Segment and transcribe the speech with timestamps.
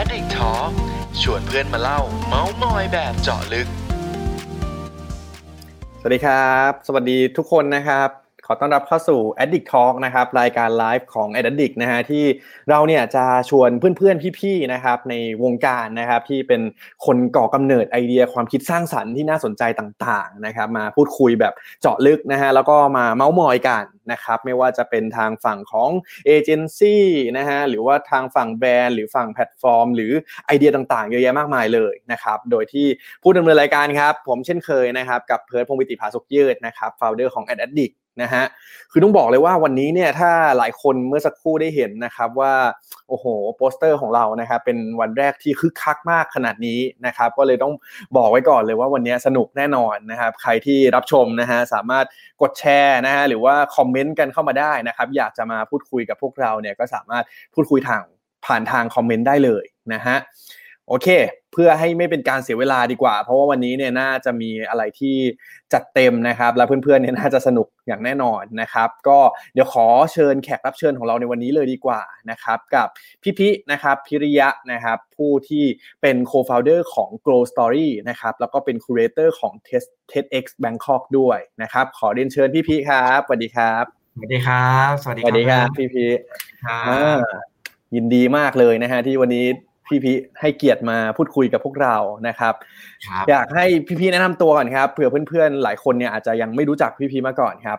[0.00, 0.70] Addict Talk
[1.22, 3.68] ชวนเพื่อนมาเล่า เมาส์มอยแบบเจาะลึก
[6.00, 8.08] สวัสดีครับ สวัสดีทุกคนนะครับ
[8.50, 12.24] ขอต้อนรับเข้าสู่ Addict Talk นะครับรายการไลฟ์ของ Addict นะฮะที่
[12.68, 16.62] เราเนี่ยจะชวนเพื่อนๆพี่ๆนะครับในวงการนะครับที่เป็น
[17.06, 25.90] คนก่อกำเนิดไอเดียความคิดสร้างสรรค์ที่น่าสนใจต่างๆนะครับมาพูดคุยแบบเจาะลึกนะฮะแล้วก็มาเมาส์มอยกันนะครับไม่ว่าจะเป็นทางฝั่งของ
[26.26, 27.04] เอเจนซี่
[27.36, 30.12] นะฮะหรือว่าทางฝั่งแบรนด์หรือฝั่งแพลตฟอร์ม หรือ
[30.46, 32.86] ไอเดียต่างๆเยอะแยะมากมายเลยนะครับโดยที่
[33.22, 38.44] ผู้ดำเนินรายการครับผมเช่นเคยนะครับกับเพิร์ดพงศ์วิติภาสุกยืดนะครับ founder ของ Addict นะฮะ
[38.92, 42.54] คือต้องบอกเลยว่าวันนี้เนี่ยถ้าหลายคนเมื่อสักครู่ได้เห็นนะครับว่า
[43.08, 47.72] โอ้โหโปสเตอร์ของเรานะครับเป็นวันแรกที่คึกคักมากขนาดนี้นะครับก็เลยต้อง
[48.16, 52.04] บอกไว้ก่อนเลยว่าวันนี้สนุกแน่นอนนะครับใครที่รับชมนะฮะสามารถ
[52.42, 57.24] กดแชร์นะฮะหรือว่าคอมเมนต์กันเข้ามาได้นะครับอยากจะมาพูดคุยกับพวกเราเนี่ยก็สามารถ
[57.54, 58.02] พูดคุยทาง
[58.46, 60.16] ผ่านทางคอมเมนต์ได้เลยนะฮะ
[60.88, 61.08] โอเค
[61.52, 65.16] เพื่อให้ไม่เป็นการเสียเวลาดีกว่า เพราะว่าวันนี้เนี่ยน่าจะมีอะไรที่
[65.72, 69.18] จัดเต็มนะครับ และเพื่อนๆเนี่ยน่าจะสนุกอย่างแน่นอนนะครับ ก็
[69.54, 72.86] เดี๋ยวขอเชิญแขกรับเชิญของเราในวันนี้เลยดีกว่านะครับกับ
[73.22, 75.64] พี่พินะครับพิริยะนะครับผู้ที่
[76.02, 79.52] เป็น co-founder ของ Grow Story นะครับแล้วก็เป็น curator ของ
[80.10, 86.06] TEDx Bangkok ด้วยนะครับ ขอเรียนเชิญพี่พิครับสวัสดีครับสวัสดีครับ สวัสดีสวัสดีครับพี่พิ
[86.64, 87.18] ครับอ่า
[87.94, 89.46] ยินดีมากเลยนะฮะที่วันนี้
[89.88, 91.96] พี่พิให้เกียรติมาพูดคุยกับพวกเรา
[92.28, 92.54] นะครับ
[93.06, 97.78] ครับอยากให้พี่พีแนะนำตัวก่อนครับเผื่อเพื่อนๆหลายคนเนี่ยอาจจะยังไม่รู้จักพี่พีมาก่อนครับ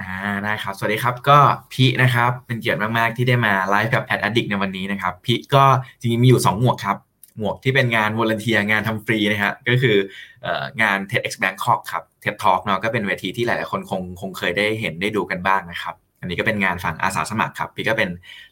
[0.00, 1.38] อ่าได้ครับ สวัสดีครับก็
[1.72, 5.64] พี่นะครับเป็นเกียรติมากๆที่ได้มาไลฟ์กับแอดดิกในวันนี้นะครับพี่ก็
[6.00, 6.98] จริงๆมีอยู่ 2 หมวกครับ
[7.38, 9.96] หมวกที่เป็นงาน volunteer งานทำฟรีนะฮะก็คือ
[10.42, 15.94] เอ่องาน TEDx Bangkok ครับ TED Talk เนาะก็เป็นเวทีที่หลายๆคนคงคงเคยได้เห็นได้ดูกันบ้างนะครับ
[16.24, 18.10] อันนี้ก็เป็นงานฝั่งอาสาสมัครครับ พี่ก็เป็น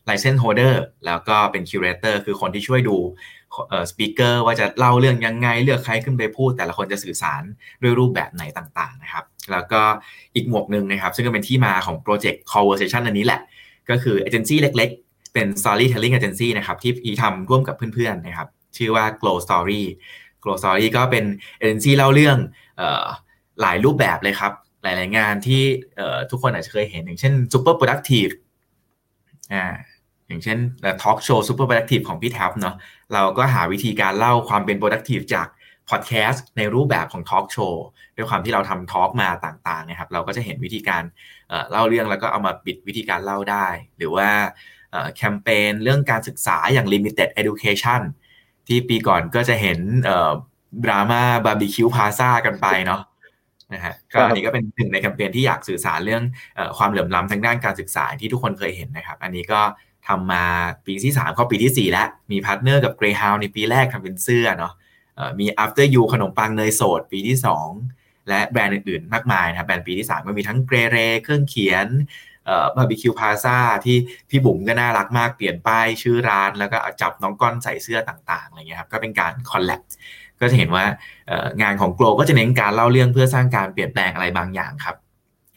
[0.08, 0.74] License Holder
[1.06, 2.96] แล้วก็เป็น Curator คือคนที่ช่วยดู
[3.68, 7.42] เอ่อ speaker ว่าจะเล่าเรื่องยังไงเลือกใครขึ้นไปพูด แต่ละคนจะสื่อสาร
[7.82, 9.80] ด้วยรูปแบบไหนต่างๆนะครับ แล้วก็
[10.34, 13.40] อีกหมวกหนึ่งนะครับ ซึ่งก็เป็นที่มาของโปรเจกต์ Conversation อันนี้แหละ
[13.90, 19.82] ก็คือเอเจนซี่เล็กๆ เป็น Storytelling Agency นะครับ ที่พี่ทำร่วมกับเพื่อนๆนะครับ ชื่อว่า Glow Story
[20.42, 21.24] Glow Story ก็เป็น
[21.58, 22.36] เอเจนซี่เล่าเรื่อง
[22.76, 23.04] เอ่อ
[23.60, 25.62] หลายรูปแบบเลยครับ หลาย ๆ งานที่
[26.30, 28.32] ทุกคนอาจจะเคยเห็นอย่างเช่น Super Productive
[29.54, 29.66] อ่า
[30.28, 30.58] อย่างเช่น
[31.02, 32.74] ทอล์กโชว์ Super Productive ของพี่แท็บเนาะ
[33.12, 35.46] เราก็หาวิธีการเล่าความเป็น productive จาก
[35.90, 37.84] พอดแคสต์ในรูปแบบของทอล์กโชว์
[38.16, 41.02] ด้วยความที่เราทำทอล์กมาต่างๆนะครับเราก็จะเห็นวิธีการ
[41.70, 43.66] เล่าเรื่องแล้วก็เอามาบิดวิธีการเล่าได้
[43.98, 44.28] หรือว่า
[45.16, 48.02] แคมเปญเรื่องการศึกษาอย่าง limited education
[48.66, 49.78] ที่ปีก่อนก็จะเห็น
[50.84, 53.00] ดราม่าบาร์บีคิวพลาซ่ากันไปเนาะ
[53.74, 56.22] นะฮะก็อันนี้ก็เป็นหนึ่งในแคมเปญที่อยากสื่อสารเรื่อง
[56.54, 59.60] เออความเหลื่อมล้ำทางด้านการศึกษาที่ทุกคนเคยเห็นนะครับ อันนี้ก็
[60.08, 60.44] ทำมา
[60.86, 64.72] ปีที่ 3 เข้าปีที่ 4 แล้ว มี partner กับ Greyhound ในปีแรกทำเป็นเสื้อเนาะ
[65.16, 67.36] เอ่อมี After You ขนมปังเนยโสดปีที่
[67.82, 71.86] 2 และแบรนด์อื่นๆ มากมายนะครับแบรนด์ปีที่ 3 ก็มีทั้งเกรเรเครื่องเขียน
[72.46, 73.96] เอ่อบาร์บีคิวพลาซ่าที่
[74.30, 79.82] พี่บุ๋มก็น่ารักมากเปลี่ยนป้ายชื่อร้าน แล้วก็เอาจับน้องก้อนใส่เสื้อต่างๆอะไรเงี้ยครับก็เป็นการ collab
[80.42, 80.84] ก็จะเห็นว่า
[81.28, 84.96] เอ่องานของ Glow ก็จะเน้นการเล่าเรื่องเพื่อสร้างการเปลี่ยนแปลงอะไรบางอย่างครับ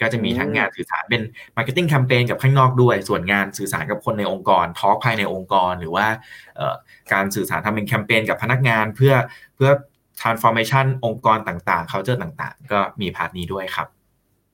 [0.01, 1.22] ก็จะมีทั้งงานสื่อสารเป็น
[1.56, 6.07] marketing แคมเปญกับข้างนอกด้วย ส่วนงานสื่อสารกับคนในองค์กรทอล์กภายในองค์กร หรือว่า
[6.56, 6.75] เอ่อ
[7.13, 9.13] การสื่อสารทำเป็นแคมเปญกับพนักงานเพื่อ
[9.56, 9.69] เพื่อ
[10.22, 13.88] transformation องค์กรต่างๆ culture ต่างๆ ก็มี part นี้ด้วยครับ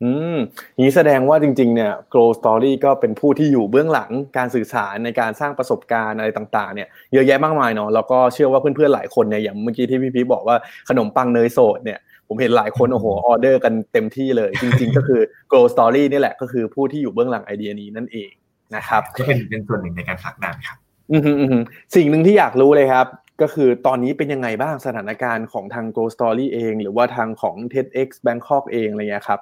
[0.03, 0.37] อืม
[0.83, 10.55] นี้แสดงว่าจริง ๆ เนี่ย Glow Story ก็เป็นผู้ที่อยู่เบื้องหลังการสื่อสารในการสร้างประสบการณ์อะไรต่างๆ เนี่ย เยอะแยะมากมายเนาะ แล้วก็เชื่อว่าเพื่อนๆ หลายคนเนี่ย อย่างเมื่อกี้ที่พี่พีชบอกว่า
[10.89, 18.31] ขนมปังเนยโสดเนี่ย ผมเห็นหลายคนโอ้โหออเดอร์กันเต็มที่เลย จริง ๆ ก็คือ Glow Story นี่แหละก็คือผู้ที่อยู่เบื้องหลังไอเดียนี้นั่นเอง
[18.75, 20.77] นะครับก็เป็นเป็นส่วนหนึ่งในการผลักดันครับ
[21.11, 21.57] อือฮึอือฮึ
[21.95, 23.07] สิ่งหนึ่งที่อยากรู้เลยครับ
[23.41, 29.39] ก็คือตอนนี้เป็นยังไงบ้างสถานการณ์ของทาง Grow Story เอง หรือว่าทางของ TEDx Bangkok เองอะไรเงี้ยครับ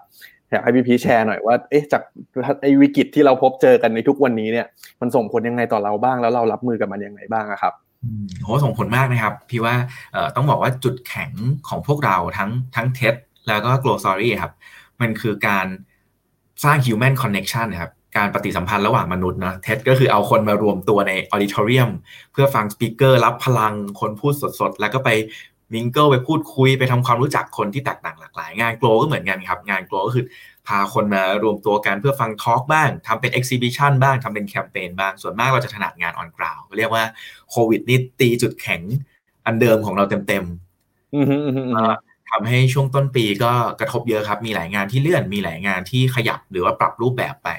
[0.52, 2.02] อยากให้พี่พีชแชร์หน่อยว่าเอ๊ะจาก
[2.62, 4.68] ไอ้วิกฤตที่เราพบเจอกันในทุกวันนี้เนี่ย
[5.02, 7.74] มันส่งผลยังไงต่อเราบ้างแล้วเรารับมือกับมันยังไงบ้างอะครับ
[8.04, 9.76] อืมโหส่งผลมากนะครับ พี่ว่า
[10.36, 11.32] ต้องบอกว่าจุดแข็ง
[11.68, 13.16] ของพวกเราทั้งทั้งเท็ด
[13.48, 14.52] แล้วก็ Glow Story ครับ
[15.02, 15.68] มันคือการ
[16.64, 21.90] สร้าง human connection นะครับการปฏิสัมพันธ์ระหว่างมนุษย์นะ TED ก็คือเอาคนมารวมตัวใน auditorium
[22.32, 25.10] เพื่อฟัง speaker รับพลังคนพูดสดๆ แล้วก็ไป
[25.74, 30.26] mingle ไปพูดคุยไปทำความรู้จักคนที่แตกต่างหลากหลาย งาน Glow ก็เหมือนกันครับ งาน Glow ก็คือ
[30.68, 37.04] พาคนมารวมตัวกันเพื่อฟังทอล์กบ้างทำเป็น exhibition บ้างทำเป็นแคมเปญบ้าง ส่วนมากเราจะถนัดงาน on-ground เรียกว่า
[37.50, 38.82] โควิดนี่ตีจุดแข็ง
[39.46, 41.94] อันเดิมของเราเต็มๆอือฮึอือฮึอือฮึ
[42.30, 47.50] ทำให้ช่วงต้นปีก็กระทบเยอะครับ มีหลายงานที่เลื่อนมีหลายงานที่ขยับหรือว่าปรับรูปแบบไป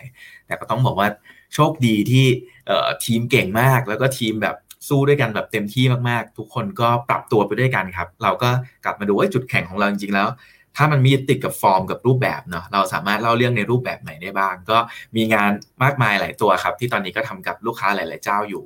[0.47, 1.09] แต่ก็ต้องบอกว่า
[1.55, 2.27] โชคดีที่
[2.67, 4.57] เอ่อทีมเก่งมากแล้วก็ทีมแบบ
[4.89, 8.51] สู้ด้วยกันแบบเต็มที่มากๆ ทุกคนก็ปรับตัวไปด้วยกันครับ เราก็
[8.85, 10.29] กลับมาดูว่าจุดแข็งของเราจริงๆแล้ว
[10.77, 14.79] ถ้ามันมีติดกับฟอร์มกับรูปแบบเนาะเราสามารถเล่าเรื่องในรูปแบบไหนได้บ้าง ก็
[15.17, 15.51] มีงาน
[15.83, 18.65] มากมายหลายตัวครับ ที่ตอนนี้ก็ทำกับลูกค้าหลาย ๆ เจ้าอยู่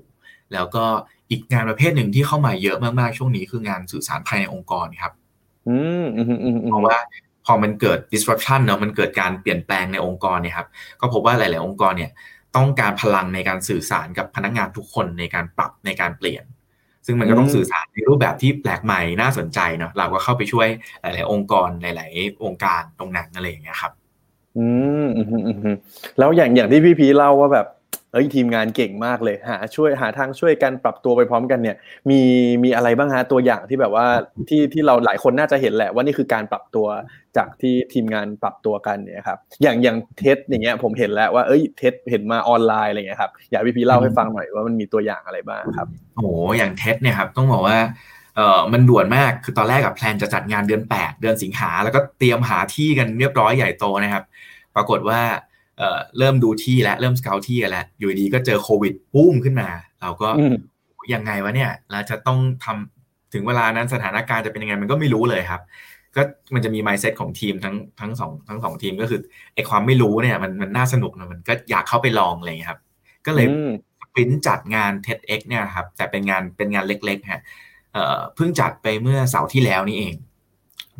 [0.53, 0.85] แล้วก็
[1.31, 5.13] อีกงานประเภทหนึ่งที่เข้ามาเยอะมากๆช่วงนี้คืองานสื่อสารภายในองค์กรครับ
[5.69, 6.99] อืมอืมอืมอืมเพราะว่า
[7.47, 10.69] พอมันเกิด disruption เนาะมันเกิดการเปลี่ยนแปลงในองค์กรเนี่ยครับ
[11.01, 12.11] ก็พบว่าหลาย ๆ องค์กรเนี่ย
[12.56, 16.45] ต้องการพลังในการสื่อสารกับพนักงานทุกคนในการปรับในการเปลี่ยน
[17.06, 20.69] ซึ่งมันก็ต้องสื่อสารในรูปแบบที่แปลกใหม่น่าสนใจเนาะเราก็เข้าไปช่วย
[21.03, 23.93] หลาย ๆ องค์กรหลาย ๆ องค์การตรงนั้นอะไรอย่างเงี้ยครับ
[24.59, 24.67] อื
[25.05, 25.77] มอืมอืมอืม
[26.19, 27.67] แล้วอย่างอย่างที่พี่พีเล่าว่าแบบ
[28.15, 31.77] เอ้ยทีมงานเก่งมากเลยหาช่วยหาทางช่วยกันปรับตัวไปพร้อมกันเนี่ย
[32.11, 32.21] มี
[32.65, 34.07] มีอะไรบ้างฮะตัวอย่างที่แบบว่า
[34.49, 36.87] ที่ที่เราหลายคนน่าจะเห็นแหละว่านี่คือการปรับตัว
[37.37, 46.27] จากที่ทีมงานปรับตัวกันเนี่ยครับอย่างอย่าง TED อย่างเงี้ยผมเห็นแล้วว่าเอ้ย TED เห็นมาออนไลน์อะไรเงี้ยครับอยากพี่พีเล่าให้ฟังหน่อยว่ามันมีตัวอย่างอะไรบ้างครับโอ้โห
[46.59, 47.79] อย่าง TED เนี่ยครับต้องบอกว่า
[48.37, 54.25] เออมันด่วนมาก คือตอนแรกกับ plan จะจัดงานเดือน 8 เดือนสิงหา แล้วก็เตรียมหาที่กันเรียบร้อยใหญ่โตนะครับ
[54.77, 55.21] ปรากฏว่า
[55.79, 59.69] เอ่อเริ่มดูที่แล้วเริ่ม scout ที่กันแล้วอยู่ดีก็เจอโควิดปุ้มขึ้นมา
[60.00, 60.56] เราก็อืม
[61.15, 65.62] ยังไงวะเนี่ยเราจะต้องทำถึงเวลานั้นสถานการณ์จะเป็นยังไงมันก็ไม่รู้เลยครับ
[66.17, 66.23] ก็
[66.55, 69.21] มันจะมี mindset ของทีมทั้งทั้งสองทั้งสองทีมก็คือ
[69.55, 72.81] ไอความไม่รู้เนี่ยมันมันน่าสนุกนะมันก็อยากเข้าไปลองอะไรอย่างเงี้ยครับ
[73.27, 73.70] ก็เลยอืม
[74.15, 77.43] ปริ้นจัดงาน TEDx เนี่ยครับแต่เป็นงานเป็นงานเล็กๆฮะ
[77.93, 80.15] เอ่อเพิ่งจัดไปเมื่อเสาร์ที่แล้วนี่เอง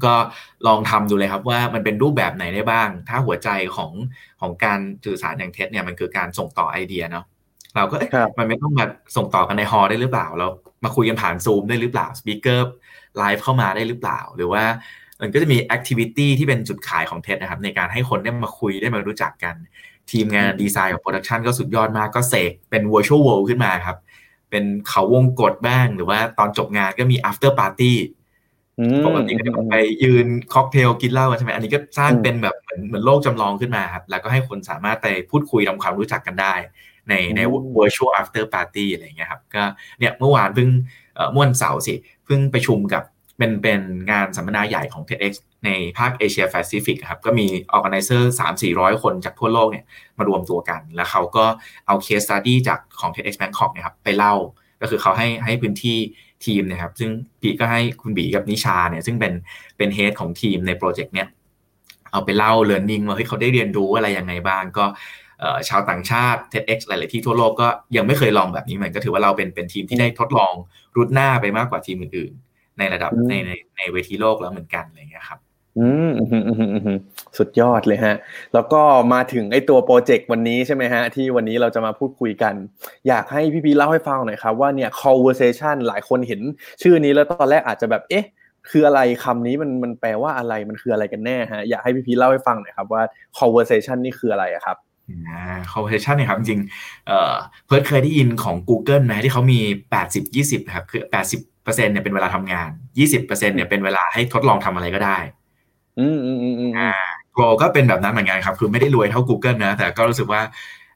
[0.05, 0.15] ก็
[0.67, 3.93] ลองทำดูเลยครับว่ามันเป็นรูปแบบไหนได้บ้าง ถ้าหัวใจของ
[4.41, 7.25] ของการสื่อสารอย่าง TED เนี่ยมันคือการส่งต่อไอเดียเนาะ
[7.77, 8.85] เราก็เอ๊ะครับมันไม่ต้องมา
[9.17, 10.49] ส่งต่อกันใน hall ได้หรือเปล่า เรา
[10.85, 14.65] มาคุยกันผ่านซูมได้หรือเปล่า speaker live เข้ามาได้หรือเปล่า หรือว่า
[15.21, 19.55] มันก็จะมี activity ที่เป็นจุดขายของ TED นะครับ ในการให้คนได้มาคุยได้มารู้จักกัน
[20.11, 23.97] ทีมงานดีไซน์กับ production ก็สุดยอดมากก็เสกเป็น virtual world ขึ้นมาครับ
[24.51, 28.24] เป็นเขาวงกตบ้าง หรือว่าตอนจบงานก็มี after party อืม
[29.07, 36.55] ปกติก็จะไปยืนค็อกเทลกินเหล้ากันใช่ไหมอันนี้ก็สร้างอืมเป็นแบบเหมือนเหมือนโลกจำลองขึ้นมาครับแล้วก็ให้คนสามารถไปพูดคุยทำความรู้จักกันได้
[37.09, 39.63] ในในอืม virtual after party อะไรอย่างเงี้ยครับก็
[39.99, 40.69] เนี่ยเมื่อวานเพิ่ง
[41.15, 41.95] เอ่อเมื่อวันเสาร์สิ
[42.25, 43.03] เพิ่งไปชุมกับ
[43.39, 43.81] เป็นเป็น
[44.11, 45.33] งานสัมมนาใหญ่ของ TEDx
[45.65, 47.47] ในภาคเอเชียแปซิฟิกครับก็มี
[47.77, 49.85] organizer 3 4 0 0 คนจากทั่วโลกเนี่ย
[50.19, 51.45] มารวมตัวกัน แล้วเขาก็
[51.87, 54.35] เอา case study จากของ TEDx Bangkok เนะครับไปเล่า
[54.81, 55.99] ก็คือเขาให้ให้พื้นที่
[56.47, 57.11] ทีมนะครับซึ่ง
[57.41, 59.33] พี่ก็ให้คุณบีกับนิชาเนี่ยซึ่งเป็น
[59.77, 61.29] เป็นเฮดของทีมในโปรเจกต์เนี้ย
[62.13, 64.85] เอาไปเล่า learning ว่าเฮ้ยเขาได้เรียนรู้อะไรยังไงบ้างก็
[65.69, 70.55] ชาวต่างชาติ TEDx หลาย ๆ ที่ทั่วโลกก็ยังไม่เคยลองแบบนี้เหมือนก็ถือว่าเราเป็นเป็นทีมที่ได้ทดลอง
[70.97, 75.41] รุดหน้าไปมากกว่าทีมอื่น ๆ ในระดับในในในเวทีโลกแล้วเหมือนกันอะไรอย่างเงี้ยครับ
[75.79, 76.11] อืม
[77.39, 78.17] สุดยอดเลยฮะ
[78.55, 78.81] แล้วก็
[79.13, 82.55] มาถึงไอตัวโปรเจกต์วันนี้ใช่ไหมฮะ ที่วันนี้เราจะมาพูดคุยกัน
[83.09, 86.41] อยากให้พี่พีเล่าให้ฟังหน่อยครับว่าเนี่ย conversation หลายคนเห็น
[86.83, 88.27] ชื่อนี้แล้วตอนแรกอาจจะแบบเอ๊ะ
[88.71, 93.03] คืออะไรคำนี้มันมันแปลว่าอะไรมันคืออะไรกันแน่ฮะ อยากให้พี่พีเล่าให้ฟังหน่อยครับว่า
[93.39, 94.77] conversation นี่คืออะไรครับ
[95.29, 95.43] อ่า
[95.73, 96.61] conversation เนี่ยครับ จริง
[97.07, 97.35] เอ่อ
[97.67, 99.59] เพิร์ดเคยได้ยินของ Google ไหมที่เขามี
[99.99, 101.03] 80 20 นะครับคือ
[101.35, 105.19] 80เปอร์เซ็นต์เนี่ยเป็นเวลาทำงาน 20เปอร์เซ็นต์เนี่ยเป็นเวลาให้ทดลองทำอะไรก็ได้
[105.99, 106.91] อืมอืมอืมอ่า
[107.35, 110.43] โกลก็เป็นแบบนั้นเหมือนกันครับ คือไม่ได้รวยเท่า Google นะ แต่ก็รู้สึกว่า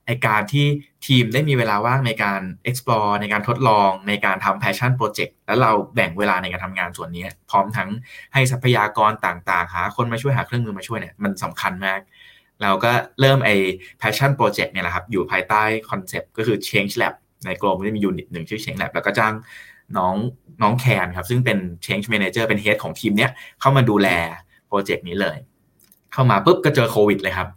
[0.07, 0.67] ไอการที่
[1.07, 2.41] ทีมได้มีเวลาว่างในการ
[2.71, 7.89] explore ในการทดลองในการทำ passion project แล้วเราแบ่งเวลาในการทำงานส่วนนี้ พร้อมทั้ง
[8.33, 12.01] ให้ทรัพยากรต่างๆ หาคนมาช่วยหาเครื่องมือมาช่วยเนี่ยมันสำคัญมาก
[12.63, 13.51] เราก็เริ่มไอ
[14.01, 17.15] passion project เนี่ยแหละครับ อยู่ภายใต้คอนเซปต์ก็คือ change lab
[17.45, 19.35] ใน Glow จะมี unit หนึ่งชื่อ change lab แล้วก็จ้าง
[19.97, 20.15] น้อง
[20.63, 24.09] น้องแคนครับ ซึ่งเป็น change manager เป็น head ของทีมเนี้ยเข้ามาดูแล
[24.69, 25.37] โปรเจกต์นี้เลย
[26.13, 27.49] เข้ามาปุ๊บก็เจอโควิดเลยครับ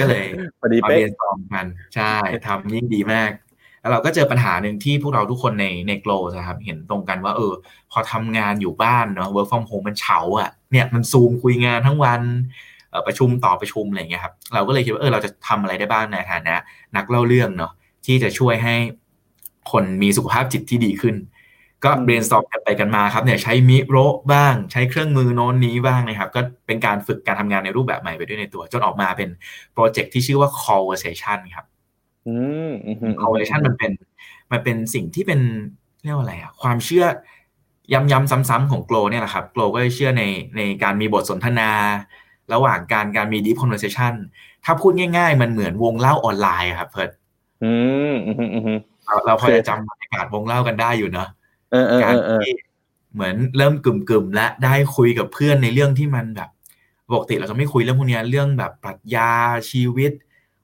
[0.00, 0.24] ก็เลย
[0.60, 2.14] พอดีมาเป๊ะเรียนซอมกันใช่
[2.46, 3.30] ทำยิ่งดีมาก
[3.80, 7.52] แล้วเราก็เจอปัญหาหนึ่งที่พวกเราทุกคนในในโกลนะครับ เห็นตรงกันว่า เออ
[7.90, 12.22] พอทำงานอยู่บ้านเนาะ work from home มันเฉาอะ่ะเนี่ยมันซูมคุยงานทั้งวัน
[12.90, 16.54] เอ่อประชุมต่อประชุมอะไรอย่างเงี้ยครับ เราก็เลยคิดว่าเออเราจะทำอะไรได้บ้างในฐานะ
[16.96, 17.72] นักเล่าเรื่องเนาะ
[18.06, 18.74] ที่จะช่วยให้
[19.72, 21.14] คนมีสุขภาพจิตที่ดีขึ้น
[21.84, 23.96] ก็อืม brainstorm กันไปกันมาครับเนี่ยใช้มิโร
[24.32, 29.28] บ้าง ใช้เครื่องมือโน้นนี้บ้างนะครับ ก็เป็นการฝึกการทำงานในรูปแบบใหม่ไปด้วยในตัว จนออกมาเป็น
[29.74, 31.64] โปรเจกต์ที่ชื่อว่า conversation ครับ
[32.28, 32.36] อื
[32.70, 33.92] มอืมอืม conversation มันเป็น
[34.52, 35.40] มันเป็นสิ่งที่เป็น
[36.02, 37.06] เรียกว่าอะไรอะความเชื่อ
[37.92, 40.24] ย้ำๆซ้ำๆของ Glow เนี่ยแหละครับ Glow ก็จะเชื่อใน
[40.56, 41.70] ในการมีบทสนทนา
[42.52, 44.12] ระหว่างการการมี deep conversation
[44.64, 47.10] ถ้าพูดง่าย ๆ มันเหมือนวงเล่าออนไลน์อะครับเพิร์ด
[47.62, 47.72] อื
[48.12, 51.41] มอืมอืมอืมเราเราพอโอเคจะจำบรรยากาศวงเล่ากันได้อยู่เนอะเออเออ
[52.02, 52.14] การ
[52.44, 52.52] ที่
[53.14, 56.50] เหมือนเริ่มกึ่มๆและได้คุยกับเพื่อนในเรื่องที่มันแบบ
[57.12, 59.30] ปกติเราจะไม่คุยเรื่องพวกนี้เรื่องแบบปรัชญา
[59.70, 60.12] ชีวิต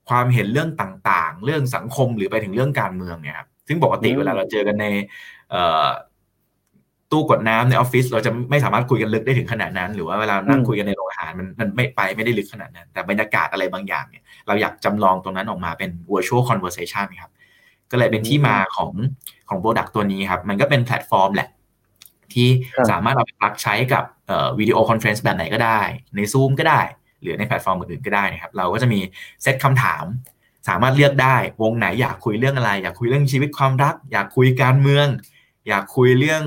[0.08, 4.86] ความเห็นเรื่องต่างๆ เรื่องสังคมหรือไปถึงเรื่องการเมืองเนี่ยครับซึ่งปกติเวลาเราเจอกันใน
[7.10, 17.30] ตู้กดน้ำในออฟฟิศเราจะไม่สามารถคุยกันลึกได้ถึงขนาดนั้น หรือว่าเวลานั่งคุยกันในโรงอาหารมันมันไม่ไปไม่ได้ลึกขนาดนั้น แต่บรรยากาศอะไรบางอย่างเนี่ยเราอยากจำลองตรงนั้นออกมาเป็น virtual conversation ครับ
[17.90, 18.92] ก็เลยเป็นที่มาของ
[19.48, 21.48] ของ Product ตัวนี้ครับ มันก็เป็นแพลตฟอร์มแหละ
[22.32, 25.80] ที่ครับสามารถเอาไปปลักใช้กับเอ่อ video conference แบบไหนก็ได้
[26.16, 26.80] ใน Zoom ก็ได้
[27.22, 29.00] หรือในแพลตฟอร์มอื่นๆก็ได้นะครับ เราก็จะมี
[29.42, 30.04] เซตคำถาม
[30.68, 35.06] สามารถเลือกได้ วงไหนอยากคุยเรื่องอะไร อยากคุยเรื่องชีวิตความรัก อยากคุยการเมือง
[35.68, 36.42] อยากคุยเรื่อง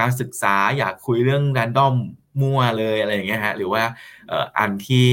[0.04, 1.94] ารศึกษา อยากคุยเรื่อง random
[2.40, 3.82] มั่วเลยอะไรอย่างเงี้ยฮะหรือว่า
[4.28, 5.06] เอ่ออันที่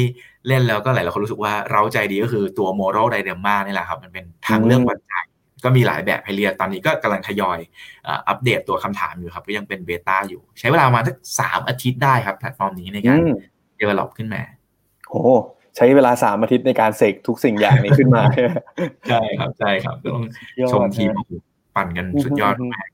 [0.47, 5.25] เล่นแล้วก็หลายๆคนรู้สึกว่าเร้าใจดีก็คือตัว moral dilemma นี่แหละครับ มันเป็นทางเลือกปัจจัย
[5.63, 7.59] ก็มีหลายแบบให้เลือกตอนนี้ก็กำลังทยอย
[8.03, 13.33] เอ่ออัปเดตตัวคำถามอยู่ครับ ก็ยังเป็นเบต้าอยู่ ใช้เวลาประมาณสักสามอาทิตย์ได้ครับแพลตฟอร์มนี้ในการอืม
[13.79, 14.41] develop ขึ้นมา
[15.09, 15.21] โอ้
[15.75, 18.23] ใช้เวลาสามอาทิตย์ในการเสกทุกสิ่งอย่างนี้ขึ้นมา
[19.09, 20.23] ใช่ครับใช่ครับต้อง
[20.59, 21.25] ยอดชมทีมนะ
[21.75, 22.87] ปั่นกันสุดยอดมาก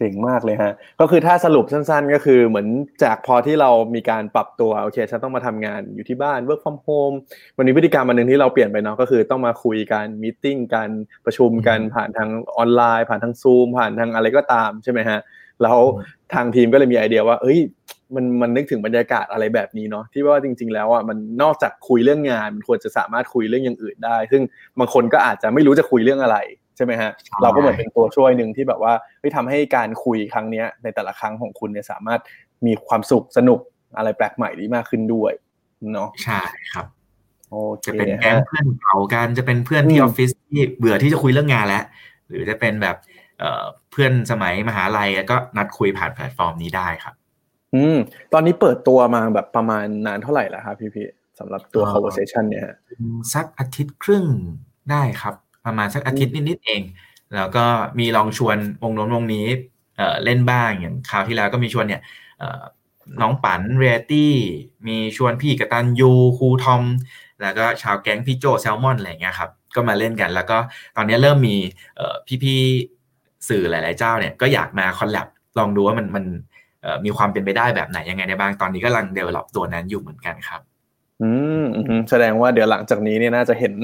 [0.00, 2.68] เจ๋งมากเลยฮะ ก็คือถ้าสรุปสั้นๆ ก็คือเหมือน
[3.04, 7.16] จากพอที่เรามีการปรับตัวโอเคฉันต้องมาทำงานอยู่ที่บ้าน work from home
[7.56, 10.88] วันนี้พฤติกรรมอันหนึ่งที่เราเปลี่ยนไปเนาะก็คือต้องมาคุยกันมีติ้งกัน
[11.26, 15.20] ประชุมกันผ่านทางออนไลน์ ผ่านทางซูมผ่านทางอะไรก็ตามใช่ไหมฮะ
[15.62, 15.78] แล้ว
[16.34, 17.60] ทางทีมก็เลยมีไอเดียว่า เอ้ย
[18.14, 24.42] มันมันนึกถึงบรรยากาศอะไรแบบนี้เนาะที่ว่าจริง ๆ แล้วอะมันนอกจากคุยเรื่องงานมันควรจะสามารถคุยเรื่องอย่างอื่นได้ ซึ่ง
[24.78, 26.38] บางคนก็อาจจะไม่รู้จะคุยเรื่องอะไร
[26.69, 32.20] ใช่ไหมฮะใช่เราก็เหมือนเป็นตัวช่วยหนึ่งที่แบบว่าเฮ้ยทำให้การคุยครั้งเนี้ยในแต่ละครั้งของคุณเนี่ยสามารถ
[32.66, 33.60] มีความสุขสนุก
[33.96, 35.32] อะไรแปลกใหม่ดีมากขึ้นด้วย
[35.94, 36.40] เนาะใช่
[36.72, 36.86] ครับ
[37.50, 41.84] โอเคจะเป็นแก๊งฮะเพื่อนเก่ากันจะเป็นเพื่อนที่อือมอฟฟิศที่เบื่อที่จะคุยเรื่องงานแล้ว
[42.28, 42.96] หรือจะเป็นแบบ
[43.38, 47.14] เอ่อเพื่อนสมัยมหาลัยก็นัดคุยผ่านแพลตฟอร์มนี้ได้ครับ
[47.74, 47.96] อืม
[48.32, 51.06] ตอนนี้เปิดตัวมาแบบประมาณนานเท่าไหร่แล้วครับพี่พี่
[51.38, 52.76] สำหรับตัวเอ่อ conversation เนี่ยฮะ
[53.34, 54.24] สักอาทิตย์ครึ่ง
[54.90, 55.34] ได้ครับ
[55.70, 56.82] ประมาณสักอาทิตย์นิดๆเอง
[57.36, 57.64] แล้วก็
[57.98, 59.46] มีลองชวนวงโน้นวงนี้
[59.96, 62.02] เอ่อเล่นบ้างอย่างคราวที่แล้วก็มีชวนเนี่ย
[62.38, 62.62] เอ่อ
[63.20, 64.32] น้องปันเรียตี้
[64.86, 66.82] มีชวนพี่กตันยูครูทอม
[67.42, 70.58] แล้วก็ชาวแก๊งพี่โจแซลมอนอะไรอย่างเงี้ยครับก็มาเล่นกัน แล้วก็
[70.96, 71.56] ตอนนี้เริ่มมี
[71.96, 75.26] เอ่อพี่ๆสื่อหลาย ๆ เจ้าเนี่ยก็อยากมาคอลแลบ
[75.58, 76.24] ลองดูว่ามันมัน
[76.82, 80.60] เอ่อมีความเป็นไปได้แบบไหนยังไงได้บ้างตอนนี้กำลังเดเวล็อปตัวนั้นอยู่เหมือนกันครับ
[81.22, 81.30] อื
[81.62, 83.74] มอืมแสดงว่าเดี๋ยวหลังจากนี้เนี่ยน่าจะเห็น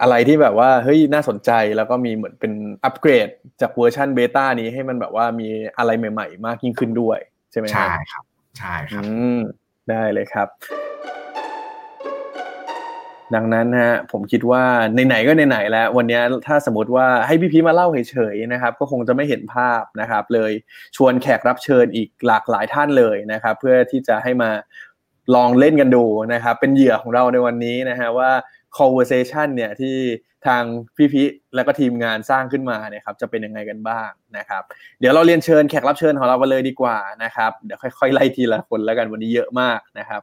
[0.00, 2.52] อะไรที่แบบว่าเฮ้ยน่าสนใจแล้วก็มีเหมือนเป็น
[2.84, 3.28] อัปเกรด
[3.60, 5.48] จากเวอร์ชันเบต้านี้ให้มันแบบว่ามี
[5.78, 7.18] อะไรใหม่ๆ มากยิ่งขึ้นด้วย
[7.50, 8.24] ใช่ไหมฮะใช่ครับ
[8.58, 9.38] ใช่ครับอืม
[9.90, 10.48] ได้เลยครับ
[13.34, 14.62] ดังนั้นนะฮะผมคิดว่า
[15.06, 20.52] ไหนๆก็ไหนๆแล้ว วันนี้ถ้าสมมติว่าให้พี่พีมาเล่าเฉยๆนะครับ ก็คงจะไม่เห็นภาพนะครับ เลย
[20.96, 24.50] ชวนแขกรับเชิญอีกหลากหลายท่านเลยนะครับ เพื่อที่จะให้มา
[25.34, 28.30] ลองเล่นกันดูนะครับ เป็นเหยื่อของเราในวันนี้นะฮะว่า
[28.78, 29.96] conversation เนี่ยที่
[30.46, 30.62] ทาง
[30.96, 31.22] พี่พี
[31.54, 34.62] แล้วก็ทีมงานสร้างขึ้นมาเนี่ยครับจะเป็นยังไงกันบ้างนะครับ
[35.00, 40.22] เดี๋ยวเราเรียนเชิญแขกรับเชิญของเรากันเลยดีกว่านะครับ เดี๋ยวค่อยๆไล่ทีละคนแล้วกันวันนี้เยอะมากนะครับ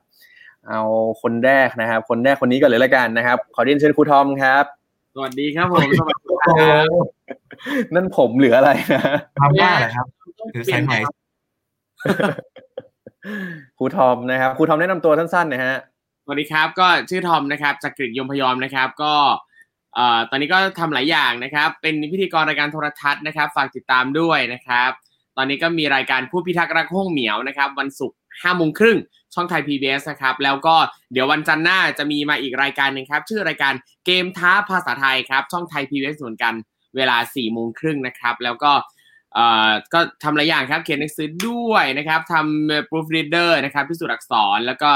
[0.69, 0.81] เอา
[1.21, 4.65] คนแรกนะครับ คนแรกคนนี้ก่อนเลยละกันนะครับ ขอเรียนเชิญครูทอมครับ
[5.15, 6.89] สวัสดีครับผมสวัสดีครับ
[7.93, 9.01] นั่นผมหรืออะไรนะ
[9.41, 10.07] ทำได้เหรอครับ
[10.53, 10.97] คือเปลี่สายยนใหม่
[13.77, 15.75] ครูทอมนะครับครูทอมแนะนำตัวสั้นๆนะฮะ
[16.23, 19.13] สวัสดีครับก็ชื่อทอมนะครับจากกริกยมพยอมนะครับ ก็
[20.29, 24.91] ตอนนี้ก็ทำหลายอย่างนะครับ เป็นพิธีกรรายการโทรทัศน์นะครับ ฝากติดตามด้วยนะครับ
[25.37, 28.97] ตอนนี้ก็มีรายการผู้พิทักษ์รักห้องเหมียวนะครับ วันศุกร์ห้าโมงครึ่ง
[29.33, 30.75] ช่องไทย PBS นะครับ แล้วก็
[31.11, 33.73] เดี๋ยววันจันทร์หน้าจะมีมาอีกรายการหนึ่งครับ ชื่อรายการ
[34.05, 36.53] เกมท้าภาษาไทยครับ ช่องไทย PBS เหมือนกัน
[36.95, 38.71] เวลา4ี่โมงครึ่งนะครับ แล้วก็
[39.93, 44.91] ก็ทำหลายอย่างครับ เขียนหนังสือด้วยนะครับทำ proofreader นะครับพิสูจน์อักษรแล้วก็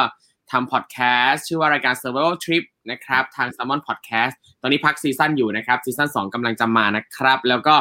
[0.51, 7.75] ทำพอดแคสต์ชื่อว่ารายการ survival trip นะครับทาง Salmon Podcast ตอนนี้พักซีซั่นอยู่นะครับซีซั่น2กำลังจะมานะครับ แล้วก็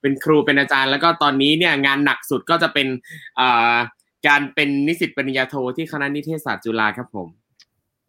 [0.00, 2.86] เป็นครูเป็นอาจารย์ แล้วก็ตอนนี้เนี่ยงานหนักสุดก็จะเป็น
[3.36, 3.74] เอ่อ
[4.26, 7.28] การเป็นนิสิตปริญญาโทที่คณะนิเทศศาสตร์จุฬาครับผม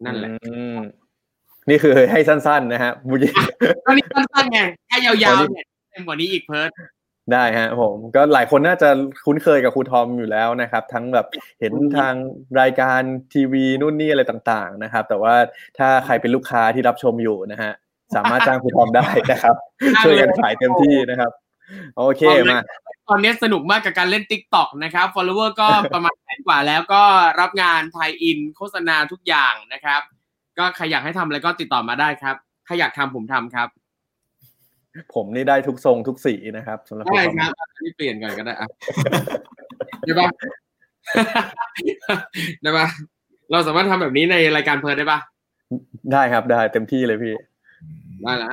[0.04, 0.78] นั่นแหละอืม
[1.68, 3.18] นี่คือให้สั้น ๆ นะฮะบุญ
[3.86, 6.70] ตอนนี้สั้นๆไงถ้ายาวๆเนี่ยเต็มกว่านี้อีกเพิร์ด
[7.32, 8.88] ได้ฮะผมก็หลายคนน่าจะ
[9.26, 11.26] คุ้นเคยกับครูทอมอยู่แล้วนะครับ ทั้งแบบ
[11.60, 12.14] เห็นทาง
[12.60, 13.00] รายการ
[13.34, 15.34] ทีวีนู่นนี่อะไรต่างๆนะครับ แต่ว่า
[15.78, 17.72] ถ้าใครเป็นลูกค้าที่รับชมอยู่นะฮะ
[18.14, 19.56] สามารถจ้างครูทอมได้นะครับ
[20.04, 21.30] ช่วยกันขายเต็มที่นะครับ
[21.96, 22.58] โอเคมา
[23.08, 27.02] ตอนนี้สนุกมากกับการเล่น Tik t o อกนะครับ follower ก็ประมาณแสนกว่าแล้วก็
[27.40, 30.00] รับงานไทยอินโฆษณาทุกอย่างนะครับ
[30.58, 33.68] ก็ใครอยากให้ทำอะไรก็ติดต่อมาได้ครับใครอยากทำผมทำครับ
[35.14, 38.68] ผมนี่ได้ทุกทรงทุกสีนะครับสำหรับครูได้ทอมครับอันนี้เปลี่ยนก่อนก็ได้อะ
[40.04, 40.28] ได้ปะ
[42.62, 42.86] ได้ปะ
[43.50, 45.18] เราสามารถทำแบบนี้ในรายการเพิร์ดได้ปะ
[46.12, 47.34] ได้ครับได้เต็มที่เลยพี่
[48.22, 48.50] ได้แล้ว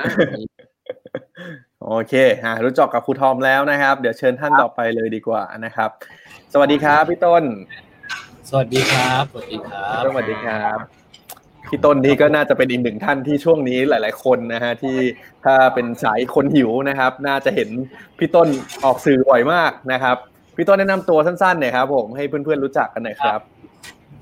[1.82, 5.90] โอเคอ่ารู้จักกับครูทอมแล้วนะครับ เดี๋ยวเชิญท่านต่อไปเลยดีกว่านะครับ
[6.52, 7.44] สวัสดีครับพี่ต้น
[8.48, 11.01] สวัสดีครับ สวัสดีครับ สวัสดีครับ
[11.74, 14.96] พี่ต้นนี่ก็น่าจะเป็นอีกหนึ่งท่านที่ช่วงนี้หลาย ๆ คนนะฮะที่
[15.44, 17.68] ถ้าเป็นสายคนหิวนะครับ น่าจะเห็น
[18.18, 18.48] พี่ต้น
[18.84, 20.16] ออกสื่อบ่อยมากนะครับ
[20.56, 23.40] พี่ต้นแนะนำตัวสั้นๆหน่อยครับผมให้เพื่อนๆรู้จักกันหน่อยครับ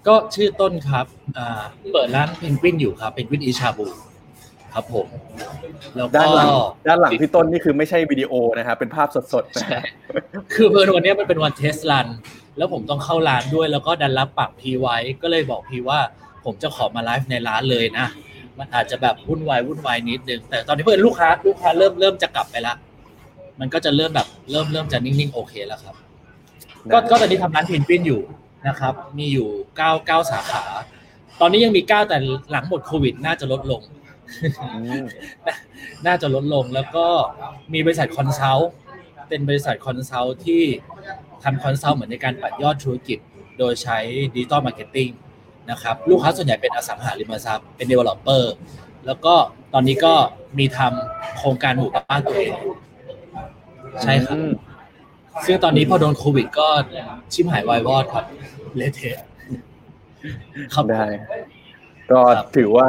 [0.09, 1.07] ก็ชื่อต้นครับ
[1.39, 1.49] อ่า
[1.93, 3.87] เปิดร้านเพนกวินอยู่ครับ Penguin Eat Shabu
[4.75, 5.07] ครับผม
[5.97, 6.49] แล้วก็ด้านหลัง
[6.87, 9.83] ด้านหลังพี่ต้นนี่คือไม่ใช่วิดีโอนะครับเป็นภาพสดๆนะใช่ฮะ
[10.55, 12.07] คือเพื่อนวันนี้มันเป็นวันเทสรัน
[12.57, 16.01] แล้วผมต้องเข้าร้านด้วยแล้วก็ดันรับปากพีไว้ก็เลยบอกพีว่า
[16.45, 18.07] ผมจะขอมาไลฟ์ในร้านเลยนะ
[18.59, 22.75] มันอาจจะแบบวุ่นวายวุ่นวายนิดนึง แต่ตอนนี้เพื่อนลูกค้าลูกค้าเริ่มเริ่มจะกลับไปละ
[23.61, 25.95] มันก็จะเริ่มแบบเริ่มเริ่มจะนิ่งๆโอเคแล้วครับ
[26.93, 28.21] ก็ก็ตอนนี้ทำร้านเพนกวินอยู่
[28.69, 30.65] นะครับ มีอยู่เก้าเก้าสาขา
[31.41, 32.17] ตอนนี้ยังมีเก้าแต่
[32.51, 33.83] หลังหมดโควิดน่าจะลดลง
[36.07, 37.07] น่าจะลดลงแล้วก็
[37.73, 38.71] มีบริษัท consult
[39.29, 40.63] เป็นบริษัท consult ที่
[41.45, 43.19] ทำ consult เหมือนในการปัดยอดธุรกิจ
[43.59, 43.99] โดยใช้
[44.35, 45.09] digital marketing
[45.71, 48.43] นะครับลูกค้าส่วนใหญ่เป็นอสังหาริมทรัพย์เป็น developer
[49.07, 49.35] แล้วก็
[49.75, 50.15] ตอนนี้ก็
[50.59, 52.53] มีทำโครงการหมู่บ้านตัวเอง
[54.03, 54.51] ใช่ครับอืม
[55.47, 56.69] ซึ่งตอนนี้พอโดนโควิดก็
[57.33, 58.25] ชิบหายวายวอดครับ
[58.77, 59.19] เละเทะ
[60.75, 61.05] ครับผมได้
[62.11, 62.21] ก็
[62.57, 62.87] ถือว่า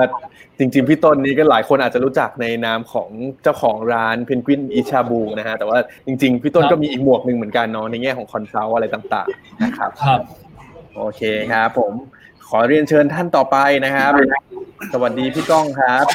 [0.59, 3.09] จริงๆ พี่ต้นนี้ก็หลายคนอาจจะรู้จักในนามของ
[3.43, 10.19] เจ้าของร้าน Penguin Eat Shabu นะฮะแต่ว่าจริง ๆ พี่ต้นก็มีอีกหมวกหนึ่งเหมือนกันเนาะในแง่ของ consult อะไรต่าง ๆ นะครับ ครับ
[10.97, 11.21] โอเค
[11.51, 11.93] ครับผม
[12.53, 14.13] ขอเรียนเชิญท่านต่อไปนะครับ
[14.93, 16.05] สวัสดีพี่ก้องครับ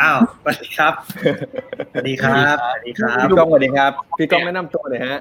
[0.00, 0.92] อ้าวสวัสดีครับ
[1.92, 5.18] สวัสดีครับสวัสดีครับพี่ก้องสวัสดีครับ พี่ก้องแนะนำตัวหน่อยฮะ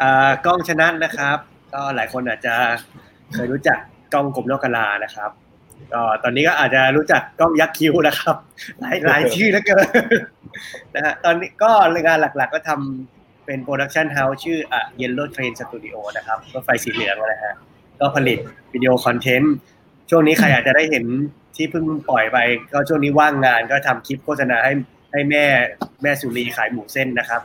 [0.00, 1.38] อ่าก้องชนะนะครับ
[1.74, 2.54] ก็หลายคนอาจจะ
[3.34, 3.78] เคยรู้จัก
[4.12, 5.30] กล้องกลมนอกกะลานะครับ
[5.92, 8.36] ก็ตอนนี้ก็อาจจะรู้จักกล้องยักษ์คิ้วนะครับ
[8.80, 9.86] หลายหลายชื่อแล้วเกิน
[10.94, 11.70] นะฮะตอนนี้ก็
[12.06, 17.54] งานหลักๆก็ทำเป็น production house ชื่ออะ Yellow Train Studio นะครับรถไฟสีเหลืองนะฮะ
[18.00, 18.38] ก็ผลิต
[18.72, 19.54] video content
[20.10, 21.04] ช่วงนี้ใครอาจจะได้เห็น
[21.56, 22.38] ที่เพิ่งปล่อยไป
[22.72, 24.72] ก็ช่วงนี้ว่างงานก็ทำคลิปโฆษณาให้
[25.12, 25.44] ให้แม่
[26.02, 27.40] แม่สุรีขายหมูเส้นนะครับ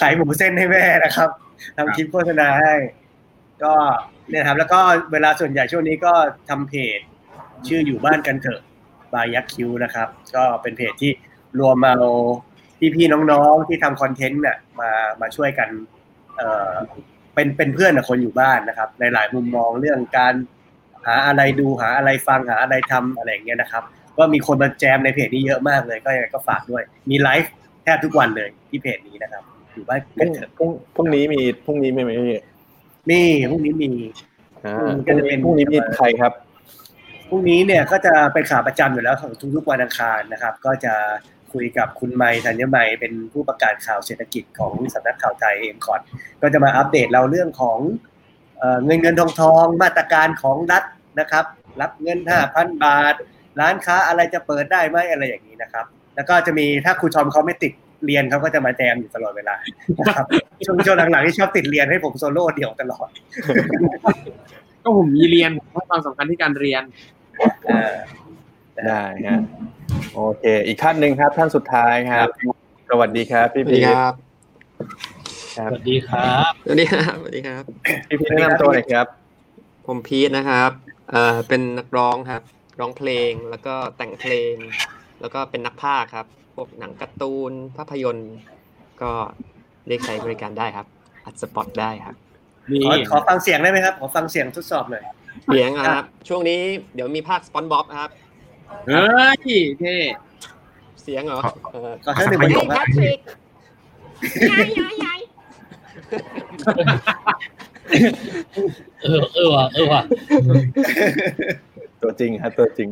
[0.00, 1.30] ขายหมูเส้นให้แม่นะครับ
[1.76, 2.74] ทำคลิปโฆษณาให้
[3.62, 3.72] ก็
[4.30, 4.80] เนี่ยครับ แล้วก็
[5.12, 6.12] เวลาส่วนใหญ่ช่วงนี้ก็
[6.48, 7.00] ทำเพจ
[7.68, 8.60] ชื่ออยู่บ้านกันเถอะ
[9.12, 11.12] บายักคิวนะครับ ก็เป็นเพจที่
[11.60, 11.96] รวมเอา
[12.94, 15.68] พี่ๆน้องๆที่ทำคอนเทนต์น่ะมามาช่วยกัน
[16.36, 16.74] เอ่อ
[17.36, 20.34] เป็นเป็นเพื่อนกับคนอยู่บ้านนะครับ ในหลายมุมมองเรื่องการ
[21.06, 23.82] หาอะไรดูหาอะไรฟังหาอะไรทำอะไรอย่างเงี้ยนะครับ
[24.18, 29.42] ก็มีคนมาแจมในเพจนี้เยอะมากเลย ก็ยังไงก็ฝากด้วย มีไลฟ์แทบทุกวันเลยที่เพจนี้นะครับ
[29.74, 32.40] อยู่บ้านพรุ่กันงเถอะพรุ่งพรุ่งนี้มีพรุ่งนี้มีไหมพี่
[33.10, 33.20] มี
[33.50, 33.90] พรุ่งนี้มี
[34.64, 36.32] อ่าพรุ่งนี้พก็รุ่งจะเป็นี้นพรุ่งนี้มีใครครับ
[37.28, 40.94] พรุ่งนี้เนี่ยก็จะเป็นขาประจำอยู่แล้วของทุกๆวันอังคารนะครับ ก็จะ
[41.52, 46.00] คุยกับคุณไมค์ธัญไมย์เป็นผู้ประกาศข่าวเศรษฐกิจของสำนักข่าวไทยเอ็มคอร์ด
[46.42, 47.78] ก็จะมาอัปเดตเราเรื่องของ
[48.58, 50.84] เอ่อเงินเงินทองทองมาตรการของรัฐ
[51.20, 51.44] นะครับ
[51.80, 52.18] รับเงิน
[52.52, 53.14] 5,000 บาท
[53.60, 57.72] ร้านค้าอะไรจะเปิดได้ไหมอะไรอย่างนี้นะครับ แล้วก็จะมีถ้าครูทอมเขาไม่ติด
[58.04, 59.56] เรียนเขาก็จะมาแจมอยู่ตลอดเวลา
[60.00, 60.26] นะครับ
[60.66, 63.08] ช่วงช่วงหลังๆที่ชอบติดเรียนให้ผมโซโล่เดี่ยวตลอด
[64.82, 66.82] ก็ผมมีเรียนผมให้ความสำคัญที่การเรียน
[67.70, 67.94] อ่า
[68.88, 69.40] ได้ฮะ
[70.14, 72.28] โอเค อีกท่านหนึ่งครับ ท่านสุดท้ายครับ
[72.90, 74.14] สวัสดีครับ พี่สวัสพีดีทครับ
[75.56, 77.62] ครับสวัสดีครับสวัสดีครับสวัสดีครับ
[78.08, 79.06] พี่พีทแนะนำตัวหน่อยครับ
[79.86, 80.70] ผมพีทนะครับ
[81.10, 82.42] เอ่อเป็นนักร้องครับ
[82.80, 84.54] ร้องเพลงแล้วก็แต่งเพลง
[85.20, 88.32] แล้วก็เป็นนักพากย์ครับ พวกหนังการ์ตูนภาพยนตร์
[89.02, 89.12] ก็
[89.88, 90.86] เรียกใช้บริการได้ครับ
[91.24, 92.16] อัดสปอตได้ครับ
[92.70, 95.04] นี่ขอขอฟังเสียงได้ไหมครับ ขอฟังเสียงทดสอบหน่อย
[95.46, 96.60] เสียงอะครับ ช่วงนี้
[96.94, 98.10] เดี๋ยวมีภาคสปอนบ๊อบครับ
[98.86, 99.02] เฮ้
[99.34, 99.96] ยเท่
[101.02, 101.40] เสียงเหรอ
[101.72, 102.86] เออขอสักหนึ่งประโยคครับ
[109.02, 110.02] เออเออว่ะเออว่ะ
[112.02, 112.88] ตัวจริงครับตัวจริง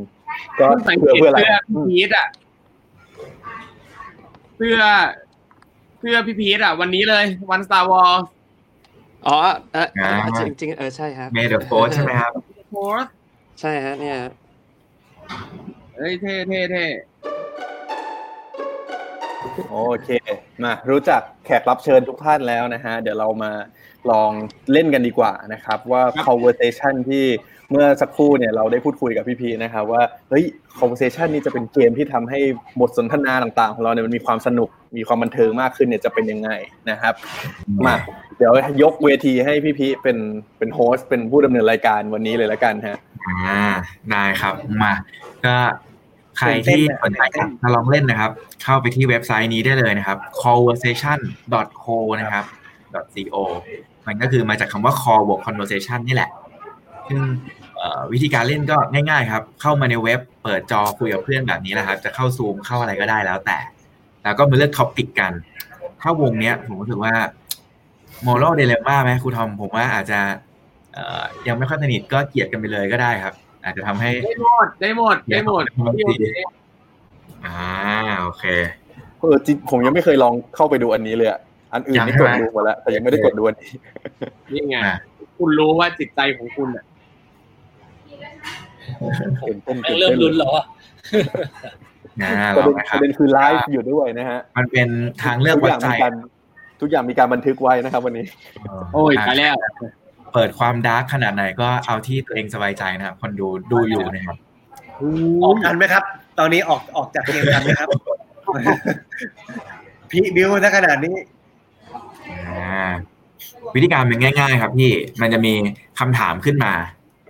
[0.58, 2.26] ก็คุณสังเกเพื่อตเพื่ออะไรเสื้อพี่พีทอะ
[4.56, 4.78] เสื้อ
[5.98, 8.22] เสื้อพี่พีทอะ วันนี้เลยวัน Star Wars
[9.26, 9.36] อ๋อ
[9.72, 12.32] เอออ่าจริงจริงๆเออใช่ครับเมเดอร์โฟใช่ไหมครับ
[12.70, 13.04] โพส
[13.60, 14.18] ใช่ฮะเนี่ย
[15.96, 16.86] เฮ้ยเท่เท่เท่
[19.70, 20.08] โอเค
[20.64, 23.52] มารู้จักแขกรับเชิญทุกท่านแล้วนะฮะ เดี๋ยวเรามา
[24.10, 24.30] ลอง
[24.72, 27.24] เล่นกันดีกว่านะครับ ว่า conversation ที่
[27.70, 30.44] เมื่อสักครู่เนี่ยเราได้พูดคุยกับพี่พีนะครับว่าเฮ้ย
[30.78, 32.40] conversation นี้จะเป็นเกมที่ทำให้
[32.80, 36.50] บทสนทนาต่างๆ ของเราเนี่ยมันมีความสนุกมีความบันเทิงมากขึ้นเนี่ยจะเป็นยังไง
[36.90, 37.14] นะครับ
[37.86, 37.96] มา
[38.38, 38.52] เดี๋ยว
[38.82, 40.18] ยกเวทีให้พี่พีเป็น
[40.58, 43.64] เป็นโฮสต์เป็นผู้ดำเนินรายการวันนี้เลยละกันฮะอ่า
[44.10, 44.92] ได้ครับมา
[45.46, 45.56] ก็
[46.38, 48.30] ใครที่สนใจอยากจะลองเล่นนะครับ
[48.62, 52.44] เข้าไปที่เว็บไซต์นี้ได้เลยนะครับ conversation.co นะครับ
[53.34, 53.36] .co
[54.06, 56.30] มันก็คือมาจากคำว่า call บวก conversation นี่แหละ
[57.08, 57.20] ซึ่ง
[57.78, 63.58] เอ่อวิธีการเล่นก็ง่ายๆครับ เข้ามาในเว็บเปิดจอคุยกับเพื่อนแบบนี้แหละครับ จะเข้าซูมเข้าอะไรก็ได้แล้วแต่
[64.22, 65.32] แล้วก็มาเลือกท็อปิกกัน
[66.00, 67.14] ถ้าวงเนี้ยผมรู้สึกว่า
[68.22, 70.20] โมโลเดเลม่าไหมครูทอมผมว่าอาจจะ
[70.94, 75.64] เอ่อยังไม่ค่อยสนิทก็เกลียดกันไปเลยก็ได้ครับ อาจจะทำให้ได้หมดได้หมดได้หมด
[75.96, 76.24] พี่โอเค
[77.46, 77.60] อ่า
[78.22, 78.44] โอเค
[79.20, 81.40] เออจริงผมยังไม่เคยลองเข้าไปดูอันนี้เลยอะ
[81.72, 83.70] อันอื่นนี่ยังกใช่ดไหมดูมาแล้วแต่ยังไม่ได้กดดูอันนี้
[84.52, 84.98] นี่ไงอะ
[85.38, 86.84] คุณรู้ว่าจิตใจของคุณอะ
[89.46, 90.64] ตื่นเต้นแม่ตื่งนเริ่มเต้นลุ้นแล้วอะ
[92.22, 94.88] นะประลอเด็งนนะคปรับระเด็นคือไลฟ์อยู่ด้วยนะฮะ มันเป็น
[95.22, 96.12] ทางเลือกทุกวัอดย่างใจมีการ
[96.80, 98.24] ทุกอย่างมีการบันทึกไว้นะครับ วันนี้
[98.92, 99.56] โอ้ยตายแล้ว
[100.34, 104.36] เปิดความดาร์กขนาดไหนก็เอาที่ตัวเองสบายใจนะครับคนดูดูอยู่นะครับ
[105.42, 106.04] ออกกันไหมครับ
[106.38, 107.88] ตอนนี้ออกออกจากเกมกันไหมครับ
[110.10, 111.16] พี่บิวซะขนาดนี้
[112.48, 112.92] อ่า
[113.74, 115.54] วิธีการเป็นง่าย ๆ ครับพี่มันจะมี
[115.98, 116.72] คำถามขึ้นมา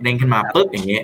[0.03, 0.99] เด้งขึ้นมาปุ๊บอย่างนี้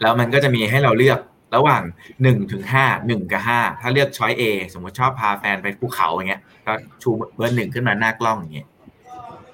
[0.00, 1.18] แล้วมันก็จะมีให้เราเลือก
[1.56, 1.82] ระหว่าง
[2.22, 4.42] หนึ่งถึงห้าหนึ่งกับห้าถ้าเลือกช้อย A
[4.72, 8.68] สมมติชอบพาแฟนไปภูเขาอย่างเงี้ยก็ชูเบอร์หนึ่งขึ้นมาหน้ากล้องอย่างเงี้ย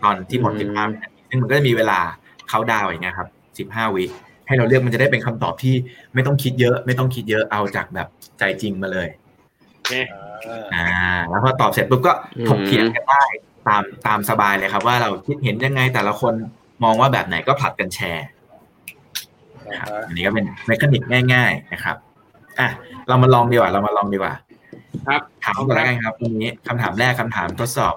[0.03, 2.01] ตอนที่หมดอืมสิบห้าวินาที ซึ่งมันก็จะมีเวลา
[2.49, 4.05] เขาดาวน์อย่างเงี้ยครับสิบห้าวิ
[4.47, 5.75] ให้เราเลือกมันจะได้เป็นคำตอบที่
[6.14, 9.09] ไม่ต้องคิดเยอะ ไม่ต้องคิดเยอะเอาจากแบบใจจริงมาเลย
[10.75, 10.87] อ่า
[11.29, 12.12] แล้วพอตอบเสร็จปุ๊บก็
[12.49, 13.25] ถกเถียงกันได้
[13.68, 16.35] ตามตามสบายเลยครับ ว่าเราคิดเห็นยังไงแต่ละคน
[16.85, 18.27] มองว่าแบบไหนก็ผลัดกันแชร์
[19.68, 21.03] นะครับอันนี้ก็เป็นเมคานิก
[21.35, 21.97] ง่าย ๆนะครับ
[22.61, 22.68] อะ
[23.09, 24.35] เรามาลองดีกว่า เรามาลองดีกว่า
[25.09, 27.95] ครับ ถามก่อนแล้วกันครับวันนี้คำถามแรกคำถามทดสอบ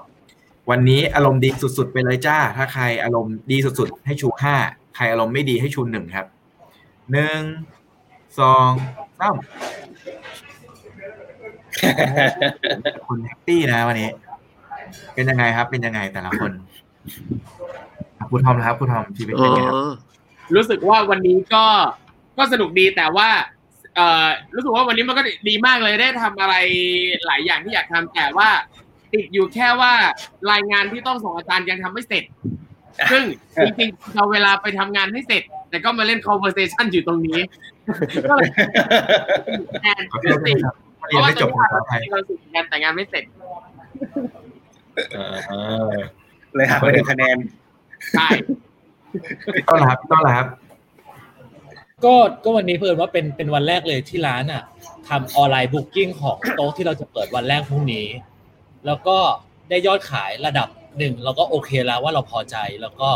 [0.70, 4.54] วันนี้อารมณ์ดีสุด ๆ ไปเลยจ้า ถ้าใครอารมณ์ดีสุด ๆ ให้ชูห้า
[4.96, 6.26] ใครอารมณ์ไม่ดีให้ชูหนึ่งครับ
[7.12, 7.40] หนึ่ง
[8.38, 8.70] สอง
[9.20, 9.36] สาม
[13.06, 14.08] คุณแฮปปี้นะวันนี้
[15.14, 16.50] เป็นยังไงครับ เป็นยังไงแต่ละคน
[18.18, 19.90] อะคุณทอมนะครับคุณทอมชีวิตอ๋เป็นไงครับอ
[20.54, 21.64] รู้สึกว่าวันนี้ก็
[22.38, 23.28] ก็สนุกดีแต่ว่า
[23.94, 26.54] เอ่อรู้สึกว่าวันนี้มันก็ดีมากเลยได้ทำอะไร
[27.26, 28.48] หลายอย่างที่อยากทำแต่ว่า
[29.14, 29.92] ติดอยู่แค่ว่า
[30.52, 32.24] รายงานที่ต้องส่งอาจารย์ยังทำไม่เสร็จ
[33.10, 33.22] ซึ่ง
[33.62, 37.40] จริงๆเราเวลาไปทำงานให้เสร็จ แต่ก็มาเล่น conversation อยู่ตรงนี้
[38.30, 38.50] ก็เลย
[39.82, 43.24] แทนขอโทคือษสินะครับเพเรียนราะว่าไม่ตจอนบนี้ขออภัยเราสุดงานแต่งานไม่เสร็จ
[45.48, 45.52] เอ
[45.92, 45.94] อ
[46.54, 47.36] เลยหักไปหนึ่งคะแนน
[48.12, 48.28] ใช่
[49.54, 50.46] พี่ต้นละครับพี่ต้นละครับ
[52.04, 52.14] ก็
[52.44, 54.62] ก็วันนี้เพิ่นว่าเป็นเป็นวันแรกเลยที่ร้านอะ
[55.08, 58.06] ทำออนไลน์บุ๊กิ้งของโต๊ะที่เราจะเปิดวันแรกพรุ่งนี้
[58.86, 59.16] แล้วก็
[59.70, 60.68] ได้ยอดขายระดับ
[60.98, 63.08] หนึ่งเราก็โอเคแล้วว่าเราพอใจแล้วก็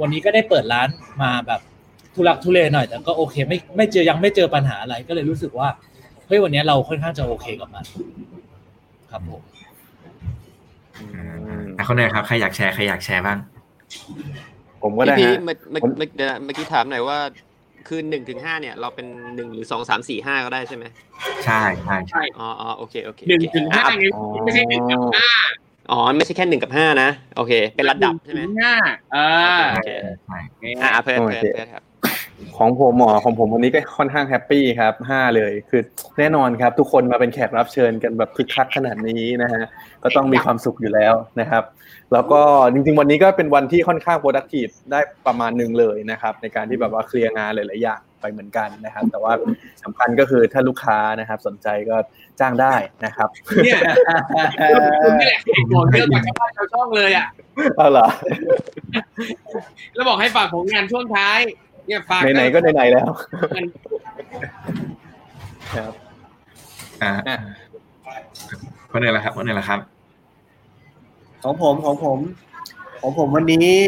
[0.00, 0.88] วันนี้ก็ได้เปิดร้าน
[1.22, 1.60] มาแบบ
[2.14, 5.68] ทุลักทุเลหน่อย แต่ก็โอเคไม่ไม่เจอยังไม่เจอปัญหาอะไรก็เลยรู้สึกว่า
[6.26, 7.84] เฮ้ยวันนี้เราค่อนข้างจะโอเคกับมัน
[9.10, 9.42] ครับผม
[11.78, 13.38] อะคนไหนครับใครอยากแชร์ใครอยากแชร์บ้าง
[14.82, 17.18] ผมก็ได้พี่ฮะเมื่อเมื่อผมเมื่อเดี๋ยวนะเมื่อกี้ถามหน่อยว่า
[17.88, 20.84] คือหนึ่งถึงห้าเนี่ยเราเป็นหนึ่งหรือสองสามสี่ห้าก็ได้ใช่ไหม
[21.44, 24.04] ใช่ใช่ใช่อ๋ออ๋อโอเคโอเคหนึ่งโอเคถึงห้าอะไง
[24.44, 25.30] ไม่ใช่หนึ่งกับห้า
[25.90, 28.74] อ๋อไม่ใช่แค่หนึ่งกับห้านะ โอเค เป็นระดับใช่ไหมนึ่งถึงห้า
[29.12, 29.18] เอ
[29.58, 29.90] อโอเค
[30.26, 31.82] ใช่อ่าเพื่อนโอเพื่อนเคเพื่อนครับ
[32.56, 35.82] ของผมหมอของผมวันนี้ก็ค่อนข้างแฮปปี้ครับห้าเลย คือ
[36.18, 39.64] แน่นอนครับ ทุกคนมาเป็นแขกรับเชิญกันแบบคึกคักขนาดนี้นะฮะ
[40.02, 41.64] ก็ต้องมีความสุขอยู่แล้วนะครับ
[42.12, 42.40] แล้วก็
[42.72, 49.32] จริง ๆ วันนี้ก็เป็นวันที่ค่อนข้าง productive ได้ประมาณหนึ่งเลยนะครับ ในการที่แบบว่าเคลียร์งานหลายๆอย่างไปเหมือนกันนะครับ แต่ว่า
[49.84, 51.96] สำคัญก็คือถ้าลูกค้านะครับ สนใจก็
[52.40, 53.28] จ้างได้นะครับ
[53.64, 53.78] เนี่ย
[55.00, 57.28] คุณนี่แหละเก่งเรื่องกว่าชาวบ้านชาวช่องเลยอะ
[57.76, 58.06] เอาเหรอ
[59.94, 61.40] แล้วบอกให้ฝากผลงานช่วงท้าย
[61.86, 63.08] เนี่ยฝากไหนๆก็ไหนๆแล้ว
[65.74, 65.92] ครับ
[67.02, 67.36] อ่าอะ
[68.92, 69.80] คนอื่นละครับคนอื่นละครับ
[71.42, 72.18] ของผมของผม
[73.00, 73.78] ของผมวันนี้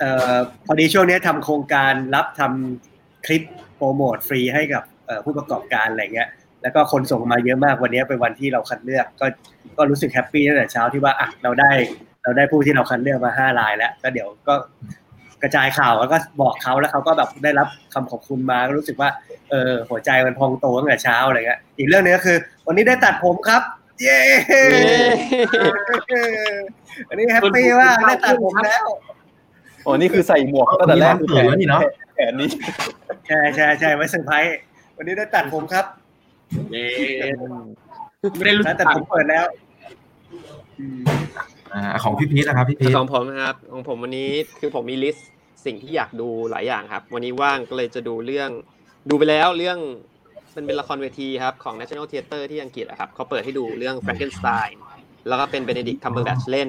[0.00, 3.42] เอ่อพอดีช่วงนี้ทำโครงการรับทำคลิป
[3.76, 6.28] โปรโมทฟรีให้กับเอ่อผู้ประกอบการอะไรเงี้ย
[6.62, 9.26] แล้วก็คนส่งมาเยอะมากวันนี้เป็นวันที่เราคัดเลือก ก็
[9.76, 11.70] ก็รู้สึกแฮปปี้ตั้งแต่เช้าที่ว่าอะเราได้
[12.22, 14.54] เราได้ผู้ที่เราคัดเลือกมาห้ารายแล้ว ก็เดี๋ยวก็
[15.42, 19.08] กระจายข่าวแล้วก็บอกเขาแล้วเขาก็แบบได้รับคำขอบคุณมาก็รู้สึกว่า
[19.50, 23.62] เออหัวใจมันพองโตตั้งแต่เช้าอะไรเงี้ยอีกเรื่องหนึงก็คือ วันนี้ได้ตัดผมครับ
[24.02, 24.20] เย้
[27.08, 28.86] อันนี้แฮปปี้มากได้ตัดผมแล้ว
[29.82, 31.82] โอ้นี่คือใส่หมวกตั้งแต่แรกเปิดแล้วนี่เนาะ
[32.14, 32.48] แขนนี้
[33.26, 34.58] ใช่ใช่ใช่ไว้เซอร์ไพรส์
[34.96, 35.84] วันนี้ได้ตัดผมครับ
[36.72, 36.86] เย้
[38.36, 39.44] ไม่ได้รู้สึร้ากนตัดผมเปิดแล้ว
[41.74, 45.30] อืมอ่าของพี่พีทนะครับพี่พีทของผมนะครับของผมวันนี้คือผมมี list
[45.66, 48.50] สิ่งที่อยากดูหลายอย่างครับ วันนี้ว่างก็เลยจะดูเรื่อง
[49.10, 49.78] ดูไปแล้วเรื่อง
[50.52, 54.74] เป็นเป็นละครเวทีครับของ National Theatre ที่อังกฤษอะครับเขาเปิดให้ดูเรื่อง Frankenstein
[55.28, 56.68] แล้วก็เป็น Benedict Cumberbatch เล่น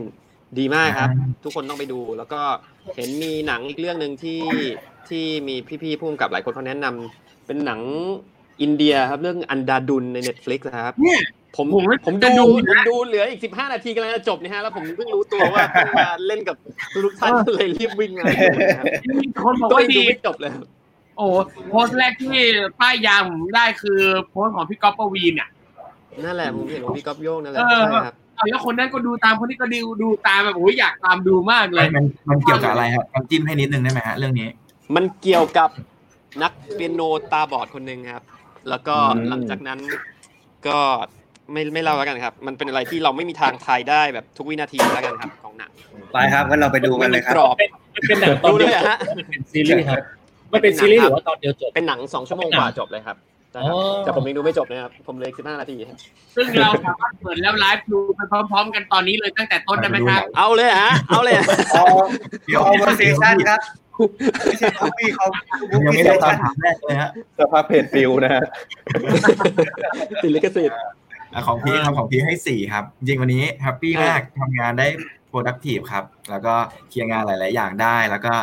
[0.59, 1.09] ดีมากครับ
[1.43, 2.41] ทุกคนต้องไปดู แล้วก็
[2.95, 4.41] เห็นมีหนังอีกเรื่องหนึ่งที่
[5.09, 7.81] ที่มีพี่ๆพุ่มกับหลายคนเขาแนะนำเป็นหนัง
[8.61, 11.21] อินเดียครับเรื่องอันดาดุลใน Netflix นะครับเนี่ย
[11.55, 16.55] ผมผมไม่ผมจะดูดูผมนะดูเหลืออีกสิบห้านาทีกำลังจะจบเนี่ยฮะแล้วผมเพิ่งรู้ตัวว่าเพิ่งมาเล่นกับ
[17.05, 18.85] ทุกท่านเลยรีบวิ่งมาดูนะครับ
[19.21, 20.67] มีคนบอกก็ว่ายังดีดูไม่จบเลยครับ
[21.17, 21.35] โอ้โห
[21.69, 22.33] โพสต์แรกที่
[22.79, 25.49] ป้ายยาผมได้คือโพสต์ของพี่ก๊อฟปวีนอะ
[26.25, 34.47] นั่นแหละผมเห็นของพี่ก๊อฟโยงนั่นแหละเออใช่ครับเอาแล้วคนนั้นก็ดูตามคนนี้ก็ดูดูตามแบบโอ้ยอยากตามดูมากเลย มันมันเกี่ยวกับอะไรครับน้ำจิ้มให้นิดนึงได้ไหมฮะเรื่องนี้
[34.95, 35.69] มันเกี่ยวกับ
[36.43, 38.23] นักเปียโนตาบอดคนหนึ่งครับ
[38.69, 39.79] แล้วก็อืมหลังจากนั้น
[40.67, 40.77] ก็
[41.51, 45.71] ไม่ไม่เล่าแล้วกันครับ มันเป็นอะไรที่เราไม่มีทางทายได้แบบทุกวินาทีแล้วกันครับของหนัง
[46.13, 47.55] ไปครับงั้นเราไปดูกันเลยครับกรอบ
[47.95, 50.01] มันเป็นหนังตอนดูเดีเลยยวเหรอจบฮะมันเป็นซีรีส์ครับ
[50.53, 53.17] มันเป็นซีรีส์หรือว่าตอนเดียวจบเป็นหนังสองชั่วโมงกว่าจบเลยครับ
[53.55, 55.77] นะครับอ๋อแต่ผมยังดูไม่จบนะครับผมเลยสิบห้านาที
[56.35, 61.85] ซึ่งเราสามารถเปิดแล้วไลฟ์ดูไปพร้อม ๆ กันตอนนี้เลยตั้งแต่ต้นได้ไหมครับเอาเลยฮะเอาเลยฮะเอา
[62.47, 63.59] เดี๋ยวเอาเวอร์เซชันครับ
[64.45, 65.25] ไม่ใช่คูปี้เขา
[65.59, 68.41] คูยังปี้ไม่เซได้ตอชันนถามแรกเลยฮะสภาพเพจฟิลนะฮะ
[70.23, 70.77] ติดลิขสิทธิ์
[71.33, 74.87] อะของพี่ครับของพี่ให้สี่ครับ จริงวันนี้แฮปปี้มากทำงานได้
[75.31, 76.53] productive ครับ แล้วก็
[76.89, 78.33] เคลียร์งานหลาย ๆ อย่างได้ แล้วก็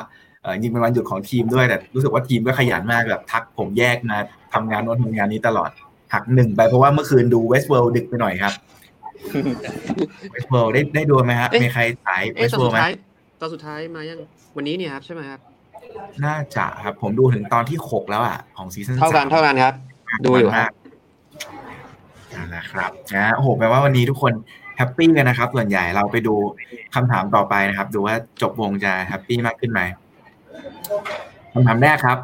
[0.43, 4.19] เออจริงเป็นวันหยุดของทีมด้วย แต่รู้สึกว่าทีมก็ขยันมากแบบทักผมแยกมา
[4.55, 5.71] ทำงานโน้นทำงานนี้ตลอด
[6.13, 8.53] หักหนึ่งไปเพราะว่าเมื่อคืนดู Westworld ดึกไปหน่อยครับ
[10.35, 12.93] Westworld ได้ได้ดูไหมฮะมีใครสายเอ๊ะตอน Westworld สุดไหมท้าย
[13.41, 14.19] ตอนสุดท้ายมายัง
[14.57, 15.41] วันนี้เนี่ยครับใช่ไหมครับ
[16.25, 19.75] น่าจะครับ ผมดูถึงตอนที่หกแล้วอะของซีซั่นเท่ากันสามเท่ากันครับ
[20.25, 20.73] ดูอยู่คมารับก
[22.35, 24.33] นั่นแหละครับนะโอ้โหแปลว่าวันนี้ทุกคน
[24.77, 26.35] แฮปปี้กันนะครับ ส่วนใหญ่เราไปดู
[26.95, 29.81] คำถามต่อไปนะครับ ดูว่าจบวงจะแฮปปี้มากขึ้นไหม
[31.53, 32.19] คำถามแรกครับ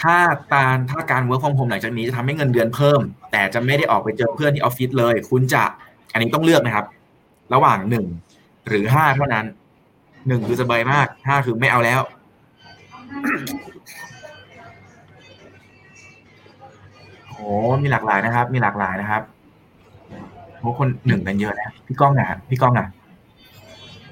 [0.00, 0.16] ถ้า
[0.52, 3.00] ตาถ้าการ work from home หลังจากนี้จะทำให้เงินเดือนเพิ่ม
[3.32, 5.64] แต่จะไม่ได้ออกไปเจอเพื่อนที่ออฟฟิศเลย คุณจะ
[6.12, 6.86] อันนี้ต้องเลือกนะครับ
[7.54, 8.06] ระหว่างหนึ่ง
[8.68, 9.46] หรือห้าเท่านั้น
[10.26, 12.00] หนึ่งคือสบายมากห้าคือไม่เอาแล้ว
[17.28, 17.46] โอ้
[17.82, 19.22] มีหลากหลายนะครับ มีหลากหลายนะครับ
[20.58, 22.86] โอ้คนหนึ่งกันเยอะนะพี่ก้องนะพี่ก้องนะ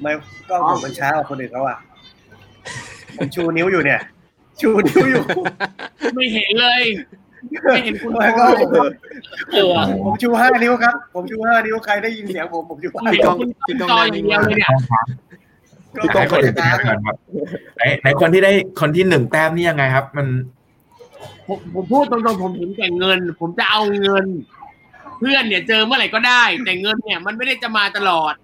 [0.00, 0.12] ไม่
[0.48, 1.78] ก็ผมมันช้ากว่าคนอื่นเขาอะ
[3.16, 4.00] ผมชูนิ้วอยู่เนี่ย
[4.60, 5.22] ชูนิ้วอยู่
[6.14, 6.82] ไม่เห็นเลย
[7.64, 8.44] ไม่เห็นคุณไม่ก็
[9.52, 13.44] เออว่ะผมชูห้านิ้วครับ ผมชูห้านิ้วใครได้ยินเสียงผมผมชูห้าไม่นิ้เห็วนคุ
[13.74, 14.70] ณจออย่างเดียวเลยเนี่ย
[16.02, 17.16] พี่ก้องคนอื่นเป็นยังไงก่อนครับ
[17.76, 20.26] ไหนไหนคนที่ได้คนที่หนึ่งแต้มนี่ยังไงครับ มัน
[21.48, 24.24] ผมผมพูดตรงๆผมเห็นแก่เงิน ผมจะเอาเงิน
[25.18, 28.34] เพื่อนเนี่ยเจอเมื่อไหร่ก็ได้ แต่เงินเนี่ย มันไม่ได้จะมาตลอด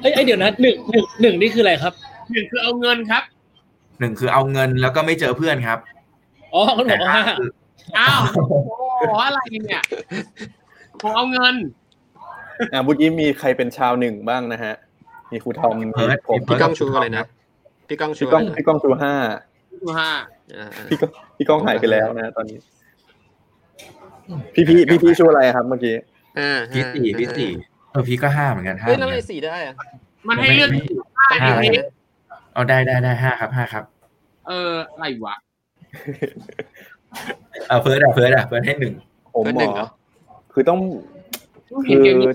[0.00, 1.92] เอ้ยเอ้ยเดี๋ยวนะหนึ่งหนึ่งหนึ่งนี่คืออะไรครับ
[2.32, 3.22] หนึ่งคือเอาเงินครับ
[4.00, 5.78] หนึ่งคือเอาเงินแล้วก็ไม่เจอเพื่อนครับ
[6.52, 7.50] อ๋อเขาบแต่อกว่าห้าห้าคือ
[7.98, 9.82] อ้าวโอ้โหอะไรเนี่ย
[11.00, 11.54] ผมเอาเงิน
[12.72, 14.74] อ่าเมื่อกี้มีใครเป็นชาวหนึ่งบ้างนะฮะ
[15.32, 15.84] มีครูทอมมี
[16.28, 17.24] ผมพี่ก้องชูอะไรนะ
[17.88, 19.14] พี่ก้องชูพี่ก้องอะไรนะพี่ก้องชูห้า
[19.82, 20.10] ดูห้า
[20.56, 22.58] อ่าพี่ก้องพี่ก้องหายไปแล้วนะ ตอนนี้
[24.54, 25.96] พี่พี่พี่พี่ชูอะไรครับ เมื่อกี้
[26.38, 27.50] อ่าพี่สี่พี่สี่
[27.90, 29.74] เออพี่ก็ห้าเหมือนกันห้าเฮ้ยเหแล้วมือนไอ้กันสี่ได้อะ
[30.28, 30.70] มันให้เลือก
[31.18, 31.86] ห้าต้องห้าห้าอะไรอะไรนะนะ
[32.54, 33.84] เอาได้ได้ได้ห้าครับห้าครับ
[34.48, 35.36] เอออะไรวะ
[37.68, 38.94] เออเฟิร์สอะเฟิร์สอะเฟิร์สให้หนึ่ง
[39.34, 39.88] ผมเบอร์หหมนึ่งอเหรอ
[40.52, 40.80] คือต้อง
[41.86, 42.32] เห็คืนอ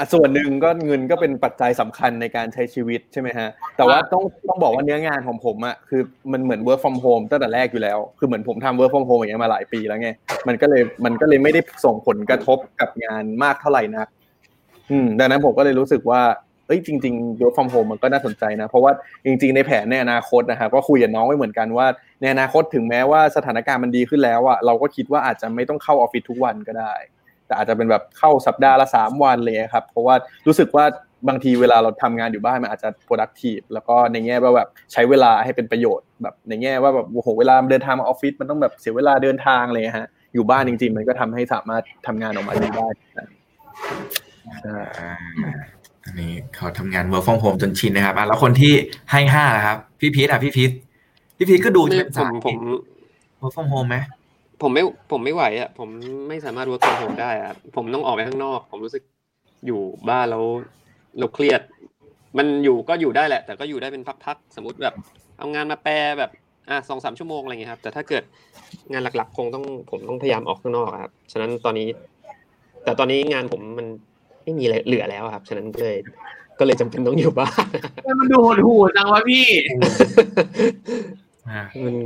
[0.00, 10.10] อย่างนี้อะส่วนหนึ่งก็เงินก็เป็นปัจจัยสำคัญในการใช้ชีวิตใช่ไหมฮะ แต่ว่าต้องต้องบอกว่าเนื้องานของผมอะคือมันเหมือน work from home ตั้งแต่แรกอยู่แล้ว คือเหมือนผมทำ work from home อย่างเงี้ยมาหลายปีแล้วไง
[10.48, 14.08] มันก็เลยมันก็เลยไม่ได้ส่งผลกระทบกับงานมากเท่าไหร่นัก
[14.90, 16.22] อืม ดังนั้นผมก็เลยรู้สึกว่า
[16.66, 18.92] เอ้ยจริงๆ work from home มันก็น่าสนใจนะ เพราะว่า
[19.24, 21.86] จริง ๆ ในแผนในอนาคตนะครับก็คุยกับน้องไว้เหมือนกันว่า
[22.20, 26.94] ในอนาคตถึงแม้ว่าสถานการณ์มันดีขึ้นแล้วอะเราก็คิดว่าอาจจะไม่ต้องเข้าออฟฟิศทุกวันก็ได้
[27.50, 30.14] แต่อาจจะเป็นแบบเข้าสัปดาห์ละสามวันเลยครับ เพราะว่า
[30.46, 30.84] รู้สึกว่า
[31.28, 43.28] บางทีเวลาเราทำงานอยู่บ้านมันอาจจะ productive แล้วก็ในแง่ว่าแบบใช้เวลาให้เป็นประโยชน์แบบในแง่ว่าแบบโอ้โหเวลาเดินทางมาออฟฟิศมันต้องแบบเสียเวลาเดินทางเลยฮะอยู่บ้านจริง ๆ มันก็ทำให้สามารถทำงานออกมาดีได้นะ
[44.62, 45.12] ใช่อ่า
[46.04, 48.72] อันนี้เขาทำงาน work from home จนชินนะครับอะแล้วคนที่
[49.10, 50.70] ให้ห้าล่ะครับ พี่พีทอะพี่พีท
[51.36, 52.58] พี่พีทก็ดูไม่จะเป็นผสามยผม
[53.40, 53.96] work from home ไหม
[54.62, 55.88] ผมไม่ผมไม่ไหวอะผม
[56.28, 59.02] ไม่สามารถ work from home ได้อะผมต้องออกไปข้างนอก ผมรู้สึก
[59.66, 60.44] อยู่บ้านแล้ว
[61.18, 61.60] เราเครียด
[62.38, 64.94] มันอยู่ก็อยู่ได้แหละ แต่ก็อยู่ได้เป็นพักๆสมมติแบบ
[65.38, 66.30] เอางานมาแปลแบบ
[66.70, 68.22] อะสองสามชั่วโมงอะไรเงี้ยครับ แต่ถ้าเกิด
[68.92, 71.88] งานหลักๆ คงต้องผมต้องพยายามออกข้างนอกอะครับฉะนั้นตอนนี้
[72.84, 73.86] แต่ตอนนี้งานผมมัน
[74.44, 75.98] ไม่มีอะไรเหลือแล้วอะครับ ฉะนั้นก็เลย
[76.58, 77.64] ก็เลยจำเป็นต้องอยู่บ้าน
[78.20, 81.29] มันดูโหดหูจังวะพี่ออ่ามันงาน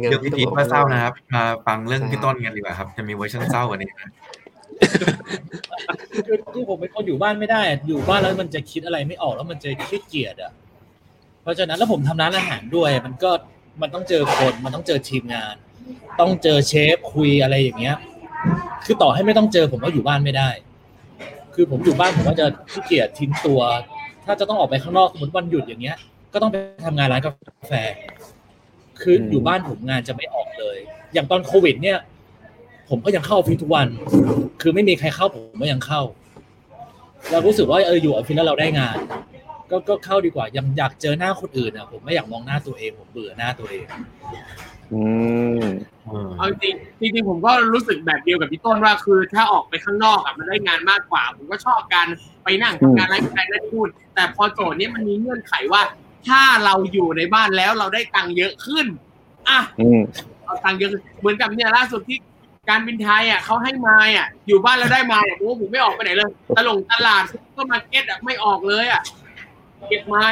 [0.09, 4.11] เรื่องพี่พีทว่าเศร้านะครับมาฟังเรื่องใช่พี่ต้นกันดีกว่าครับ จะมีเวอร์ชันเศร้ากว่านี้นะ
[6.27, 10.53] คือคือผมเป็นคนอยู่บ้านไม่ได้อะอยู่บ้านแล้วมันจะคิดอะไรไม่ออกแล้วมันจะขี้เกียจอะ
[11.43, 13.31] เพราะฉะนั้นแล้วผมทำร้านอาหารด้วย มันก็
[13.83, 15.55] มันต้องเจอคนมันต้องเจอทีมงาน
[16.21, 17.97] ต้องเจอเชฟคุยอะไรอย่างเงี้ย
[18.85, 20.49] คือต่อให้ไม่ต้องเจอผมก็อยู่บ้านไม่ได้
[21.55, 23.61] คือผมอยู่บ้านผมก็จะขี้เกียจทิ้งตัว
[24.25, 25.97] ถ้าจะต้องออกไปข้างนอกสมมติวันหยุดอย่างเงี้ย
[26.33, 27.33] ก็ต้องไปทำงานร้านกา
[27.69, 27.73] แฟ
[29.05, 30.77] คืออยู่บ้านผมงานจะไม่ออกเลย
[31.13, 31.99] อย่างตอนโควิด เนี่ย
[32.89, 33.87] ผมก็ยังเข้าออฟฟิศทุกวัน
[34.63, 36.03] คือไม่มีใครเข้าผมก็ยังเข้า
[37.31, 38.97] เรารู้สึกว่าเอออยู่ออฟฟิศแล้วเราได้งาน
[39.71, 43.87] ก็ก็เข้าดีกว่า ยังอยากเจอหน้าคนอื่นอะผมไม่อยากมองหน้าตัวเองผมเบื่อหน้าตัวเอง
[44.93, 45.03] อื
[45.61, 45.65] ม
[46.39, 52.07] เอาจริงจริงๆผมก็รู้สึกแบบเดียวกับพี่ต้นว่าคือถ้าออกไปข้างนอกอะมันได้งานมากกว่า ผมก็ชอบการ
[52.45, 55.83] ไปนั่งทำงานร้านกาแฟนั่นพูดแต่พอโจทย์เนี้ยมันมีเงื่อนไขว่า
[56.29, 58.87] ถ้าเราอยู่ในบ้านแล้วเราได้ตังค์เยอะขึ้น
[59.49, 60.01] อะอืม
[60.45, 62.19] เอาตังค์เยอะขึ้นเหมือนกับเนี่ยล่าสุดที่
[62.69, 67.25] การบินไทยอะเขาให้มาอะ อยู่บ้านแล้วได้มาอะผมว่าผมไม่ออกไปไหนเลยตลงตลาด
[67.57, 69.03] ก็มาร์เก็ตอะไม่ออกเลยอะ
[69.89, 70.27] เก็บไม้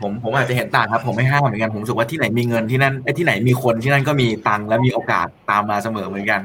[0.00, 6.40] ผมผมอาจจะเห็นต่างครับ ผมไม่ห้ามเหมือนกันผมรู้สึกว่าที่ไหนมีเงินที่นั่นไอ้ที่ไหนมีคนที่นั่นก็มีตังค์และมีโอกาสตามมาเสมอเหมือนกัน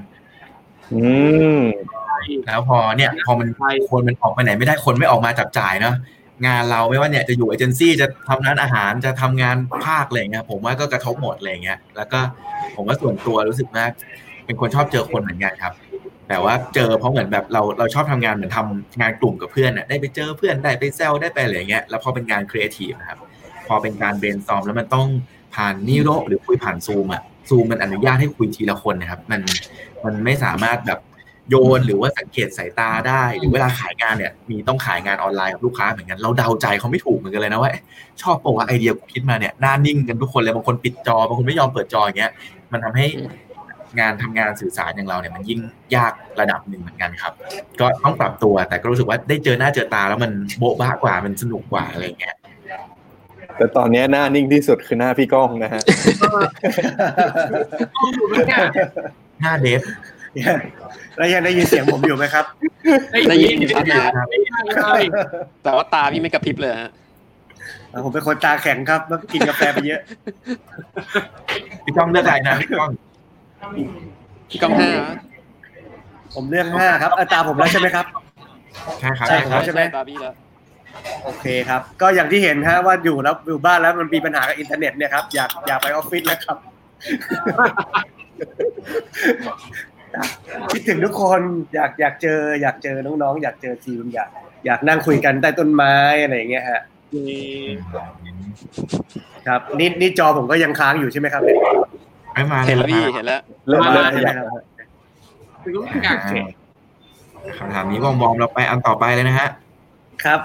[0.94, 1.04] อื
[1.58, 1.62] ม
[2.46, 3.48] แล้วพอเนี่ย พอมัน
[3.90, 5.96] คนมันออกไปไหนไม่ได้คนไม่ออกมาจับจ่ายเนาะ
[6.46, 12.20] งานเราไม่ว่าเนี่ยจะอยู่เอเจนซี่จะทำร้านอาหารจะทำงานภาคอะไรเงี้ยผมว่าก็กระทบหมดอะไรเงี้ยแล้วก็
[12.76, 13.86] ผมว่าส่วนตัวรู้สึกว่า
[14.46, 15.74] เป็นคนชอบเจอคนเหมือนกันครับ
[16.30, 23.20] แต่ว่าเจอเพราะเหมือนแบบเราเราชอบทำงานเหมือนทำงานกลุ่มกับเพื่อนน่ะได้ไปเจอเพื่อนได้ไปแซวได้ไปอะไรเงี้ยแล้วพอเป็นงานครีเอทีฟนะครับ
[23.68, 25.08] พอเป็นการเบนซอมแล้วมันต้อง
[25.56, 29.42] ผ่านนิโรหรือคุยผ่านซูมอะซูมมันอนุญาตให้คุยทีละคนนะครับ มัน
[30.04, 31.00] มันไม่สามารถแบบ
[31.50, 37.84] โยนหรือว่าสังเกตสายตาได้ หรือเวลาขายงานเนี่ย มีต้องขายงานออนไลน์กับลูกค้าเหมือนกันเราเดาใจเขาไม่ถูกเหมือนกันเลยนะว่าเอ๊ะ
[38.22, 42.32] ชอบบอกว่าไอเดียกูคิดมาเนี่ยหน้านิ่งกันทุกคนเลยบางคนปิดจอบางคนไม่ยอมเปิดจออย่างเงี้ย
[42.72, 43.06] มันทำให้
[44.00, 45.60] งานทำงานสื่อสารอย่างเราเนี่ยมันยิ่ง
[45.96, 47.34] ยากระดับหนึ่งเหมือนกันครับ
[47.80, 52.36] ก็ต้องปรับตัวแต่ก็รู้สึกว่าได้เจอหน้าเจอตาแล้วมันโบ๊ะบ้ากว่ามันสนุกกว่าอะไรอย่างเงี้ย
[53.58, 55.82] แต่ตอนนี้หน้านิ่งที่สุดคือหน้าพี่ก้องนะฮะ
[57.96, 58.60] ต้องอยู่ไหมเนี่ย
[59.40, 59.82] หน้าเดฟ
[61.18, 62.46] แล้วยังได้ยินเสียงผมอยู่ไหมครับ
[63.30, 64.28] ได้ยินอยู่ครับครับ
[64.96, 65.06] เลย
[65.64, 66.92] แต่ว่าตาพี่ไม่กระพริบเลยฮะ
[68.04, 70.02] ผมเป็นคนตาแข็งครับเมื่อกินกาแฟไปเยอะ
[71.86, 72.90] พี่ก้องเลือกอะไรนะพี่ก้อง
[74.50, 74.90] พี่ก้องห้า
[76.36, 78.06] ผมเลือกห้าครับเอาตาผมแล้วใช่ไหมครับ
[79.00, 80.34] ใช่ครับใช่ใช่ครับใช่ไหมตาพี่แล้ว
[81.24, 86.58] โอเคครับ ก็อย่างที่เห็นฮะว่าอยู่แล้วอยู่บ้านแล้วมันมีปัญหากับอินเทอร์เน็ตเนี่ยครับอยากอยากไปออฟฟิศแล้วครับ
[90.72, 91.42] คิดถึงทุกคน
[91.76, 94.30] อยากอยากเจอ อยากเจอน้องๆอยากเจอทีมอยาก
[94.66, 96.82] อยากนั่งคุยกันใต้ต้นไม้อะไรอย่างเงี้ยฮะ
[99.48, 101.58] ครับนี่นี่จอผมก็ยังค้างอยู่ใช่ไหมครับเนี่ย
[102.34, 104.64] ไม่มาเห็นแล้วพี่คเห็นแล้วเริ่มเริ่มขใช่ไหมยับครับ
[105.64, 105.74] ถึง
[106.06, 106.46] อยากอ่า
[107.58, 109.50] คำถามนี้วอมๆเราไปอันต่อไปเลยนะฮะ
[110.24, 110.40] ครับ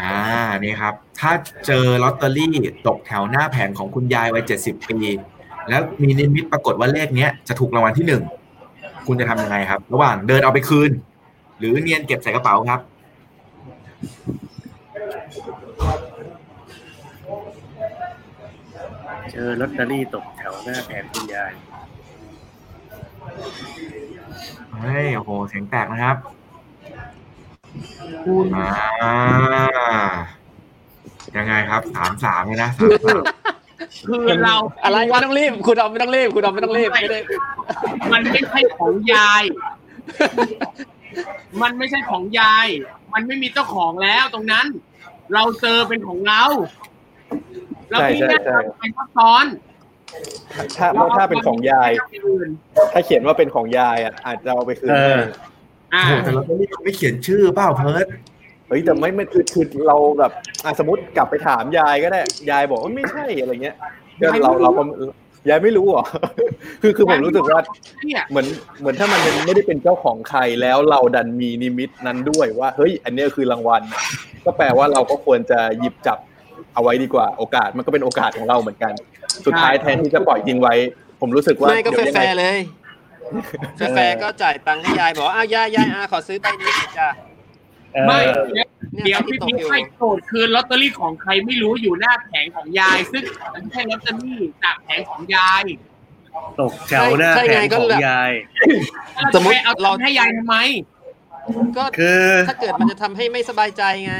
[0.00, 0.16] อ่า
[0.64, 1.32] นี่ครับ ถ้า
[1.66, 2.56] เจอลอตเตอรี่
[2.86, 4.98] ตกแถวหน้าแผงของคุณยายวัยเจ็ดสิบปี
[5.68, 8.22] แล้วมีนิมิตปรากฏว่าเลขเนี้ยจะถูกรางวัลที่หนึ่ง
[9.06, 10.90] คุณจะทำยังไงครับ ระหว่างเดินเอาไปคืน
[11.58, 12.80] หรือเนียนเก็บใส่กระเป๋าครับ
[19.30, 21.52] เจอลอตเตอรี่ตกแถวหน้าแผงคุณยาย
[24.72, 26.16] เฮ้ยโอ้โหเสียงแตกนะครับ
[28.24, 28.70] คุณอ่า
[31.36, 33.22] ยังไงครับสามสามเลยนะสามสาม
[34.08, 37.18] คือเราอะไรไม่ต้องรีบ คุณดอมไม่ต้องรีบ คุณดอมไม่ต้องรีบไม่ได้
[38.12, 39.42] มันไม่ใช่ของยาย
[41.62, 42.66] มันไม่ใช่ของยาย
[43.14, 44.66] มันไม่มีเจ้าของแล้วตรงนั้น
[45.34, 46.42] เราเจอเป็นของเรา
[47.90, 49.46] เราใช่ที่ใช่นั่นใช่เป็นข้อซ้อน
[50.76, 51.90] ถ้าถ้าเป็นของยาย
[52.92, 55.20] ถ้าเขียนว่าเป็นของยายอะอาจจะเอาไปคืนเออ
[55.94, 58.06] อ่าโอ้โหแต่ลอตเตอรี่เขาไม่เขียนชื่อเปล่าเพิร์ด
[58.72, 60.32] เฮ้ยแต่ไม่ไม่คือคือเราแบบ
[60.64, 62.20] อะสมมติกลับไปถามยายก็ได้
[62.50, 63.76] ยายบอกว่าไม่ใช่อะไรเงี้ย
[64.20, 64.82] ก็เราเราก็
[65.48, 66.04] ยายไม่รู้เหรอ
[66.82, 67.60] คือคือผมรู้สึกว่า
[68.06, 68.46] เนี่ยเหมือน
[68.80, 74.02] เหมือนถ้ามันเป็นไม่ได้เป็นเจ้าของใครแล้วเราดันมีนิมิตนั้นด้วยว่า เฮ้ย อันเนี้ยคือรางวัลน่ะ
[74.44, 76.18] ก็แปลว่าเราก็ควรจะหยิบจับ
[76.74, 78.92] เอาไว้ดีกว่า โอกาสมันก็เป็นโอกาสของเราเหมือนกัน
[79.46, 80.74] สุดท้ายแทนที่จะปล่อยทิ้งไว้
[81.20, 82.58] ผมรู้สึกว่าไม่ก็เดี๋ยวยังแฟไงร์ๆเลย
[83.76, 87.31] แฟร์ๆก็จ่ายตังค์ให้ยายบอกว่าอ้าวยายยายอาขอซื้อใบนี้หน่อยจ้ะเออ
[88.06, 88.20] ไม่
[88.54, 88.68] เนี่ย
[89.04, 93.22] เดี๋ยวที่พี่ตกพีอยู่ให้โกรธคืนลอตเตอรี่ของใครไม่รู้อยู่หน้าแผงของยาย ซึ่ง
[93.52, 95.64] มันไม่ใช่ลอตเตอรี่จากแผงของยาย
[96.60, 98.32] ตกแถวหน้าใช่แผไงงก็ของแบบยาย
[99.14, 100.56] แล้วสมมุติจะไปเอาเราตังค์ให้ยายทำไม
[101.78, 104.16] ก็คือถ้าเกิดมันจะทำให้ไม่สบายใจไง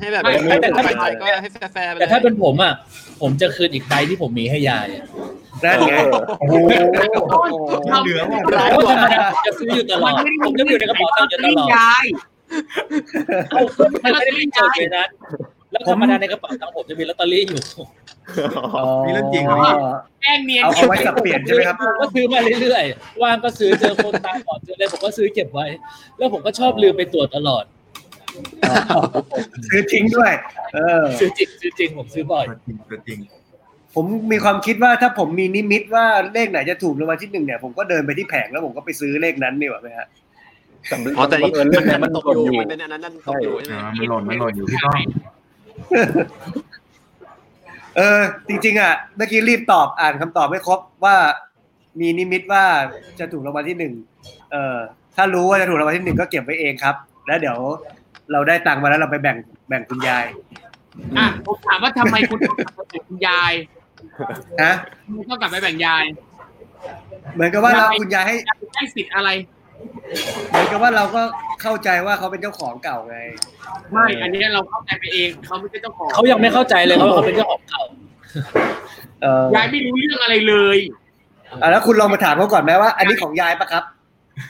[0.00, 2.72] ให้แบบไม่ไม่แต่ถ้าสบายใจก็ให้แฟร์ๆไปเลยแต่ถ้าเป็นผมอะ
[3.20, 5.04] ผมจะคืนอีกใบที่ผมมีให้ยายอะ
[5.64, 5.94] นั่นไง
[6.40, 6.54] โอ้โห
[8.04, 10.12] เหลือว่าเพราะธรรมดาผมจะซื้ออยู่ตลอด
[10.44, 12.04] ผมจะอยู่ในกระเป๋าตังค์อยู่ตลอดยาย
[13.50, 15.04] เอามันไม่ได้เป็นจดเลยนะ
[15.72, 17.60] แล้วธรรมดาในกระเป๋าตังค์ผมจะมีลอตเตอรี่อยู่
[19.04, 19.72] นี่เรื่องจริงเหรอพี่
[20.22, 25.66] แกล้งเนียนเอาเอาไว้สับเปลี่ยนใช่ไหมครับผมก็ซื้อมาเรื่อยๆว่างก็ซื้อเจอคนตาบอดเจออะไรผมก็ซื้อเก็บไว้
[26.18, 27.64] แล้วผมก็ชอบลืมไปตรวจตลอด
[29.68, 30.32] ซื้อทิ้งด้วย
[30.74, 33.18] เออ ซื้อจริงซื้อจริงผมซื้อบ่อยตัวจริงตัวจริง
[33.94, 40.06] ผมมีความคิดว่าถ้าผมมีนิมิตว่าเลขไหนจะถูกรางวัลที่หนึ่งเนี่ยผมก็เดินไปที่แผงแล้วผมก็ไปซื้อเลขนั้นนี่หว่าไหมฮะ
[41.16, 44.98] อ๋อแต่นี่บังเอิญเรื่องมันี้นมัมันนตตกกออยู่ยู่มันเป็นอันนั้นนั่นตกอยู่ใช่ไหมอ่ามันหล่นมันหล่นอยู่พี่ก้อง
[47.96, 51.16] เออ จริง ๆ อะเมื่อกี้รีบตอบอ่านคำตอบไม่ครบว่า
[52.00, 52.64] มีนิมิตว่า
[53.18, 53.94] จะถูกรางวัลที่หนึ่ง
[54.52, 54.76] เออ
[55.16, 56.94] ถ้ารู้ว่าจะถูกรางวัลที่หนึ่งก็เก็บไว้เองครับ
[57.26, 57.58] แล้วเดี๋ยว
[58.32, 59.36] เราได้ตังค์มาแล้วเราไปแบ่ง
[59.68, 60.24] แบ่งคุณยาย
[61.18, 63.52] อะผมถามว่าทำไมคุณต้องกลับไปแบ่งคุณยาย
[64.62, 64.74] ฮะ
[65.16, 66.04] คุณต้องกลับไปแบ่งยาย
[67.34, 69.28] เหมือนกับว่าเราคุณยายให้ยายได้สิทธิ์อะไร
[70.48, 71.22] เหมือนกับว่าเราก็
[71.62, 73.18] เข้าใจว่าเขาเป็นเจ้าของเก่าไง
[73.92, 77.82] ไม่ อันนี้เราเข้าใจไปเองเขาไม่ใช่เจ้าของเขายังไม่เข้าใจเลยเขาว่าเขาเป็นเจ้าของเก่า
[79.22, 80.78] เออยายไม่รู้เรื่องอะไรเลย
[81.60, 83.84] อะแล้วคุณลองมาถามเขาก่อนไหมว่า อันนี้ของยายปะครับ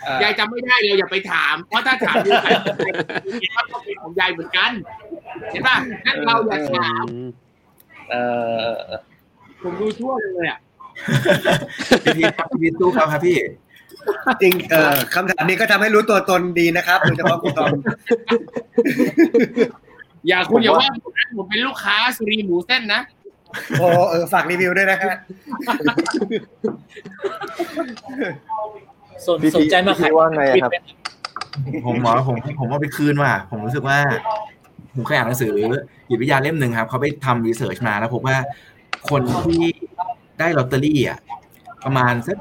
[0.06, 2.48] อะยายจำไม่ได้เราอย่าไปถาม เพราะถ้าถามดูใคร
[3.40, 4.70] เห็นว่าต้องเป็นของยายเหมือนกัน
[5.50, 5.76] เห็นป่ะ
[6.06, 7.06] งั้นเราอย่าถาม
[8.10, 8.14] เอ
[8.62, 8.68] อ
[9.62, 10.58] ผมดูทั่วเลยอะ
[12.04, 13.38] พี่พีครับพี่พีสู้เขาครับพี่
[14.42, 17.72] จริงเออคำถามนี้ก็ทำให้รู้ตัวตนดีนะครับโดยเฉพาะคุณตอม
[20.28, 23.00] อย่าคุณอย่าว่าผมนะผมเป็นลูกค้าสุรีหมูเส้นนะ
[23.78, 25.14] โอ้เออฝากรีวิวด้วยนะฮะ
[29.26, 30.72] สนพี่สนใจมาขายพี่ว่าไงอะครับ
[31.86, 33.98] ผมหมอผมผมว่าไปคืนว่ะผมรู้สึกว่า
[34.94, 35.54] ผมเคยอ่านหนังสือ
[36.08, 38.36] จิตวิทยาเล่มหนึ่งครับเขาไปทำรีเสิร์ชมาแล้วพบว่า
[39.10, 39.62] คนที่
[40.38, 41.18] ได้ลอตเตอรี่อะ
[41.84, 42.36] ประมาณสัก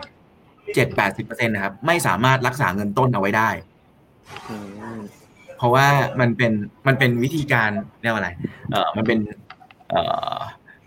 [0.76, 3.50] เจ็ดแปดสิบเปอร์เซ็นนะครับ ไม่สามารถรักษาเงินต้นเอาไว้ได้
[5.58, 5.88] เพราะว่า
[6.20, 6.52] มันเป็น
[6.88, 7.70] มันเป็นวิธีการ
[8.02, 8.30] เรียกว่าอะไร
[8.72, 9.20] เออมันเป็น
[9.90, 10.02] เอ่
[10.34, 10.38] อ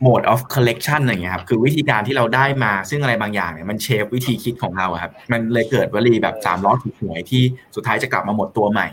[0.06, 7.42] mode of collection อะไรอย่างเงี้ยครับ คือวิธีการที่เราได้มาซึ่งอะไรบางอย่างเนี่ยมันเชฟวิธีคิดของเราครับ มันเลยเกิดวลีแบบสามล้อถูกหวยที่
[7.74, 8.88] สุดท้ายจะกลับมาหมดตัวใหม่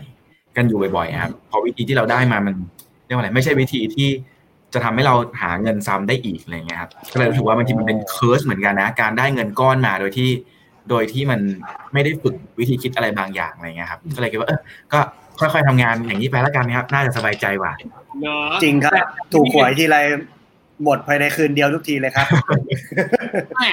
[0.56, 2.54] กันอยู่บ่อยๆครับเพอวิธีที่เราได้มามัน
[3.06, 4.08] เรียกว่าอะไร ไม่ใช่วิธีที่
[4.74, 10.30] จะทำให้เราหาเงินซ้ำได้อีกอะไรเงี้ยครับ ก็เลยรู้สึกว่าบางทีมันเป็นเคิร์สเหมือนกันนะ การได้เงินก้อนมาโดยที่
[10.90, 11.40] โดยที่มัน
[11.92, 14.60] ไม่ได้ฝึกวิธีคิดอะไรบางอย่างอะไรเงี้ยครับ ก็เลยคิดว่าเออ
[14.92, 15.00] ก็
[15.40, 17.72] ค่อยๆทำงานอย่างนี้ไปแล้วกันครับ น่าจะสบายใจกว่า
[18.20, 18.92] เนอะจริงครับ
[19.34, 19.98] ถูกหวยทีไร
[20.84, 22.26] หมดภายในคืนเดียวทุกทีเลยครับ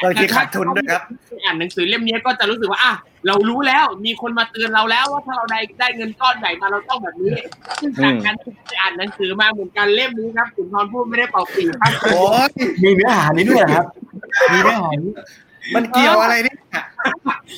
[0.04, 1.02] บางทีขาดทุนด้วยครับ
[1.44, 2.94] อ่านหนังสือเล่มนี้ก็จะรู้สึกว่าอะ
[3.28, 7.36] เรารู้แล้ว มีคนมาเตือนเราแล้วว่าถ้าเราได้ได้เงินก้อนใหญ่มาเราต้องแบบนี้
[7.82, 12.52] ซึ่งจากการที่ไปอ่านหนังสือมาเหมือนกันเล่มนี้ครับคุณพรพูดไม่ได้เป่าปีครับโอ้ย
[12.84, 13.86] มีเนื้อหานี้ด้วยเหรอครับ
[14.52, 15.12] มีเนื้อหานี้
[15.76, 16.58] มันเกี่ยวอะไรเนี่ย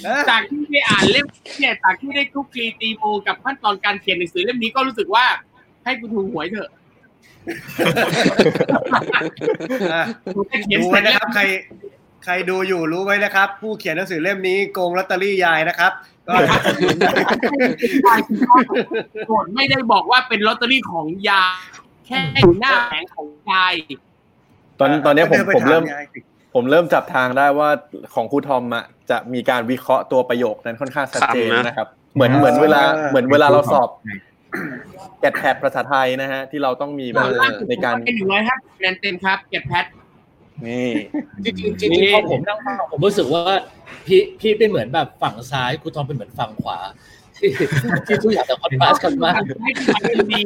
[0.03, 1.25] เออจากที่ได้อ่านเล่ม
[1.59, 5.25] เนี่ยจากที่ได้คลุกคลีตีโมกับขั้นตอนการเขียนหนังสือเล่มนี้ก็รู้สึกว่า
[5.83, 6.69] ให้กูถูกหวยเถอะ
[9.93, 10.03] อะ
[10.35, 11.43] กูจะเขียนดูเสร็ไว้จนะแล้ควรับ ใคร
[12.25, 15.91] ใครดูอยู่รู้ไว้นะครับ ผู้เขียนหนังสือเล่มนี้โกงลอตเตอรี่ยายนะครับ
[16.27, 16.33] ก็
[19.27, 21.57] โกรธไม่ได้บอกว่าเป็นลอตเตอรี่ของยาย
[22.05, 23.73] แค่อยู่หน้าแผงของยาย
[24.79, 26.19] ตอนตอนเนี้ยผมดิไปผมเริ่มถายายสิ
[26.59, 27.69] ผมเริ่มจับทางได้ว่า
[28.13, 33.89] ของครูทอมอะจะมีการวิเคราะห์ตัวประโยคนั้นค่อนข้างชัดเจนซ้ำนะนะครับ เหมือนเหมือนเวลาเหมือนเวลาเราสอบ
[35.19, 37.27] แกดแพดภาษาไทยนะฮะ ที่เราต้องมีแบบ
[37.69, 39.85] ในการเป็นหนึ่งร้อยห้าสิบคะแนนเต็มครับเก็บแพท
[40.67, 40.89] นี่
[41.45, 43.43] จริงๆจริงๆพอผมนั่งฟังผมรู้สึกว่า
[44.05, 46.79] พี่พี่เป็นเหมือนแบบฝั่งซ้ายครูทอมเป็นเหมือนฝั่งขวา
[47.37, 47.49] ที่
[48.07, 50.41] ที่ทุกอย่างจะคอนทราสต์กันมากให้ทุกคนเป็นดี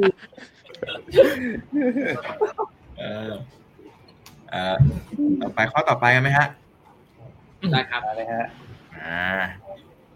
[4.51, 6.47] เออเอ่อต่อไปข้อต่อไปกันไหมฮะ
[7.75, 8.45] นะครับอะไรฮะ
[8.97, 9.41] อ่า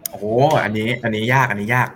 [0.10, 0.26] โอ้โห
[0.64, 1.90] อันนี้ อันนี้ยากอันนี้ยาก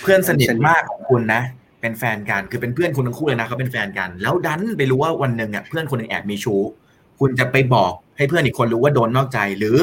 [0.00, 1.42] เพื่อนสนิทมากของคุณนะ
[1.80, 6.60] เป็นแฟนกันคือเป็นเพื่อนคุณทั้งคู่เลยนะเขาเป็นแฟนกัน แล้วดันไปรู้ว่าวันหนึ่งอะเพื่อนคนหนึ่งแอบมีชู้
[7.20, 9.78] คุณจะไปบอกให้เพื่อนอีกคนรู้ว่าโดนนอกใจหรือ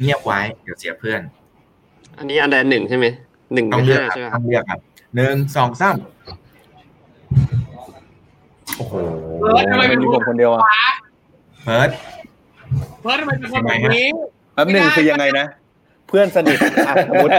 [0.00, 1.20] เงียบไว้เดี๋ยวเสียเพื่อน
[2.18, 3.06] อันนี้อันใดหนึ่งใช่ไหม
[3.54, 4.80] หนึ่งหต้อรืงอเลือกห้าครับใช่ไหมคต้รัอบงเลือกครับ
[5.14, 5.96] หนึ่งสองสาม
[8.76, 8.94] โอ้โห
[9.38, 10.62] เพิร์ดทำไมเป็นมีคผมคนเดียวอะ
[11.64, 11.90] เพิร์ด
[13.00, 14.06] เพิร์ดทำไมเป็นคนแบบนี้
[14.54, 15.46] แป๊บหนึ่งคือยังไงนะ
[16.08, 16.58] เพื่อนสนิท
[16.88, 17.32] อะสมมติ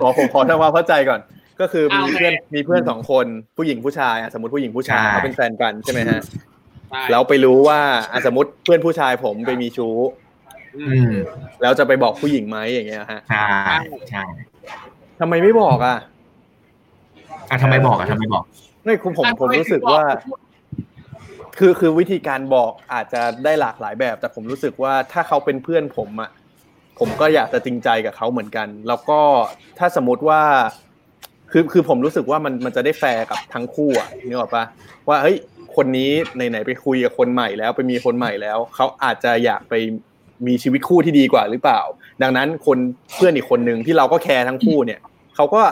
[0.00, 1.20] ขอผมขอทำความเข้าใจก่อน
[1.60, 3.26] ก็คือมีเพื่อนมีเพื่อนสองคน
[3.56, 6.20] ผู้หญิงผู้ชายอะสมมติผู้หญิงผู้ชายเขาเป็นแฟนกันใช่ไหมฮะ
[6.90, 7.80] ใช่แล้วไปรู้ว่า
[8.12, 9.96] อะสมมติเพื่อนผู้ชายผมไปมีชู้
[10.76, 11.12] อือืมม
[11.62, 13.46] แล้วจะไปบอกผู้หญิงไหมอย่างเงี้ยฮะใช่
[14.10, 14.22] ใช่
[15.20, 15.96] ทำไมไม่บอกอะ
[17.50, 18.44] อะทำไมบอกอะทำไมบอก
[18.84, 20.02] ไม่คุณผมผมรู้สึกว่า
[21.58, 26.30] คือคือวิธีการบอกอาจจะได้หลากหลายแบบ แต่ผมรู้สึกว่าถ้าเขาเป็นเพื่อนผมอะ
[26.98, 29.20] ผมก็อยากจะจริงใจกับเขาเหมือนกัน แล้วก็
[29.78, 30.42] ถ้าสมมติว่า
[31.52, 34.64] คือคือผมรู้สึกว่ามันมันจะได้แฟร์กับทั้งคู่อะนึกออกปะ
[35.08, 35.36] ว่าเฮ้ย
[35.76, 39.74] คนนี้ไหนๆไปคุยกับคนใหม่แล้วไปมีคนใหม่แล้วเขาอาจจะอยากไป
[40.46, 41.80] มีชีวิตคู่ที่ดีกว่าหรือเปล่า
[42.22, 42.78] ดังนั้นคน
[43.14, 45.00] เพื่อนอีกคนหนึ่งที่เราก็แคร์ทั้งคู่เนี่ย
[45.36, 45.62] เขาก็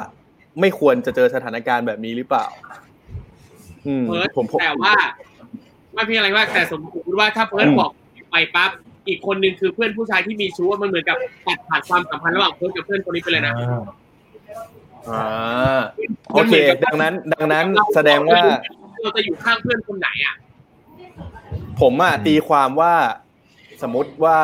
[0.60, 2.46] ไม่ควรจะเจอสถานการณ์แบบนี้หรือเปล่า
[3.86, 4.94] อืมเพิร์ดผมผมแต่ว่า
[5.96, 7.90] ไม่เพียงอะไรว่าแต่สมมติว่าถ้าเพิร์ดอืมบอก
[8.30, 8.70] ไปปั๊บ
[9.08, 11.16] อีกคนนึงคือเพื่อนผู้ชายที่มีชู้อะมันเหมือนกับ
[11.46, 13.52] ตัดขาดความสัมพันธ์ระหว่างเพิร์ดกับเพื่อนคนนี้ไปเลยนะ
[15.08, 15.80] อ่า
[16.34, 16.54] โอเค
[16.86, 18.42] ดังนั้น ดังนั้นแสดงว่า
[19.02, 20.34] เราจะอยู่ข้างเพื่อนคนไหนอะ
[21.80, 22.94] ผมอะตีความว่า
[23.82, 24.38] สมมติว่า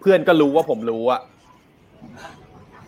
[0.00, 1.20] เพื่อนก็รู้ว่าผมรู้อะ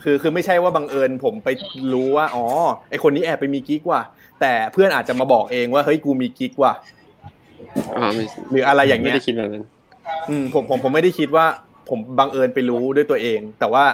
[0.02, 1.48] คือคือไม่ใช่ว่าบังเอิญผมไป
[1.92, 2.44] รู้ว่าอ๋อ
[2.90, 4.02] ไอคนนี้แอบไปมีกิ๊กว่ะ
[4.40, 6.95] แต่เพื่อนอาจจะมาบอกเองว่าเฮ้ยกูมีกิ๊กว่ะอ๋อไม่
[8.50, 9.64] หรืออะไรอย่างไม่เงี้ยได้คิดแบบนั้น
[10.28, 11.46] อืมผมผมผมไม่ได้คิดว่า
[11.88, 13.84] ผมบังเอิญไปรู้ด้วยตัวเอง แต่ว่า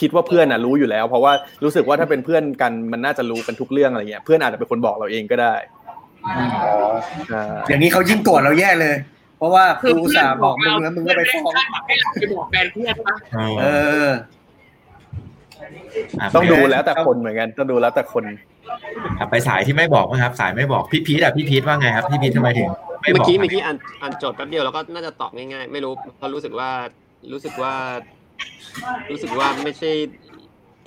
[0.00, 1.32] คิดว่าเพื่อนอะรู้อยู่แล้ว เพราะว่า
[1.64, 5.54] รู้สึกว่าถ้าเป็นเพื่อนกันมันน่าจะรู้กันทุกเรื่องอะไรเงี้ยเพื่อนอาจจะเป็นคนบอกเราเองก็ได้
[7.32, 8.94] อ่าอย่างนี้เขายิ่งโกรธเราแย่เลย
[9.38, 11.54] เพราะว่าคือกูอุตสาห์บอกมึงแล้วมึงก็ไปฟ้อง
[11.86, 13.16] ให้เราไปบอกแฟนเพื่อนปะ
[13.60, 13.66] เอ
[14.06, 14.08] อ
[16.20, 18.24] อะต้องดูแล้วแต่คนเหมือนกันต้องดูแล้วแต่คน
[19.18, 26.70] อะไปสายที่ไม่บอกนะครับ สายไม่บอกพี่พีทอะพี่พีทว่าไงครับพี่พีททำไมถึงไม่ เมื่บออกกี้เมื่อกี้อ่านอ่านโจทย์แป๊บเดียวแล้วก็น่าจะตอบง่ายๆ ไม่รู้เพราะรู้สึกว่า
[27.32, 27.72] รู้สึกว่า
[29.10, 29.90] รู้สึกว่าไม่ใช่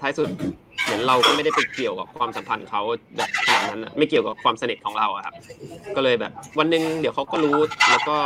[0.01, 0.29] ท้ายสุด
[0.83, 2.81] เหมือนเราก็ไม่ได้ไปเกี่ยวกับความสัมพันธ์เขา
[3.17, 5.35] แบบขนาดนั้นอะไม่เกี่ยวกับความสนิทของเราอะครับ
[5.95, 7.57] ก็เลยแบบ วันหนึ่งเดี๋ยวเขาก็รู้
[7.89, 8.17] แล้วก็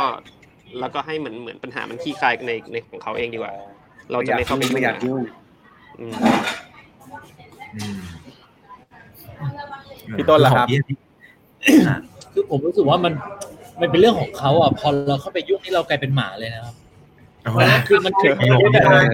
[0.80, 3.52] แล้วก็ให้เหมือนเหมือนปัญหามันขี้คลายในในของเขาเองดีกว่า
[4.12, 5.20] เราจะไม่เข้าไปไม่อยากยุ่ง
[6.00, 6.12] อืม
[7.74, 7.98] อืม
[10.18, 10.96] พี่ต้นล่ะครับของพี่
[11.88, 11.96] อะ
[12.32, 13.12] คือผมรู้สึกว่ามัน
[13.80, 16.74] มันเป็นเรื่องของเขาอะพอเราเข้าไปยุ่งนี่เรากลายเป็นหมาเลยนะครับ
[17.42, 17.58] โอ้โห
[17.88, 19.06] คือมันคือประโยคนี้แบบเลย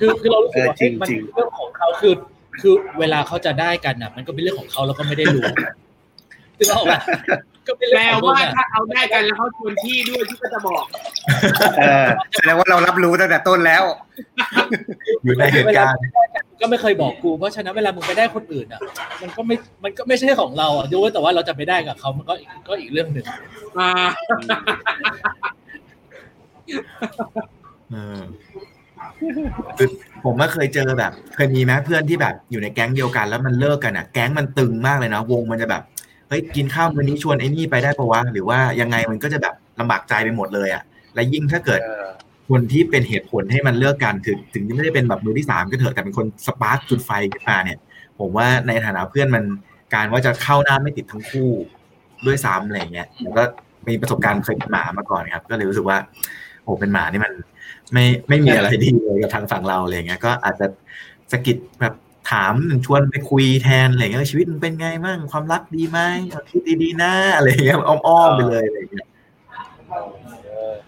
[0.00, 2.14] คือคือเรารู้สึกว่าเออจริงมันจริงเป็นเรื่องของเขาคือ
[2.60, 5.44] คือเวลาเขาจะได้กันอะ มันก็เป็นเรื่องของเขาแล้วก็ไม่ได้รู้
[6.56, 7.00] คือเราแบบ
[7.66, 10.84] ก็เป็นแปเรื่ลองของมึงว่าอะถ้าเขาได้กันแล้วเขาชวนพี่ด้วยที่ก็จะบอก
[11.78, 13.84] เออแสดงว่าเรารับรู้ตั้งแต่ต้นแล้ว
[15.24, 16.00] อยู่ในเหตุการณ์
[16.62, 18.80] ก็ไม่เคยบอกกู เพราะฉะนั้นเวลามึงไปได้คนอื่นอะ
[19.22, 23.26] มันก็ไม่มันก็ไม่ใช่ของเราอะดูว่าแต่ว่าเราจะไปได้กับเขามันก็อีกก็อีกเรื่องหนึ่ง
[23.78, 23.90] อ่า
[27.90, 28.20] เออ
[29.78, 29.88] คือ
[30.24, 35.82] ผมก็เคยเจอแบบ เคยมีไหมเพื่อนที่แบบอยู่ในแก๊งเดียวกัน แล้วมันเลิกกันอะ แก๊งมันตึงมากเลยนะวงมันจะแบบ
[36.28, 40.82] เฮ้ยกินข้าวมื้อนี้ชวนไอ้นี่ไปได้ปะวะหรือว่ายังไงมันก็จะแบบลำบากใจไปหมดเลยอะ
[41.14, 42.06] และยิ่งถ้าเกิดเออ
[42.52, 47.78] คนที่เป็นเหตุผลให้มันเลิกกันถึงถึงจะไม่ได้เป็นแบบมือที่สามก็เถอะแต่เป็นคนสปาร์กจุดไฟขึ้นมาเนี่ย
[48.18, 49.44] ผมว่าในฐานะเพื่อนมัน
[49.94, 51.50] การว่าจะเข้าหน้าไม่ติดทั้งคู่
[52.26, 53.42] ด้วยซ้ำอะไรเงี้ยแล้วก็
[53.88, 55.98] มีประสบการณ์เคยเป็นหมามาก่อนครับ ก็เลยรู้สึกว่า
[56.62, 57.32] โอ้เป็นหมานี่มัน
[57.92, 60.66] ไม่ไม่มีอะไรดีเลยกับทางฝั่งเราอะไรเงี้ยก็อาจจะ
[61.32, 61.94] สกิดแบบ
[62.30, 62.52] ถาม
[62.84, 65.98] ชวนไปคุยแทนอะไรเงี้ยชีวิตมันเป็นไงมั่งความรักดีไหม
[66.50, 69.06] คิดดีๆนะอะไรเงี้ยอ้อมๆไปเลยอะไรเงี้ย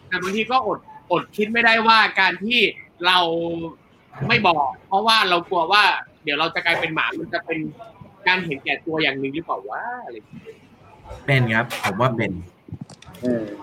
[0.09, 0.79] แต่บางทีก็อด
[1.13, 2.61] อดคิดไม่ได้ว่าการที่
[3.07, 3.19] เรา
[4.29, 5.83] ไม่บอก เพราะว่าเรากลัวว่า
[6.25, 7.59] เดี๋ยวเราจะกลายเป็นหมามันจะเป็น
[8.29, 10.57] การเห็นแก่ตัวอย่างหนึ่งหรือเปล่าวะอะไรอย่างเงี้ย
[11.27, 12.33] เป็นครับผมว่าเป็น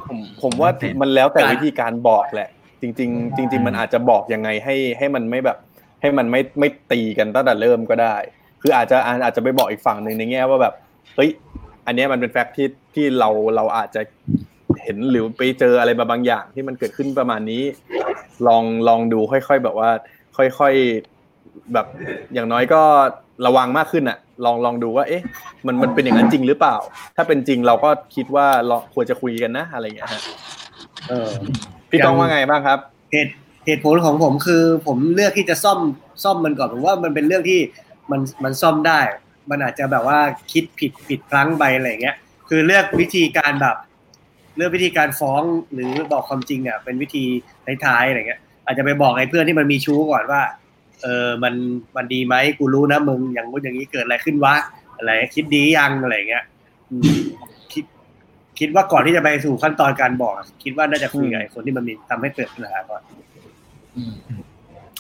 [0.08, 2.50] ผมผมว่าเป็นมันแล้วแต่การวิธีการบอกแหละ
[2.82, 5.58] จริง ๆ จริง ๆ มันอาจจะบอกยังไงให้ให้มันไม่แบบ
[6.02, 8.16] ให้มันไม่ไม่ตีกันตั้งแต่เริ่มก็ได้
[8.62, 10.74] คืออาจจะอาจจะไปบอกอีกฝั่งหนึ่งในแง่ว่าแบบ
[11.16, 11.30] เฮ้ย
[11.86, 14.02] อันเนี้ยมันเป็นแฟกต์ที่ที่เราเราอาจจะ
[14.84, 17.64] เห็นหรือไปเจออะไรมาบางอย่างที่มันเกิดขึ้นประมาณนี้
[18.48, 19.90] ลองลองดูค่อยๆแบบว่า
[20.38, 21.86] ค่อยๆแบบ
[22.34, 22.82] อย่างน้อยก็
[23.46, 25.24] ระวังมากขึ้นอะลองลองดูว่า เอ๊ะ
[25.66, 26.76] มันมันเป็นอย่างนั้นจริงหรือเปล่า
[27.16, 30.22] ถ้าเป็นจริงเราก็คิดว่าเราควรจะคุยกันนะ อะไรอย่างเงี้ยฮะ
[31.10, 31.30] เออ
[31.90, 32.80] พี่ต้องว่าไงบ้างครับ
[33.12, 33.34] เหตุ
[33.66, 35.80] เหตุผลของผมคือ ผมเลือกที่จะซ่อม
[36.24, 37.60] ซ่อมมันก่อนผมว่ามันเป็นเรื่องที่
[38.12, 39.00] มันมันซ่อมได้
[39.50, 40.20] มันอาจจะแบบว่า
[40.52, 42.16] คิดผิดผิดพลั้งไปอะไรเงี้ย
[42.50, 43.76] คือเลือกวิธีการแบบ
[44.56, 45.42] เลือกวิธีการฟ้อง
[45.74, 47.24] หรือบอกความจริงเนี่ยเป็นวิธี
[47.86, 50.42] ท้ายๆอะไรเงี้ย อาจจะไปบอกไอ้เพื่อนที่มันมีชู้ก่อนว่า
[51.02, 51.54] เออมัน
[51.96, 54.56] มันดีไหมกูรู้นะมึงอย่างงู้นอย่างนี้เกิดอะไรขึ้นวะ
[54.98, 56.44] อะไรคิดดียังอะไรเงี้ย
[56.92, 57.20] อืม
[57.74, 57.84] คิด
[58.60, 63.02] คิดว่าก่อนที่จะไปสู่ขั้นตอนการบอกอะคิดว่าน่าจะคุยกับไอ้คนที่มันมีทำให้เกิดปัญหาก่อน
[63.98, 64.14] อืม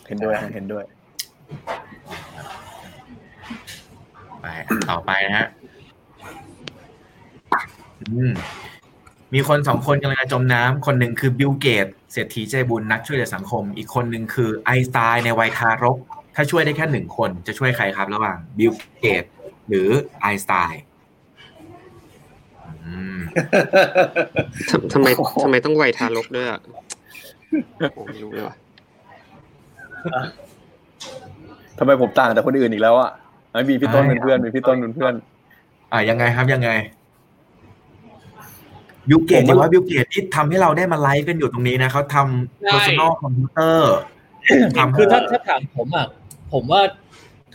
[0.08, 0.84] เห็นด้วยฮะเห็นด้วย
[4.41, 4.45] ไป
[4.89, 5.47] ต่อไปนะฮะ
[8.02, 8.34] อืม
[9.34, 15.98] มีคนสองคนกำลังจะจมน้ำคนหนึ่งคือบิลเกตเศรษฐีใจบุญนักช่วยเหลือสังคม อีกคนหนึ่งคือไอน์สไตน์ในวัยทารก
[16.36, 19.24] ถ้าช่วยได้แค่หนึ่งคนจะช่วยใครครับ ระหว่างบิลเกต
[19.68, 19.88] หรือ
[20.22, 20.82] ไอน์สไตน์
[22.86, 23.18] อืม
[24.70, 25.08] ทำทำไม
[25.44, 26.60] ทำไมต้องวัยทารกด้วยอะ
[27.94, 28.56] โอ้ไม่รู้เลยว่ะ
[31.80, 33.12] ทำไมผมต่างจากคนอื่นอีกแล้วอะ
[33.52, 35.14] ไม่มีพี่ต้นเป็นเพื่อนมีพี่ต้นเป็นเพื่อน
[35.92, 36.70] อ่ายังไงครับยังไง
[39.10, 43.78] บิลเกตผมแต่ว่าว่าบิลเกตที่ทำให้เราได้มาไลฟ์กันอยู่ตรงนี้นะเขาทำ personal computer
[44.78, 46.08] ทำคือถ้าถ้าถามผมอะ
[46.54, 46.82] ผมว่า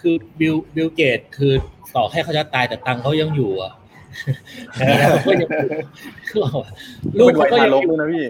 [0.00, 1.52] คือบิลบิลเกตคือ
[1.96, 3.72] ต่อให้เขาจะตายแต่ตังค์เขายังอยู่อะ
[5.10, 5.70] เขาก็ยังอยู่
[6.28, 6.70] คือบอกว่า
[7.18, 8.26] ลูกเป็นเขาก็ยังวัยก็ทายังรกอยู่ด้วยนะพี่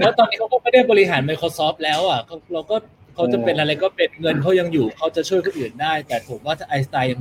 [0.00, 2.76] แล้วตอนนี้เขาก็ไม่ได้บริหาร Microsoft แล้วอะก็เราก็
[3.14, 7.20] เขาจะเป็นอะไรก็เป็นเงินเขายังอยู่เขาจะช่วยคนอื่นได้ แต่ผมว่าถ้าไอน์สไตน์ยัง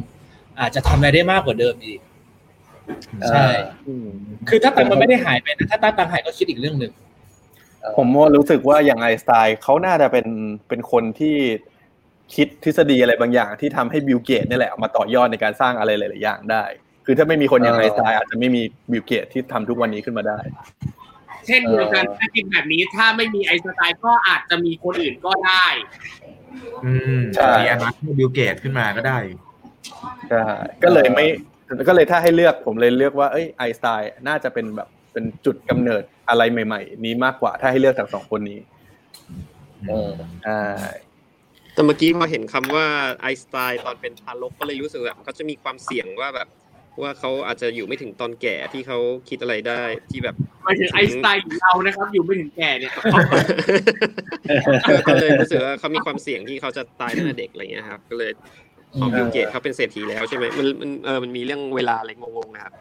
[0.60, 1.99] อาจจะทำอะไรได้มากกว่าเดิมอีก
[3.30, 3.46] ใช่
[4.50, 6.92] คือถ้าตังค์มันไม่ได้หายไปนะถ้าตังค์หายก็คิดอีกเรื่องหนึ่ง
[7.98, 10.28] ผมว่ารู้สึกว่าอย่างไอน์สไตน์เขาน่าจะเป็น
[10.68, 11.36] เป็นคนที่
[12.36, 16.64] คิดทฤษฎีอะไรบางอย่าง ที่ทำให้บิลเกตนี่แหละเอามาต่อยอดในการสร้างอะไรหลาย ๆ อย่างได้
[17.06, 18.62] คือถ้าไม่มีคนอย่างไอน์สไตน์อาจจะไม่มี
[18.92, 20.40] บิลเกตที่ทำทุกวันนี้ขึ้นมาได้
[21.48, 25.66] เช่นเดียวกันถ้าคิดแบบนี้ถ้าไม่มีไอน์สไตน์ก็อาจจะมีคนอื่นก็ได้
[26.86, 29.18] อืมใช่มีอนาคตบิลเกตขึ้นมาก็ได้
[30.30, 30.44] ใช่
[30.84, 31.26] ก็เลยไม่
[31.88, 38.59] ก็เลยถ้าให้เลือกผมเลยเลือกว่าเอ้ยไอน์สไตน์น่าจะเป็นแบบเป็นจุดกำเนิดอะไรใหม่ ๆ นี้มากกว่าถ้าให้เลือกจากสองคนนี้
[39.88, 40.11] เออ
[40.43, 40.61] ใช่
[41.74, 42.86] แต่เมื่อกี้พอเห็นคำว่า
[43.22, 46.47] ไอน์สไตน์ตอนเป็นทารกก็เลยรู้สึกแบบเขาจะมีความเสี่ยงว่าแบบ
[47.01, 48.97] ว่าเขาอาจจะอยู่ไม่ถึงตอนแก่ที่เขา
[49.30, 52.91] คิดอะไรได้ที่แบบหมายถึงไอน์สไตน์ของเรานะครับ อยู่ไม่ถึงแก่เนี่ย
[55.07, 58.32] ก็เลยรู้สึกว่าเขามีความเสี่ยงที่เขาจะตายตั้งแต่เด็กอะไรเงี้ยครับ ก็เลย
[59.02, 62.74] พอบิลเกตเขาเป็นเศรษฐีแล้วใช่ไหมมันมันเออมันมีเรื่องเวลาอะไรงงๆนะครับ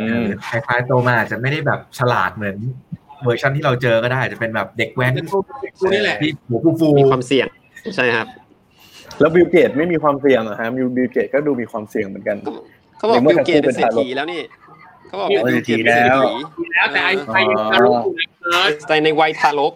[0.00, 2.56] อืมคล้ายๆโตมาอาจจะไม่ได้แบบฉลาดเหมือน
[3.22, 5.12] เวอร์ชันที่เราเจอก็ได้อาจจะเป็นแบบเด็กแว้น
[5.80, 7.46] กูนี่แหละที่หัวฟูฟูมีความเสี่ยง
[7.96, 8.26] ใช่ครับ
[9.20, 12.36] แล้วบิลเกตไม่มีความเสี่ยงเหรอฮะบิลเกตก็ดูมีความเสี่ยงเหมือนกัน
[12.98, 14.42] เขาบอกในเมื่บิอลเกตเป็นเศรษฐีทั้เศรงคู่เป็นทารกแล้วนี่
[15.08, 19.72] เขาบอกเป็นบิลเกตเป็นเป็นเศรษฐีเศรษฐีแล้วแต่ไอน์สไตน์ยังทารกอยู่นะเกิดแต่ในวัยทารก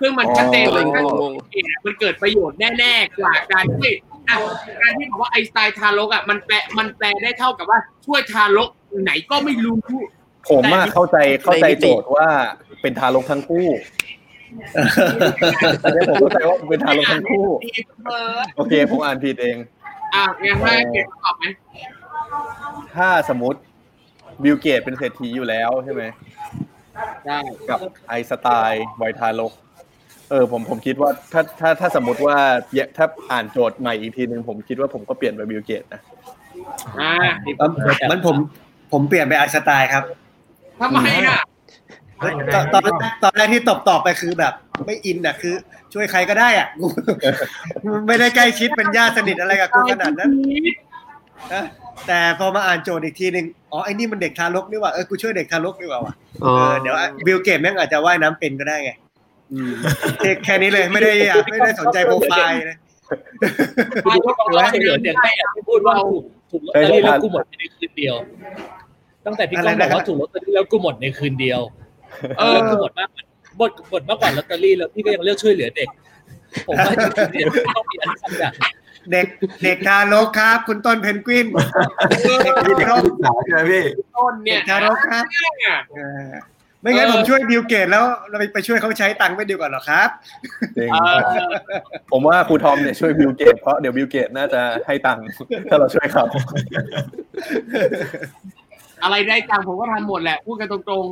[0.00, 1.32] ซึ่งมันชัดเจนก็เลยว่างง
[1.84, 3.92] มันเกิดประโยชน์แน่ๆกว่าการที่
[4.28, 4.36] อะ
[4.82, 8.68] การที่บอกว่าไอน์สไตน์ทารกอะมันแปลมันแปลได้เท่ากับว่าช่วยทารก
[9.02, 9.76] ไหนก็ไม่รู้
[10.50, 12.28] ผมอะเข้าใจเข้าใจในมิติโจทย์ว่า
[12.82, 13.66] เป็นทารกทั้งคู่
[15.82, 19.56] อันนี้ผมเข้าใจว่าเป็นทารกทั้งคู่ดีเสมอโอเค ผมอ่านผิดเอง
[20.14, 21.44] อะงั้นให้เก็บตอบไหม
[22.96, 23.60] ถ้าสมมติ
[24.42, 26.02] บิลเกตเป็นเศรษฐีอยู่แล้วใช่ไหม
[27.26, 29.52] ได้กับไอน์สไตน์วัยทารก
[30.30, 32.36] เออผมผมคิดว่าถ้าถ้าถ้าสมมติว่า
[32.96, 36.00] ถ้าอ่านโจทย์ใหม่อีกทีหนึ่งผมคิดว่าผมก็เปลี่ยนไปบิลเกตนะ
[37.00, 37.12] อ่า
[38.10, 38.36] มันผม
[38.92, 40.04] ผมเปลี่ยนไปไอน์สไตล์ครับ
[40.80, 41.40] ทำไมอะ
[42.54, 42.82] ตอนตอน
[43.22, 44.52] ตอนแรกที่ตอบตอบไปคือแบบ
[44.86, 45.54] ไม่อินอะคือ
[45.92, 46.86] ช่วยใครก็ได้อะกู
[48.06, 50.30] ไม่ได้ใกล้ชิดเป็นญาติสนิทอะไรกับกูขนาดนั้น
[51.54, 51.64] นะ
[52.06, 56.14] แต่พอมาอ่านโจทย์อีกทีหนึ่งอ๋อไอ้นี่มันเด็กทารกนี่หว่าเออกูช่วยเด็กทารกนี่หว่าว่ะ
[56.44, 59.07] อ๋อเออเดี๋ยวบิลเกตแม่งอาจจะว่ายน้ำเป็นก็ได้ไงอืม
[60.18, 62.76] แค่แค่นี้เลยไม่ได้อยากไม่ได้สนใจโปรไฟล์เลย
[64.04, 68.16] คุณดูว่าเราเดินอย่างแรกที่พูดว่าถูกถูกลอตเตอรี่แล้วกูหมดในคืนเดียว
[69.26, 71.60] ตั้งแต่พี่ก้องบอกว่าถูกลอตเตอรี่แล้วกูหมดในคืนเดียว
[72.38, 73.08] เออแล้วกูหมดมาก
[73.58, 75.88] หมดหมดมากกว่าลอตเตอรี่แล้วพี่ก็ยังเลือกช่วยเหลือเด็ก
[76.66, 78.54] ผมว่าในคืนเดียวต้องมีอะไรสักอย่าง
[79.12, 79.26] เด็ก
[79.64, 81.46] เด็กทารกครับ คุณต้นเพนกวิน
[82.44, 85.24] เด็กทารกสาวใช่ไหมพี่ต้นเนี่เด็ยกทารกครับ
[85.58, 85.98] เนี่ยเอ
[86.30, 86.32] อ
[86.82, 90.08] ไม่งั้นผมช่วยบิลเกตแล้วเราไปช่วยเขาใช้ตังค์ไม่ดีกว่าหรอครับ
[90.76, 91.18] จริงเออ
[92.10, 95.24] ผมว่าครูทอมเนี่ยช่วยบิลเกตเพราะเดี๋ยวบิลเกตน่าจะให้ตังค์
[95.70, 96.24] ถ้าเราช่วยเขา
[99.02, 101.06] อะไรได้จังผมก็ทำหมดแหละพูดกันตรง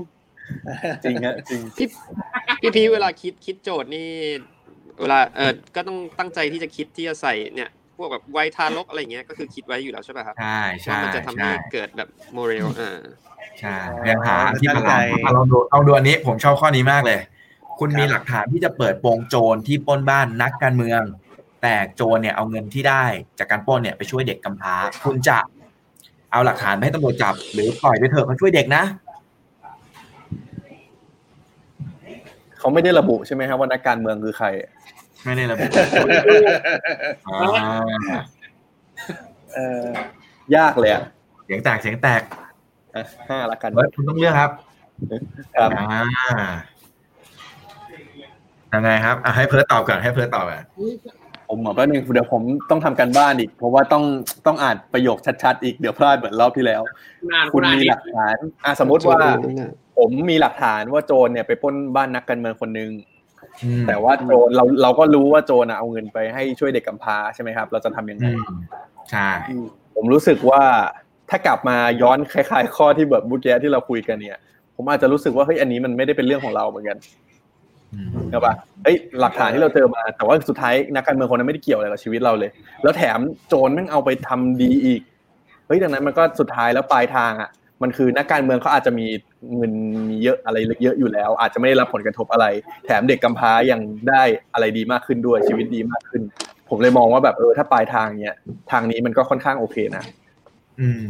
[1.05, 1.89] จริงฮะจริงพี่
[2.63, 4.09] พี่พีเวลาคิดคิดโจทย์นี่
[5.01, 13.01] เวลาเออก็ต้องตั้งใจที่จะคิดที่จะใส่เนี่ยพวกแบบวัยทารกอะไรเงี้ยก็คือคิดไว้อยู่แล้วใช่ป่ะครับใช่ใช่ว่ามันจะทำให้ใช่เกิดแบบ moral อ่า
[13.61, 13.77] ใช่
[14.09, 17.21] ยังหาที่ประหลาดตั้งใจเอาลองดูเอาดูอันนี้ ผมชอบข้อนี้มากเลย
[17.79, 21.03] คุณมีหลักฐานที่จะเปิดโปงโจรที่ปล้นบ้านนักการเมือง
[21.63, 23.05] แต่โจรเนี่ยเอาเงินที่ได้
[23.39, 25.39] จากการปล้นเนี่ยไปช่วยเด็กกำพร้า คุณจะ
[26.33, 28.83] เอาหลักฐานไปให้ตำรวจจับ หรือปล่อยไปเถอะเขาช่วยเด็กนะ
[32.59, 34.47] เขาไม่ได้ระบุใช่ไหมครับว่านักการเมืองคือใคร
[35.25, 35.65] ไม่ได้ระบุ
[37.29, 37.39] อ่า
[39.55, 39.59] เอ
[40.53, 41.03] อยากเลยอะ
[41.45, 42.46] เสียงแตกเสียงแตกอะ
[43.29, 44.51] ห้าละกันเบิร์ดคุณต้องเลือกครับ
[45.57, 46.47] ครับอ่า
[48.73, 50.65] ยังไงครับอะให้เพิร์ดตอบก่อนให้เพิร์ดตอบก่อน
[51.49, 54.05] ผมบอกว่าหนึ่งเดี๋ยวผมต้องทำการบ้านอีก เพราะว่าต้อง
[54.47, 59.21] ต้องอ่านประโยคชัดๆ อีกเดี๋ยวพลาดเหมือนรอบที่แล้วๆนานคุณนานมีนี้หลักฐานอะสมมติว่า
[59.99, 62.91] ผมมีหลักฐานว่าโจรเนี่ยไปปล้นบ้านนักการเมืองคนหนึ่ง
[63.65, 68.59] อืมแต่ว่าโจรเราเราก็รู้ว่าโจรน่ะเอาเงินไปให้ช่วยเด็กกำพร้าใช่ไหมครับ เราจะทำยังไงอืม
[69.11, 69.29] ใช่
[69.95, 70.63] ผมรู้สึกว่า
[71.31, 74.39] ถ้ากลับมาย้อนคล้าย ๆ ข้อที่แบบเมื่อกี้ที่เราคุยกันเนี่ย
[74.77, 76.99] ผมอาจจะรู้สึกว่าเฮ้ยอันนี้มันไม่ได้เป็นเรื่องของเราเหมือนกัน
[77.95, 78.55] อืมใช่ปะ
[78.85, 82.51] เอ้ยหลักฐานที่เราเจอมา แต่ว่าสุดท้ายนักการเมืองคนนั้นไม่ได้เกี่ยวอะไรกับชีวิตเราเลย
[82.83, 83.19] แล้วแถม
[83.49, 85.03] โจรแม่งเอาไปทำดีอีก
[85.67, 87.51] เฮ้ยดังนั้นมันก็สุดท้ายแล้วปลายทางอะ
[87.83, 89.07] มันคือนักการเมืองเขาอาจจะมี
[89.57, 89.73] เงิน
[90.09, 92.47] มีเยอะอะไรเยอะอยู่แล้ว อาจจะไม่ได้รับผลกระทบอะไร
[92.85, 94.23] แถมเด็กกำพร้ายังได้
[94.55, 96.23] อะไรดีมากขึ้นด้วยชีวิตดีมากขึ้น
[96.69, 98.37] ผมเลยมองว่าแบบเออถ้าปลายทางเนี้ย
[98.71, 100.05] ทางนี้มันก็ค่อนข้างโอเคนะ
[100.81, 101.03] อืม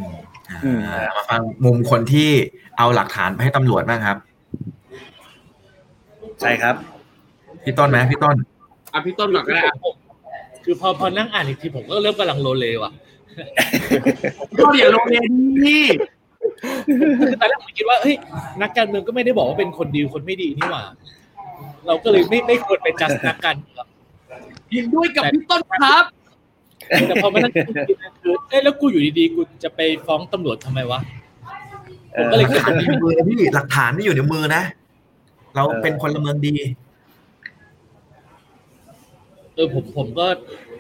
[0.65, 2.31] อืมอ่ามาฟังมุมคนที่
[2.79, 4.17] เอาหลักฐานไปให้ตำรวจบ้างครับ
[6.41, 6.75] ใช่ครับ
[7.65, 8.37] พี่ต้นไหมพี่ต้น
[8.93, 9.77] อะพี่ต้นก่อนก็ได้อะ
[10.65, 12.93] คือพอพอนั่งอ่านอีกทีผมก็เริ่มกำลังโลเลว่ะ
[14.57, 15.25] ก็อย่าลงเรียน
[15.67, 15.85] นี่
[17.21, 18.17] คือตอนแรกผมคิดว่าเฮ้ย
[18.63, 20.83] นักการเมืองก็ไม่ได้บอกว่าเป็นคนดีคนไม่ดีนี่หว่า
[21.87, 23.85] เราก็เลยไม่ไม่ควรไปจัดนักการเมือง
[24.73, 26.05] เห็นด้วยกับพี่ต้นครับ
[27.09, 27.75] แต่พอมานั่งคิด
[28.23, 31.01] คือเอ้ยแล้วกูอยู่ดีๆกูจะไปฟ้องตำรวจทำไมวะ
[32.17, 34.63] ผมก็เลยหลัคิกดฐานว่าอยู่ในมือนะพี่หลักฐานไม่อยู่ในมือนะ
[35.55, 36.55] เราเป็นพลเมืองดี
[39.55, 40.27] เออผมผมก็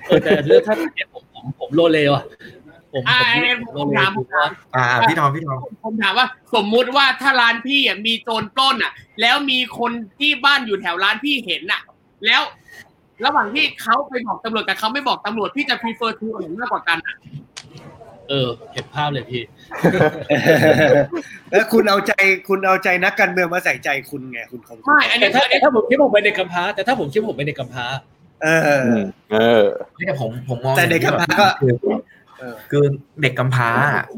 [0.07, 2.24] เออแต่เรื่องถ้าเนี่ยผมผมผมโลเลว่ะ
[2.92, 3.18] ผมอ่า
[3.66, 4.46] ผมผมโลเลถามผมว่า
[4.76, 11.82] อ่าพี่ทอมพี่ทอมผมถามว่า สมมุติว่าถ้าร้านพี่อะมีโจรปล้นอะ แล้วมีคนที่บ้านอยู่แถวร้านพี่เห็นอะ
[12.26, 12.42] แล้ว
[13.24, 17.16] ระหว่างที่เขาไปบอกตำรวจแต่เขาไม่บอกตำรวจพี่จะ prefer to อันไหนมากกว่ากันอะ
[18.28, 19.42] เออเห็นภาพเลยพี่
[21.50, 22.12] แล้วคุณเอาใจ
[22.48, 27.86] คุณเอาใจนักการเมืองมาใส่ใจคุณไงคุณของไม่อันแต่นี้ถ้าอันนี้ถ้าผมคิดผมเป็นเด็กกำพร้า แต่ถ้าผมคิดผมเป็นเด็กกำพร้า
[28.42, 28.60] เออ
[29.32, 29.62] เออ
[29.98, 31.46] นี่ผมผมมองแต่เด็กกำพร้าก็
[32.41, 32.84] คือเออคือ
[33.22, 33.68] เด็กกำพร้า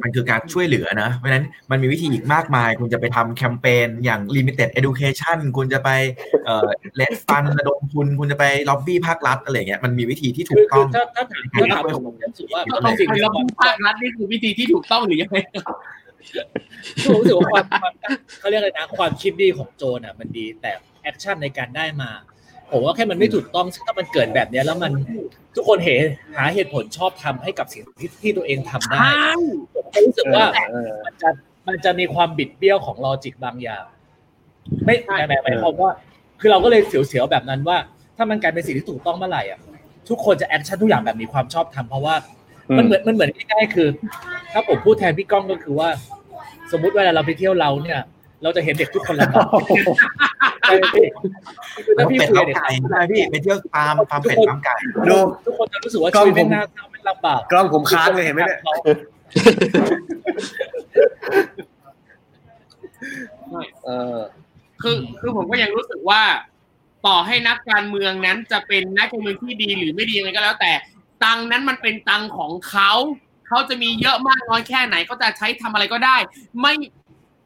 [0.02, 5.90] มันคือการช่วยเหลือนะ เพราะฉะนั้นมันมีวิธีอีกมากมาย คุณจะไปทำแคมเปญอย่าง limited education คุณจะไป
[6.44, 15.38] เอ่อเลดฟันระดมทุน คุณจะไปล็อบบี้ภาครัฐอะไรเงี้ยมันมีวิธีที่ถูคืกอต้คือองถ้าถ้าถามถ้าถามผมผมรู้สึกว่าก็มันต้เป็อนงสิ่งไปที่รับภาครัฐนี่คือวิธีที่ถูกต้องหรือยังไง
[17.04, 17.92] ผมรู้สึกว่าความความ
[18.38, 22.10] เขาเรียกอะไรนะความคิดดีของโจนอะ มันดีแต่action ในการได้มา
[22.72, 24.92] ผมว่าแค่มันไม่ถูกต้องซึ่งถ้ามันเกิดแบบเนี้ยแล้วมัน
[25.54, 29.00] ทุกคนหาเหตุผลชอบธรรมให้กับสิ่งที่ที่ตัวเองทำได้
[29.74, 31.28] ผมก็รู้สึกว่าเออมันจะ
[31.68, 33.84] มันจะมีความบิดเบี้ยวของ logic บางอย่าง
[34.84, 35.92] ไม่หมายหมายหมายความว่า
[36.40, 37.76] คือเราก็เลยเสียวๆแบบนั้นว่า
[38.16, 39.60] ถ้ามันกลายเป็นสิ่งที่ถูกต้องเมื่อไหร่อะ
[40.08, 42.14] ทุกคนจะ action ทุกอย่างแบบมีความชอบธรรมเพราะว่า
[42.78, 43.88] มันเหมือนมันเหมือนง่ายๆคือ
[44.52, 45.88] ถ้าผมพูดแทนพี่ก้องก็คือว่า
[46.72, 48.00] สมมุติเวลาเราไปเที่ยวเราเนี่ย
[48.42, 50.06] เราจะเห็นเด็กทุกคนลำบากใช่ไหมพี่
[50.94, 54.74] คือถ้าพี่เป็ดคุยเล้ากับเด็กไก่ใช่พี่ไปเที่ยวฟาร์มฟาร์มเป็ดฟาร์มไก่
[55.08, 58.58] ดูทุกคนจะรู้สึกว่ากล้องชีวิตเป็นผมหน้าเศร้าเป็นลำบากกล้องผมค้างเลยเห็นไหมเนี่ย
[63.84, 64.18] เออ
[64.82, 66.22] คือคือผมก็ยังรู้สึกว่า
[67.06, 70.72] ต่อให้นักการเมืองนั้นจะเป็นนักการเมืองที่ดีหรือไม่ดียังไงก็แล้ว แต่
[71.24, 72.90] ตังค์นั้นมันเป็นตังค์ของเขา
[73.48, 76.16] เขาจะมีเยอะมากน้อยแค่ไหนก็จะใช้ทำอะไรก็ได้
[76.60, 76.72] ไม่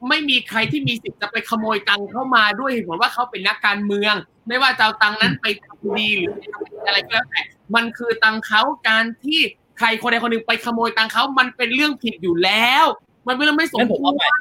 [0.09, 4.15] ไม่มีใครที่มีสิทธิ์จะไปขโมยตังค์เข้ามาด้วยเหตุผลว่าเขาเป็นนักการเมือง
[4.49, 7.43] ไม่ว่าจะเอาตังค์นั้นไปทำดีหรือไปทำอะไรก็แล้วแต่
[7.75, 9.41] มันคือตังค์เขาการที่
[9.79, 12.85] ใครคนใดคนหนึ่งไปขโมยตังค์เขามันเป็นเรื่องผิดอยู่แล้ว
[13.27, 14.33] มันเป็นเรื่องไม่สมงั้นคผมวเอาใหม่ร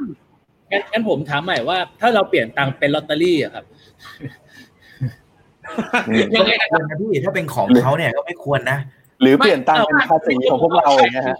[0.71, 3.65] งั้นงั้นผมถามใหม่ว่า ถ้าเราเปลี่ยนตังค์เป็นลอตเตอรี่อะครับ
[6.35, 8.77] ยังไงไม่ควรนะพี่ถ้าเป็นของเขาเนี่ยก็ไม่ควรนะ
[9.21, 11.37] หรือเปลี่ยนตังค์เป็นภาษีของพวกเราอย่างเงี้ยฮะ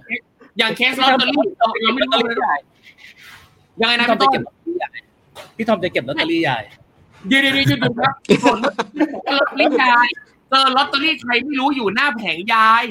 [0.58, 2.54] อย่างเคสลอตเตอรี่เราเราไม่รู้เลยว่า
[3.80, 4.90] ยังไงพี่นะทอมพี่จะต้นเก็บลอตเตอรี่ยาย
[5.56, 6.60] พี่ทอมจะเก็บลอตเตอรี่ยาย
[7.28, 8.14] เดี๋ยวเดี๋ยวเดี๋ยวหยุดครับ
[8.44, 10.08] ส่วนลอตเตอรี่ยาย
[10.50, 12.86] เจอลอตเตอรี่ใครไม่รู้อยู่หน้าแผงยาย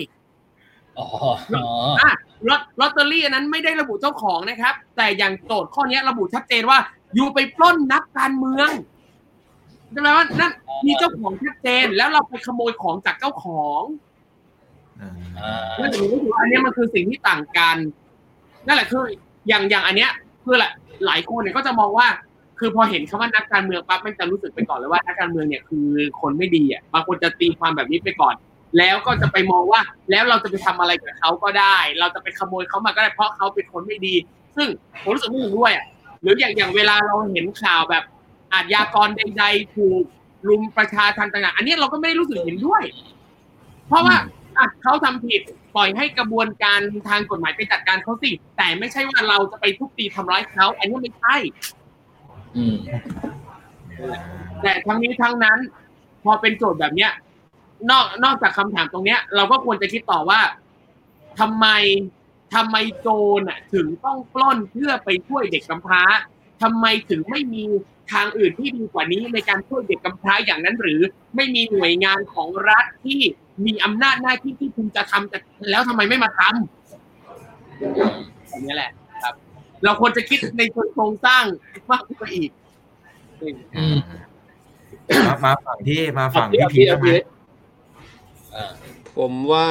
[0.99, 1.66] อ๋ออ๋อ
[2.01, 2.12] อะ
[2.49, 6.78] ลอตลอตเตอรี่อันนั้นไม่ได้ระบุเจ้าของนะครับ แต่อย่างโจทย์ข้อนี้ระบุชัดเจนว่า
[7.14, 8.70] อยู่ไปปล้นนักการเมือง
[10.03, 10.53] แปลว่านั่น
[10.87, 13.83] มีเจ้าของชัดเจนแล้วเราไปขโมยของจากเจ้าของ
[15.01, 15.12] อ่า
[15.81, 17.76] นั่นถือว่าอันเนี้ยมันคือสิ่งที่ต่างกัน
[18.66, 19.05] นั่นแหละคือ
[19.49, 20.11] อย่างอย่างอันเนี้ย
[20.51, 20.73] คือแหลาย
[21.07, 22.07] หลายคนเนี่ยก็จะมองว่า
[22.59, 25.89] คือพอเห็นคำว่านักการเมืองปั๊บมันจะรู้สึกไปก่อนเลยว่านักการเมืองเนี่ยคือ
[26.21, 28.35] คนไม่ดีอะบางคนจะตีความแบบนี้ไปก่อน
[28.79, 29.81] แล้วก็จะไปมองว่า
[30.11, 34.15] แล้วเราจะไปทำอะไรกับเขาก็ได้ เราจะไปขโมยเขามาก็ได้เพราะเขาเป็นคนไม่ดี
[34.57, 34.69] ซึ่ง
[35.03, 35.87] ผมรู้สึกไม่เห็นด้วยอะ
[36.23, 38.05] หรืออย่างอย่างเวลาเราเห็นข่าวแบบ
[38.53, 40.05] อาชญากรใดๆถูก
[40.49, 42.83] รุมประชาทันต่างๆอันนี้เราก็ไม่ได้รู้สึกเห็นด้วย
[43.89, 44.17] เพราะว่า
[44.61, 45.43] อะเขาทำผิด
[45.77, 51.37] ปล่อยให้กระบวนการทางกฎหมายไปจัดการเขาสิ แต่ไม่ใช่ว่าเราจะไปทุบตีทำร้ายเขาอันนี้ไม่ใช่
[52.57, 52.77] อืม
[54.63, 55.59] แต่ทั้งนี้ทั้งนั้น
[56.25, 57.13] พอเป็นโจทย์แบบเนี้ย
[57.91, 60.41] นอกนอกจากคำถามตรงเนี้ย เราก็ควรจะคิดต่อว่า
[61.41, 61.67] ทำไม
[62.55, 63.09] ทำไมโจ
[63.39, 66.03] รอะถึงต้องปล้นเพื่อไปช่วยเด็กกำพร้า
[66.63, 67.65] ทำไมถึงไม่มี
[68.13, 71.01] ทางอื่นที่ดีกว่านี้ในการช่วยเด็กกำพร้าอย่างนั้นหรือ
[71.37, 73.21] ไม่มีหน่วยงานของรัฐที่
[73.67, 75.39] มีอำนาจหน้าที่ที่คุณจะทำแต่
[75.71, 76.53] แล้วทำไมไม่มาทำ
[78.53, 78.91] อันนี้แหละ
[79.23, 79.35] ครับ
[79.85, 81.45] เราควรจะคิดในเชิงโครงสร้าง
[81.91, 82.51] มากขึ้นไปอีก
[83.79, 83.99] อืม
[85.27, 87.27] มามาฝั่งที่มาฝั่งเอาพี่พี่พีเอาพี่นะ
[88.55, 88.73] อ่า
[89.19, 89.69] ผมว่า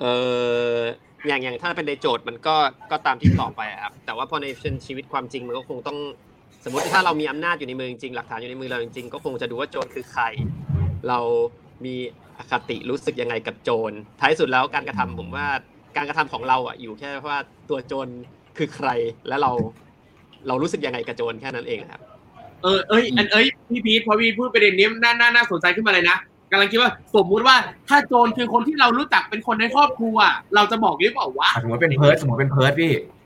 [0.00, 0.04] เอ
[0.76, 0.78] อ
[1.26, 2.56] อย่างอย่างถ้าเป็นในโจทย์มันก็
[2.90, 5.98] ก็ตามที่ตอบไปอะครับ แต่ว่าพอในเชิงชีวิตความจริงมันก็คงต้อง
[6.64, 10.24] สมมติถ้าเรามีอำนาจอยู่ในมือจริงๆหลักฐานอยู่ในมือเราจริงๆก็คงจะดูว่าโจรคือใคร
[11.08, 11.18] เรา
[11.84, 11.94] มี
[12.38, 15.46] อคติรู้สึกยังไงกับโจรท้ายสุดแล้วการกระทำผมว่า
[15.96, 17.38] การกระทำของเราอะอยู่แค่ว่า
[17.68, 18.08] ตัวโจร
[18.58, 18.88] คือใคร
[19.28, 19.50] และเรา
[20.48, 22.00] เรารู้สึกยังไงกับโจรแค่นั้นเองครับ
[22.62, 26.16] เออเอ้ยอันเอ้ยพี่พีทพอพี่พูดประเด็นนี้น่าน่าน่าสนใจขึ้นมาเลยนะ
[26.50, 27.56] กำลังคิดว่าสมมุติว่า
[27.88, 30.16] ถ้าโจรคือคนที่เรารู้จักเป็นคนในครอบครัว
[30.54, 33.17] เราจะบอกหรือเปล่าวะสมมติเป็นเพิร์ดสมมติเป็นเพิร์ดพี่อืม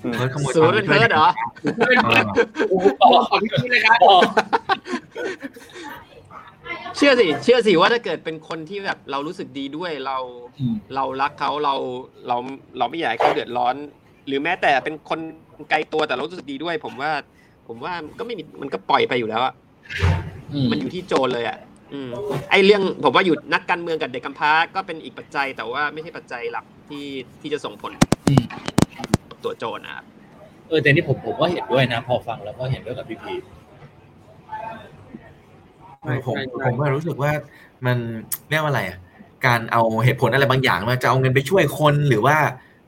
[0.00, 1.28] เพิร์ดขโมยสมมติเป็นเพิร์ดเหรอ
[1.88, 2.22] เป็นเออ
[2.70, 4.16] โอ้โหตอบตอบพี่พีทเลยครับอ๋อ
[6.96, 10.18] เชื่อสิ เชื่อสิว่าถ้าเกิดเป็นคนที่แบบเรารู้สึกดีด้วยเรา
[10.60, 11.74] อืมเรารักเขาเรา
[12.28, 12.36] เรา
[12.78, 13.74] เราไม่อยากให้เขาเดือดร้อน
[14.26, 15.20] หรือแม้แต่เป็นคน
[15.70, 17.12] ไกลตัวแต่เรารู้สึกดีด้วย ผมว่า
[17.68, 19.54] ผมว่าก็ไม่มีมันก็ปล่อยไปอยู่แล้วอะ
[20.52, 21.58] อืมมันอยู่ที่โจรเลยอะ
[21.92, 22.10] อืม
[22.50, 27.06] ไอเรื่องผมว่าอยู่นักการเมืองกับเด็กกำพร้าก็เป็นอีกปัจจัย แต่ว่าไม่ใช่ปัจจัยหลักที่
[27.40, 27.92] ที่จะส่งผล
[28.28, 28.60] อืมกับ
[29.44, 30.04] ตัวโจรนะครับ
[30.68, 33.34] เออแต่นี่ผมผมก็เห็นด้วยนะ พอฟังแล้วก็เห็นด้วยกับพี่พี
[36.04, 37.32] ไม่ผมผมก็รู้สึกว่า
[37.86, 37.96] มัน
[38.50, 38.98] เรียกว่าอะไรอะ
[39.46, 42.36] การเอาเหตุผลอะไรบางอย่างมาจะเอาเงินไปช่วยคนหรือว่า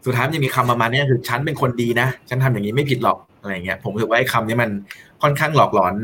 [0.04, 4.70] สุดท้ายมันจะมีคำประมาณเนี้ยคือฉันเป็นคนดีนะ ฉันทำอย่างนี้ไม่ผิดหรอกอะไรเงี้ยผมรู้สึกว่าไอ้คำนี้มัน
[5.22, 5.94] ค่อนข้างหลอกหลอน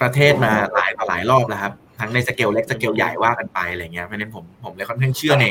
[0.00, 5.46] ประเทศมาหลายต่อหลายรอบแล้วครับทั้งในสเกลเล็กสเกลใหญ่ว่ากันไปอะไรเงี้ยเพราะฉะนั้นผมผมเลยค่อนข้างเชื่อใน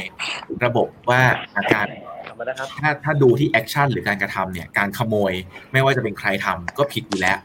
[0.65, 1.21] ระบบว่า
[1.57, 1.85] อาการ
[2.33, 5.33] กลับมานะครับ ถ้าถ้าดูที่ action หรือการกระทำเนี่ย การขโมย
[5.71, 7.37] ไม่ว่าจะเป็นใครทำก็ผิดอยู่แล้ว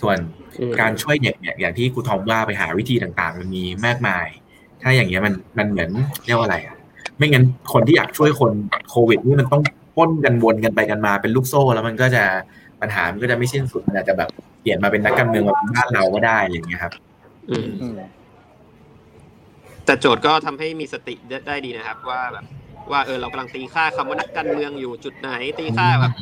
[0.00, 0.16] ส่วน
[0.60, 4.26] อืมการช่วยเด็กเนี่ยอย่างที่ครูทอมว่าไปหาวิธีต่างๆ มันมีมากมาย
[4.82, 5.90] ถ้าอย่างเงี้ยมันมันเหมือน
[6.26, 6.76] เรียกว่าอะไรอะ
[7.16, 8.52] ไม่งั้นคนที่อยากช่วยคน
[8.90, 9.62] โควิดนี่มันต้อง
[9.96, 12.24] ปล้นกันวนกันไปกันมาเป็นลูกโซ่ แล้วมันก็จะ
[12.80, 14.28] ปัญหามันก็จะไม่สิ้นสุดมันอาจจะแบบ
[14.60, 16.92] เปลี่ยนมาเป็นนักการเมืองมาเป็นบ้านเราก็ได้อะไรอย่างเงี้ยครับ
[17.50, 17.94] อืมอืม
[19.88, 22.44] แต่โจทย์ก็ทำให้มีสติได้ได้ดีนะครับ ว่าแบบ
[22.92, 26.12] ว่าเออเรากำลังตีค่าคำว่านักการเมืองอยู่จุดไหน ตีค่าแบบ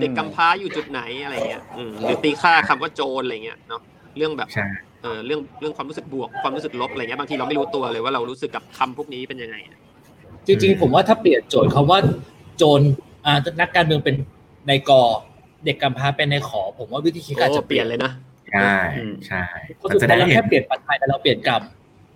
[0.00, 3.82] เด็กกำพร้าอยู่จุดไหนอะไรเงี้ยอืมหรือตีค่าคำว่าโจรอะไรเงี้ยเนาะ
[4.16, 4.66] เรื่องแบบใช่
[5.02, 9.78] เออเรื่องเรื่องความรู้สึกบวกความรู้สึกลบอะไรเงี้ยบางทีเราไม่รู้ตัวเลยว่าเรารู้สึกกับคำพวกนี้เป็นยังไงอะ
[10.46, 11.98] จริงๆผมว่าถ้าเปลี่ยนโจทย์คำว่า
[12.56, 12.80] โจร
[13.24, 14.14] อ่านักการเมืองเป็น
[14.68, 15.02] ในกอ
[15.64, 18.10] เด็กกำพร้าเป็นในขอ ผมว่าวิธีคิดอาจโอ้จะเปลี่ยนเลยนะ
[18.52, 19.44] ใช่อืมใช่
[19.76, 21.62] เพราะมันสุดแสดท้ายงเราให้เห็แค่นเปลี่ยนปัจจัยแต่เราเปลี่ยนกรรม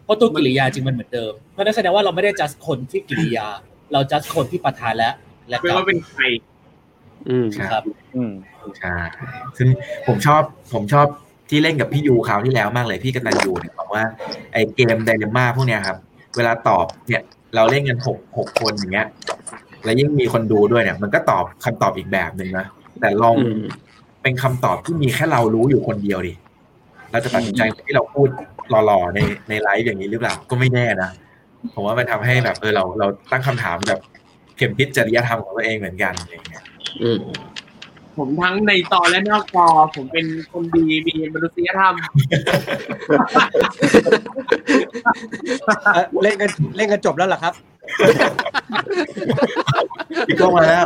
[0.05, 3.47] เพราะตัวกิริยาจริงมันเหมือนเดิมเพราะนั่นแสดงว่าเราไม่ได้จัดคนที่กิริยา
[3.93, 5.13] เราจัดคนที่ประธานและ
[5.49, 6.23] และเป็นกรรมว่าเป็นใคร
[7.29, 7.83] อืมครับ
[8.17, 8.33] อืม
[8.79, 8.95] ใช่
[9.59, 9.69] ซึ่ง
[10.07, 10.43] ผมชอบ
[10.75, 11.07] ผมชอบ
[11.51, 14.05] ที่เล่นกับพี่ยูคราวที่แล้วมากเลยพี่กตันยูเนี่ยบอกว่า
[14.53, 15.97] ไอ้เกมไดเลม่าพวกเนี้ยครับ
[16.37, 17.23] เวลาตอบเนี่ย
[17.55, 19.07] เราเล่นกันหกหกคนอย่างเงี้ย
[19.85, 22.67] แล้วยิ่งมีคนดูด้วยเนี่ย มันก็ตอบคำตอบอีกแบบหนึ่งนะ
[23.01, 23.65] แต่ลองอืม
[24.23, 26.33] เป็นคำตอบที่มีแค่เรารู้อยู่คนเดียวดิ
[27.11, 28.29] เราจะตัดสินใจที่เราพูด
[28.71, 29.19] หล่อๆใน
[29.49, 31.11] ในไลฟ์อย่างนี้หรือเปล่า ก็ไม่แน่นะ
[31.75, 34.01] ผมว่ามันทำให้แบบเออเราเราตั้งคำถามแบบ
[34.57, 36.65] เข็มพิษจริยธรรมของตัวเองเหมือนกันอะไรอย่างเงี้ย
[37.03, 37.21] อืม
[38.19, 41.95] ผมทั้งในตอและนอกตอผมเป็นคนดีมีมนุษยธรรม
[45.93, 47.55] เอ่อเล่นกันเล่นกันจบแล้วเหรอครับ
[50.29, 50.85] พี่ก้องมาแล้ว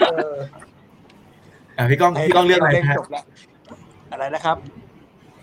[0.00, 0.36] เออ
[1.76, 3.24] อะพี่ก้องพี่ก้องเลือกอะไรล่นนะจบแล้ว
[4.12, 4.56] อะไรนะครับ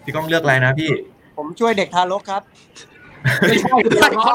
[0.04, 0.92] พี่ก้องเลือกอะไรนะพี่
[1.38, 2.42] ผมช่วยเด็กทารกครับ
[3.42, 4.34] ไม่ใช่คนละข้อ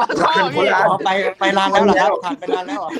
[0.54, 2.90] พี่อ๋อไปไปนานแล้วเหรอครับผ่านไปนานแล้วเหรอ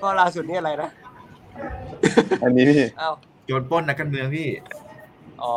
[0.00, 0.90] ก็ล่าสุดนี่อะไรนะ
[2.42, 3.14] อันนี้พี่อ้าว
[3.46, 4.48] โยนปล้นนักการเมืองพี่
[5.42, 5.56] อ๋อ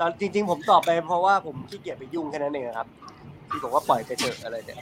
[0.00, 2.88] ตอนจริง ๆ ผมตอบไปเพราะว่าผมขี้เกียจไปยุ่งแค่นั้นเองครับ
[3.50, 4.78] ที่ผมว่าปล่อยไปเถอะอะไรเนี่ย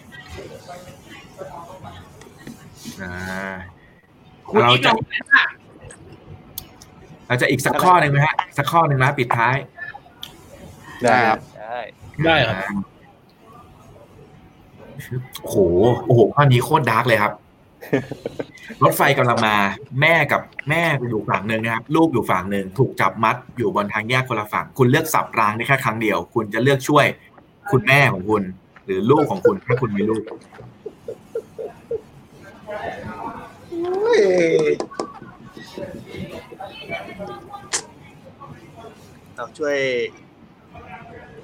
[4.49, 4.93] คุณเราอีกจะ
[7.26, 9.57] เราจะอีกสักข้อหนึ่งไหมฮะ สักข้อหนึ่งนะปิดท้าย
[11.05, 11.79] ได้ครับได้
[12.25, 12.57] ได้ครับ
[15.43, 15.57] โอ้โห
[16.05, 17.33] โอ้โหข้อนี้โคตรดาร์กเลยครับ
[18.83, 19.57] รถไฟกำลังมา
[20.01, 20.41] แม่กับ
[20.71, 27.07] แม่อยู่ฝั่งหนึ่งนะครับ ลูกอยู่ฝั่งหนึ่งถูกจับมัดอยู่บนทางแยกคนละฝั่ง คุณเลือกสับรางได้แค่ครั้งเดียว คุณจะเลือกช่วย
[27.71, 28.43] คุณแม่ของคุณ
[28.85, 30.23] หรือลูกของคุณถ้าคุณมีลูก
[39.35, 39.79] เอาช่วย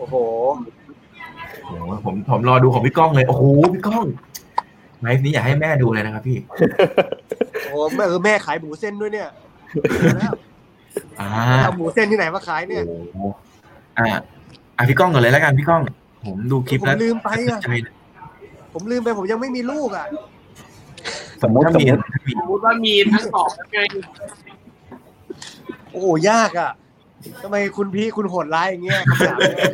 [0.03, 0.19] โอ้โห
[1.65, 3.43] โอ้โหผมผมรอดูของพี่ก้องเลยโอ้โห
[3.75, 4.05] พี่ก้อง
[5.01, 6.39] ไลฟ์นี้อยากให้แม่ดูเลยนะครับพี่
[7.65, 9.29] โอ้โหแม่เออแม่ขายหมูเส้นด้วยเนี่ย
[10.17, 10.35] แล้ว
[11.21, 11.31] อ่า
[11.65, 13.19] เอาหมูเส้นที่ไหนมาขายเนี่ยโอ้โห
[13.99, 14.07] อ่า
[14.77, 15.83] อะพี่ก้องก่อนเลยแล้วกันพี่ก้อง
[16.27, 17.95] ผมดูคลิปผมแล้วลืมไปอะใจนะ
[18.73, 20.07] ผมลืมไปผมยังไม่มีลูกอะ
[21.43, 23.81] สมมติถ้าสมมีมติถ้ามีสมมติว่ามีทั้งสองไง
[25.91, 26.71] โอ้โหยากอะ
[27.43, 29.67] ทำไมคุณพี่คุณโหดร้ายอย่างเงี้ยคำถามเนี่ย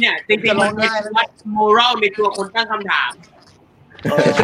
[0.00, 3.10] เนี่ยจริงๆมันเป็นวัดโมรัลในตัวคนตั้งคำถาม
[4.10, 4.34] เออ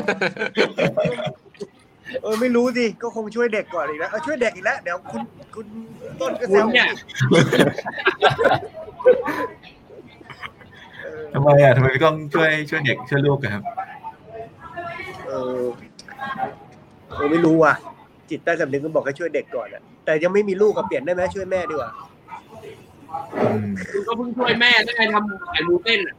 [2.22, 5.22] เออไม่รู้สิก็คงช่วยเด็กก่อนอีกแล้วเออช่วยเด็กอีกแล้วเดี๋ยวคุณ
[5.54, 5.66] คุณ
[6.20, 6.88] ต้นก็แซคุณวเนี่ย
[11.02, 13.64] เออทำไมอะทำไมพี่ก้องช่วยช่วยเด็กช่วยลูกอะครับ
[15.28, 15.62] เออ
[17.14, 17.74] เออไม่รู้ว่ะ
[18.30, 21.90] จิตใต้สำนึกก็บอกให้ช่วยเด็กก่อนอะแต่ยังไม่มีลูกก็เปลี่ยนได้ไหมช่วยแม่ดีกว่า
[23.42, 26.16] อืมคุณก็เพิ่งช่วยแม่ได้ไงทำไข่มูเต้นอะ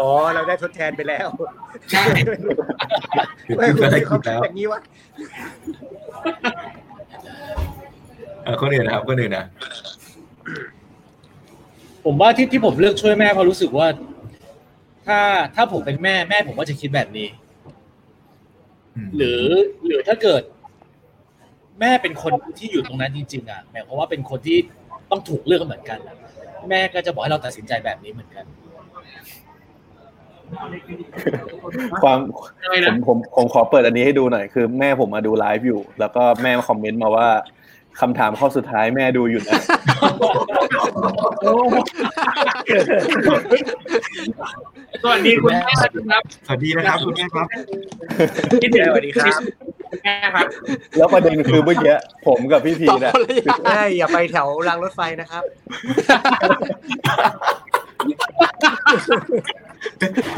[0.00, 1.28] อ๋อเราได้ทดแทนไปแล้ว
[1.90, 2.04] ใช่
[3.46, 4.80] คือไม่คือคุณก็ได้มีคคิวามดคิดแล้วอย่างนี้วะ
[8.44, 9.46] เออคนอื่นนะครับคนอื่นนะ
[12.04, 13.88] ผมว่าที่ที่ผมเลือกช่วยแม่เพราะรู้สึกว่า
[15.06, 15.18] ถ้า
[15.54, 17.28] ถ้าผมเป็นแม่แม่ผมก็จะคิดแบบนี้
[19.06, 19.42] มหรือ
[19.86, 20.42] หรือถ้าเกิด
[21.80, 24.58] แม่เป็นคนที่อยู่ตรงนั้นจริง ๆ อะหมายความว่าเป็นคนที่
[25.10, 26.16] ต้องถูกเลือกเหมือนกันอะ
[26.68, 28.44] แม่ก็จะบอกให้เราตัดสินใจแบบนี้เหมือนกัน
[32.02, 32.18] ความ
[32.62, 37.28] อะไรผนะมผมผมขอเปิดอันนี้ให้ดูหน่อยคือแม่ผมมาดูไลฟ์อยู่ แล้วก็แม่มาคอมเมนต์มาว่า
[38.00, 39.60] คำถามข้อสุดท้ายแม่ดูอยู่นะ
[45.02, 45.60] สวัสดีคุณแม่
[46.10, 47.46] ครับ สวัสดีนะครับคุณแม่ครับ
[48.62, 49.40] คิดถึงสวัสดีครับ
[49.90, 50.46] คุณแม่ครับ
[50.96, 51.94] แล้วประเด็นคือเมื่อกี้
[52.26, 55.42] ผมกับพี่พีตอบเนี่ยคนละอย่างแม่อย่าไปแถวรางรถไฟนะครับ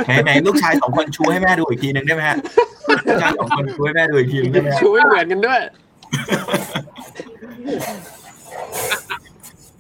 [0.06, 2.36] ไหนไหนลูกชายสองคนชูให้แม่ดูอีกทีหนึ่งได้ไหมฮะ
[3.06, 5.60] ลูกชายสองคนชูให้แม่ดูอีกทีหนึงได้ไหมฮะช่วยเหมือนกันด้วย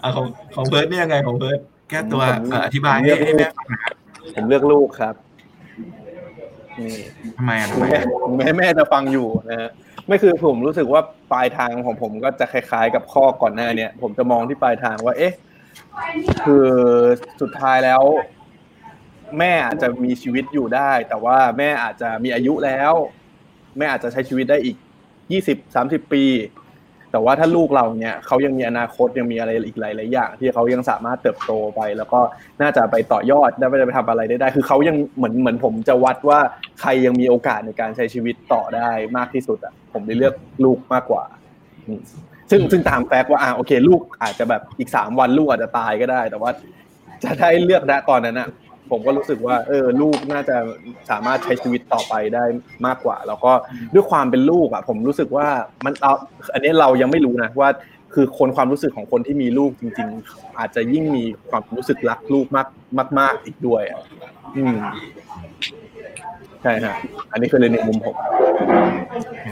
[0.02, 1.58] อะของของเพิร์ดเนี่ยยังไงของเพิร์ด
[1.90, 3.94] แก้ตัวเอ่ออธิบายให้ให้แม่ฟังหน่อยครับ
[4.34, 5.14] ผมเลือกลูกครับ
[6.78, 6.90] นี่
[7.36, 9.70] ทำไมอะถึทำงไมแม้ถึงแม้แม่จะฟังอยู่นะฮะ
[10.06, 11.02] ไม่คือผมรู้สึกว่า
[11.32, 15.34] ปลายทางของผมก็จะคล้ายๆ กับข้อก่อนหน้าเนี่ยผมจะมองที่ปลายทางว่า เอ๊ะ
[16.44, 16.68] คือ
[17.40, 18.02] สุดท้ายแล้ว
[19.38, 22.92] แม่อาจจะมีชีวิตอยู่ได้ แต่ว่าแม่อาจจะมีอายุแล้ว
[23.78, 24.76] แม่อาจจะใช้ชีวิตได้อีก
[25.32, 26.24] ยี่สิบสามสิบปี
[27.12, 32.20] แต่ว่าถ้าลูกเราเนี่ยเขายังมีอนาคตยังมีอะไรอีกหลายๆอย่าง ที่เขายังสามารถเติบโตไป แล้วก็
[32.62, 36.38] น่าจะไปต่อยอดได้ไปไปทำอะไรได้ได้ คือเขายังเหมือนเหมือนผมจะวัดว่า
[36.80, 41.24] ใครยังมีโอกาสในการใช้ชีวิตต่อได้มากที่สุดอะผมเลยเลือกลูกมากกว่า
[42.50, 46.50] ซึ่งซึ่งตามแฟกต์ว่าอ่าโอเค ลูกอาจจะแบบอีกสามวันลูกอาจจะตายก็ได้ แต่ว่า
[47.24, 48.48] จะได้เลือกนะตอนนั้นอะ
[48.90, 50.56] ผมก็รู้สึกว่าเออลูกน่าจะ
[51.10, 52.44] สามารถใช้ชีวิตต่อไปได้
[52.86, 53.52] มากกว่า แล้วก็
[53.94, 55.48] ด้วยความเป็นลูกอะ ผมรู้สึกว่า
[55.84, 56.12] มันเอา
[56.52, 57.68] อันนี้เรายังไม่รู้นะว่า
[58.14, 62.68] คือคนความรู้สึกของคนที่มีลูกจริง ๆ อาจจะยิ่งมีความรู้สึกรักลูกมาก
[63.18, 64.00] มากๆอีกด้วยอะ
[64.56, 64.74] อืม
[66.62, 66.96] ใช่ฮะ
[67.32, 68.14] อันนี้คือในมุมผม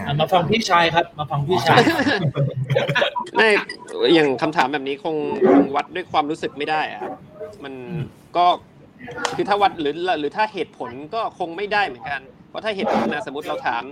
[0.07, 1.81] อะมาฟังพี่ชายครับ มาฟังพี่ชาย
[3.37, 3.49] ไม่
[4.15, 5.17] อย่างคำถามแบบนี้คง
[5.49, 7.13] คงวัดด้วยความรู้สึกไม่ได้อะครับ
[7.65, 7.75] มัน
[8.37, 8.47] ก็
[9.37, 13.83] คือถ้าวัดหรือหรือถ้าเหตุผลก็คงไม่ได้เหมือนกัน เพราะถ้าเหตุผลนะสมมติเราถาม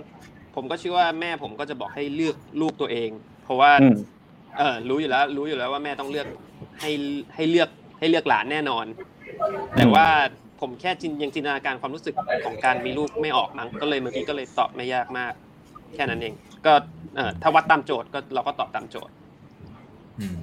[0.55, 3.09] ผมก็เชื่อว่าแม่ผมก็จะบอกให้เลือกลูกตัวเอง
[3.43, 3.95] เพราะว่าอืม
[4.57, 6.27] เออรู้อยู่แล้ว รู้อยู่แล้วว่าแม่ต้องเลือก
[6.81, 6.91] ให้
[7.35, 8.85] ให้เลือกให้เลือกหลานแน่นอน
[9.77, 10.07] แต่ว่า
[10.61, 15.33] ผมแค่จินยังจินตนาการความรู้สึกของการมีลูกไม่ออกมั้งก็เลยเมื่อกี้ก็เลยตอบไม่ยากมาก
[15.95, 16.33] แค่นั้นเอง
[16.65, 16.73] ก็
[17.15, 19.13] เออถ้าวัดตามโจทย์ก็เราก็ตอบตามโจทย์
[20.19, 20.37] อืม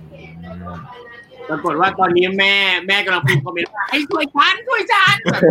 [1.49, 2.55] ปรากฏว่าตอนนี้แม่
[2.87, 5.43] แม่กำลังพิมพ์คอมเมนต์ว่าให้ช่วยฉันช่วยฉันแบบ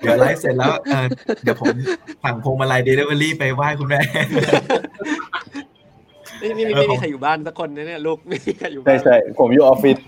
[0.00, 1.06] เดี๋ยวไลฟ์เสร็จแล้วเออ
[1.42, 1.74] เดี๋ยวผม
[2.24, 4.00] สั่งพวงมาลัยเดลิเวอรี่ไปไหว้คุณแม่
[6.38, 9.98] ไม่ไม่มีไม่มีใครอยู่บ้านสักคนนะเนี่ยลูกไม่มีใครอยู่ใช่บ้านใช่ผมอยู่ออฟฟิศ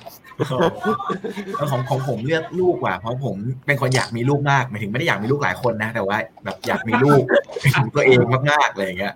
[1.57, 3.37] แล้วของของผมเลือกลูกว่ะเพราะผม
[3.67, 7.23] เป็นคนอยากมีลูกมากหมายถึงไม่ได้อยากมีลูกหลายคนนะแต่ว่า แบบอยากมีลูก
[7.61, 8.19] เป็นของตัวเอง
[8.51, 9.15] มากๆอะไรอย่างเงี้ย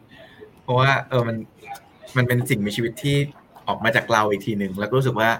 [0.62, 1.36] เพราะว่า เออมัน
[2.16, 3.16] มันเป็นสิ่งมีชีวิตที่
[3.70, 5.30] ออกมาจากเราอีกทีหนึ่งแล้วก็รู้สึกว่า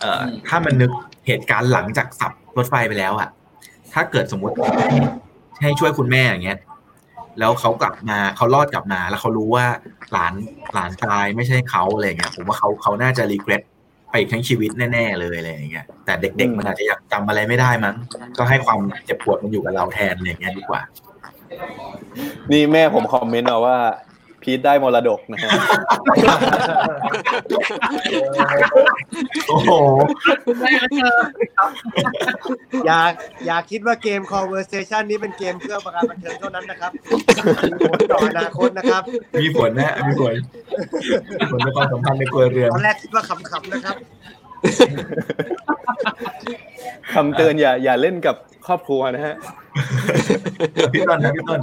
[0.00, 0.90] เอ่อถ้ามันนึก
[1.26, 3.28] เหตุการณ์หลังจากสับรถไฟไปแล้วอะ
[3.92, 4.98] ถ้าเกิดสมมติให้
[5.62, 6.58] ให้ช่วยคุณแม่อย่างเงี้ย
[7.38, 9.66] แล้วเขากลับมาเขารอดกลับมา แล้วเขารู้ว่า
[10.12, 10.34] หลาน
[10.74, 13.62] หลานชายไม่ใช่เขาอะไรอย่างเงี้ยผมว่าเขาเขาน่าจะรีเกรส
[14.10, 17.94] ไปอีกทั้งชีวิตแน่ๆเลยอะไรอย่างเงี้ยแต่เด็กๆมันอาจจะยังจำอะไรไม่ได้มั้ง
[18.38, 20.80] ก็ให้ความเจ็บปวดมันอยู่กับเราแทนอะไรอย่างเงี้ยดีกว่า
[22.50, 23.76] นี่แม่ผมคอมเมนต์มาว่า
[24.42, 25.50] พีทได้มรดกนะฮะ
[29.48, 29.70] โอ้โห
[30.58, 31.16] ไม่เจอ
[32.86, 33.00] อย่า
[33.46, 36.90] อย่าคิดว่าเกม conversation นี้เป็นเกมเพื่อประการบันเทิงเท่านั้นนะครับ
[37.68, 39.02] มีผลต่ออนาคตนะครับ
[39.42, 40.34] มีผลนะมีผล
[41.40, 43.96] มีผลในความสัมพันธ์ในครัวเรือนตอนแรกคิดว่าขำๆนะครับ
[47.14, 48.36] คำเตือนอย่าอย่าเล่นกับ
[48.66, 49.34] ครอบครัวนะฮะ
[50.92, 51.60] พี่ต้นนะพี่ต้น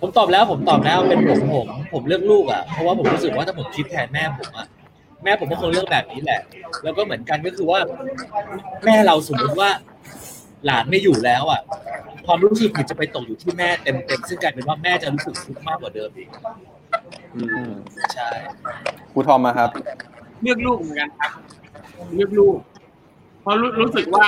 [0.00, 4.66] ผมตอบแล้วผมตอบแล้วเป็นผมผมผมเลือกลูกอะเพราะว่าผมรู้สึกว่าถ้าผมคิดแทนแม่ผมอะ
[5.24, 6.40] แม่ผมก็คงเลือกแบบนี้แหละ
[6.84, 7.78] แล้วก็เหมือนกันก็คือว่า
[8.84, 9.70] แม่เราสมมติว่า
[10.66, 11.60] หลานไม่อยู่แล้วอะ
[12.26, 16.28] ความรู้สึกผิดจะไปตกอยู่ที่แม่เต็มเต็มๆซึ่งกลายเป็นว่าแม่จะรู้สึกทุกข์มากกว่าเดิมอีก
[17.34, 17.70] อืม
[18.14, 18.28] ใช่
[19.12, 19.70] ครูทอมมาครับ
[20.42, 21.30] เลือกลูกเหมือนกันครับ
[22.14, 22.56] เลือกลูก
[23.40, 24.26] เพราะรู้รู้สึกว่า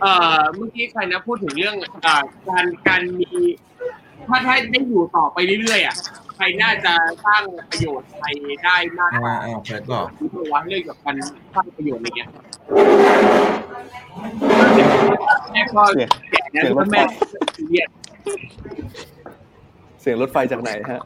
[0.00, 3.30] เอ่อเมื่อกี้ใครนะพูดถึงเรื่องอ่าการการมี
[4.28, 5.96] ถ้าถ้าได้อยู่ต่อไปเรื่อยๆอะ
[6.36, 6.92] ใครน่าจะ
[7.24, 8.26] สร้างประโยชน์ใคร
[8.64, 11.16] ได้มากกว่าอ่าอ่าเพิร์ดบอกที่ตัวว่าเรื่องกับการ
[11.54, 12.28] สร้างประโยชน์อะไรเงี้ย
[15.52, 15.82] แม่ก็
[16.30, 17.00] แก่แล้วก็แม่
[17.56, 17.88] ซีเรียส
[20.00, 21.02] เสียงรถไฟจากไหนฮะ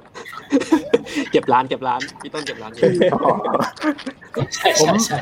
[1.33, 2.83] เก็บร้านเก็บร้านพี่ต้นเก็บร้านอยู่
[4.55, 5.18] ใช่ใช่ใช่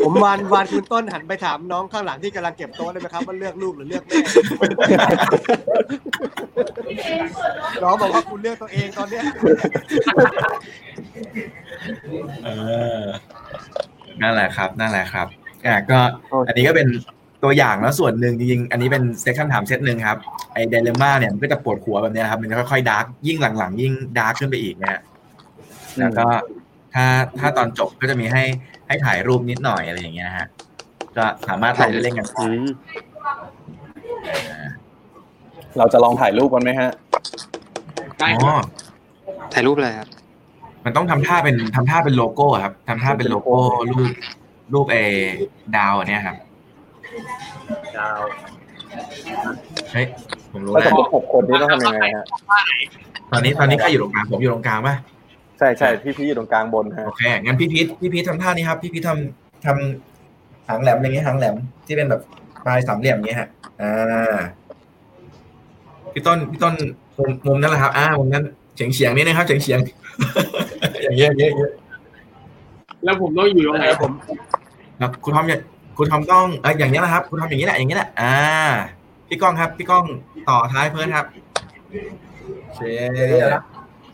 [0.00, 4.16] ผมวานวานคุณต้นหันไปถามน้องข้างหลังที่กำลังเก็บโต๊ะได้ไหมครับว่าเลือกลูกหรือเลือกแม่
[7.82, 9.22] น้องบอกว่าคุณเลือกตัวเองตอนเนี้ย
[12.44, 12.48] เอ
[13.00, 13.02] อ
[14.22, 15.26] นั่นแหละครับ นั่นแหละครับ
[15.66, 15.98] อะก็
[16.48, 16.88] อันนี้ก็เป็น
[17.44, 20.18] ตัวอย่างแล้วส่วนหนึ่งจริงๆ อันนี้เป็นเซสชั่นถามเซตหนึ่งครับ
[20.52, 25.00] ไอ dilemma เนี่ยมันก็จะปวดหัวแบบเนี้ยครับมันจะค่อยๆ dark ยิ่งหลังๆ ยิ่ง dark ขึ้นไปอีกนะฮะ
[25.98, 26.26] แล้วก็
[26.96, 27.08] ถ้า
[27.40, 28.42] ถ้าตอนจบก็จะมีให้
[28.86, 30.46] ให้ถ่ายรูปนิดหน่อยอะไรอย่างเงี้ยฮะ
[31.16, 32.66] ก็สามารถถ่ายเล่นๆกันได้อืม
[35.78, 36.90] เราจะลองถ่ายรูปกันไหมฮะ
[38.18, 38.54] ได้อ๋อ
[39.54, 40.08] ถ่ายรูปอะไรครับ
[40.84, 43.58] มันต้องทำท่าเป็นทำท่าเป็นโลโก้ครับทำท่าเป็นโลโก้
[43.90, 44.10] รูป
[44.74, 44.96] รูปเอ
[45.76, 46.36] ดาวอันเนี้ยครับ
[47.98, 48.20] ดาว
[49.92, 50.06] เฮ้ย
[50.52, 52.24] ผมรู้ถ้าแล้ว สมมติหกคนนี่ต้องทำยังไงฮะ
[53.32, 54.96] ตอนนี้ตอนนี้ใครอยู่ตรงกลางผมอยู่ตรงกลางป่ะ
[55.58, 61.54] ใช่ใช่พี่พี่อยู่ตรงกลางบนฮะโอเคงั้นพี่พีทพี่พีททำท่านี้ครับ พี่พีททำทำหางแหลมอย่างเงี้ยหางแหลม
[61.86, 62.20] ที่เป็นแบบ
[62.64, 63.48] ปลายสามเหลี่ยมอย่างเงี้ยฮะ
[63.80, 64.38] อ่า
[66.12, 66.74] พี่ต้นพี่ต้น
[67.18, 68.44] มุมมุมนั่นแหละครับ อ่ามุมนั้น
[68.74, 71.72] เฉียงเฉียงๆนี่นะครับเฉียงเฉียงๆอย่างเงี้ยอย่างเงี้ยอย่างเงี้ย
[73.04, 74.12] แล้วผมต้องอยู่ตรงไหนผม
[75.00, 75.58] ครับคุณทอมอย่า
[75.98, 78.34] คุณทอมต้องเอออย่างเงี้ยนะครับ คุณทอมอย่างเงี้ยแหละอย่างเงี้ยแหละอ่า
[79.28, 80.04] พี่ก้องครับ พี่ก้อง
[80.48, 81.26] ต่อท้ายเพื่อนครับ
[82.62, 82.80] โอเค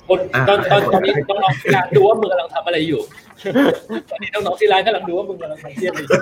[0.09, 3.01] คนตอนตอนตอนนี้น้องๆที่ร้านดูว่ามึงกำลังทำอะไรอยู่
[4.11, 6.21] ตอนนี้น้องๆที่ร้านกำลังดูว่ามึงกำลังทำเทียบอะไรอยู่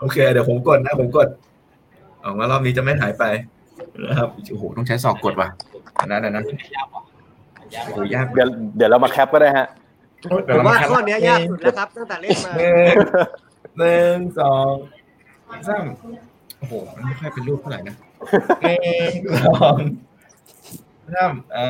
[0.00, 1.28] โอเค เดี๋ยวผมกดนะผมกด
[2.24, 3.24] ออกมารอบนี้จะไม่หายไป
[4.06, 5.48] นะครับโอ้โหต้องใช้ศอกกดว่ะ
[6.00, 6.44] อันนั้นอันนั้น
[6.76, 7.02] ยากว่ะ
[7.74, 9.66] ยากโอ้ว่ะโหยากเดี๋ยวเดี๋ยวเรามาแคปก็ได้ฮะ
[10.54, 12.94] ผมว่าข้อเนี้ยยากสุดแล้วครับตั้งแต่เล่นมาหนึ่ง
[13.78, 14.72] หนึ่งสอง
[15.68, 15.84] สาม
[16.58, 17.94] โอ้โหมันไม่ค่อยเป็นรูปเท่าไหร่นะ
[18.62, 18.76] หนึ่
[19.10, 19.12] ง
[19.46, 19.76] สอง
[21.14, 21.68] สามอ่า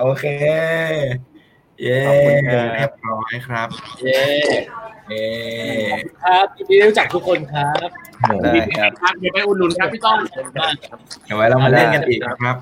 [0.00, 0.24] โอเค
[1.82, 3.68] เย้ขอบคุณครับเรียบร้อยครับ
[4.02, 4.22] เย้
[5.08, 5.26] เย้
[6.22, 7.88] ครับยินดีรู้จักทุกคนครับ
[8.22, 12.56] โอ้โหได้ครับครับเดี๋ยวไปอุดหนุนครับพี่ต้อมขอบคุณมากครับเดี๋ยวไว้เรามาเล่นกันอีกนะครับ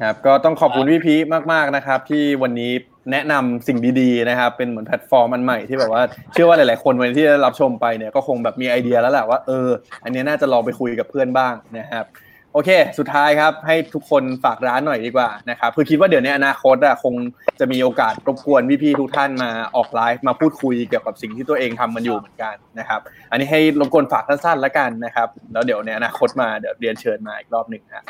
[0.00, 2.72] ครับก็ต้องขอบคุณพี่พีคมากๆนะครับ ที่วันนี้
[3.12, 6.02] แนะนำสิ่งดีๆนะครับ เป็นเหมือนแพลตฟอร์มอันใหม่ที่แบบว่า
[6.32, 9.68] เชื่อว่าหลายๆคนวันที่ได้รับชมไปเนี่ยก็คงแบบมีไอเดียแล้วแหละว่าเออ
[10.04, 12.04] อันนี้น่าจะลองไปคุยกับเพื่อนบ้างนะครับ
[12.52, 17.14] โอเค สุดท้ายครับให้ทุกคนฝากร้านหน่อยดีกว่านะครับคือคิดว่าเดี๋ยวในอนาคตอะคง
[17.60, 23.00] จะมีโอกาสรบกวนพี่ๆทุกท่านมาออกไลฟ์มาพูดคุยเกี่ยวกับสิ่งที่ตัวเองทำมันอยู่เหมือนกันนะครับ
[23.30, 28.04] อันนี้ให้รบกวนฝากสั้นๆแล้วกันนะครับ แล้วเดี๋ยวในอนาคตมาเดี๋ยวเรียนเชิญมาอีกรอบหนึ่งนะ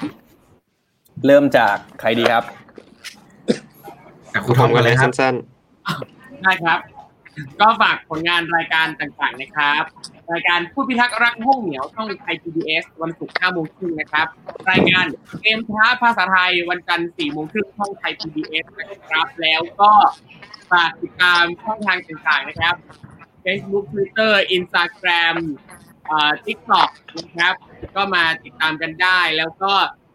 [1.27, 2.45] เริ่มจากใครดีครับ
[4.33, 5.35] อะคุณทอมกันเลยครับสั้น
[6.43, 6.79] ได้ครับ
[7.61, 9.85] ก็ฝากผลงานรายการต่างๆนะครับ
[10.33, 14.27] รายการผู้พิทักษ์รักห้องเหนียวช่องไทย PBS วันศุกร์5โมงครึ่งนะครับ
[14.71, 15.05] รายการ
[15.43, 19.91] เกมท้าภาษาไทยวันจันทร์4โมงครึ่งช่องไทย PBS นะครับ แล้วก็
[20.71, 22.75] ฝากติดตามช่องทางต่างๆนะครับ
[23.45, 25.37] Facebook Twitter Instagram
[26.07, 27.55] เอ่อ TikTok นะครับ
[27.97, 29.73] ก็มาติดตามกันได้ แล้วก็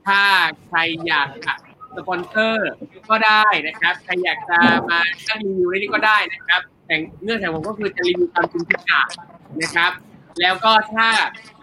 [0.08, 0.22] ถ้า
[0.68, 1.54] ใครอยากจะ
[1.96, 2.70] สปอนเซอร์
[3.10, 9.08] ก็ได้นะครับ ใครอยากจะมาตั้งรีวิวในนี้ก็ได้นะครับ แต่เงื่อนไขผมก็คือจะรีวิวตามจริงทุกาง
[9.62, 9.92] นะครับ
[10.42, 11.08] แล้วก็ถ้า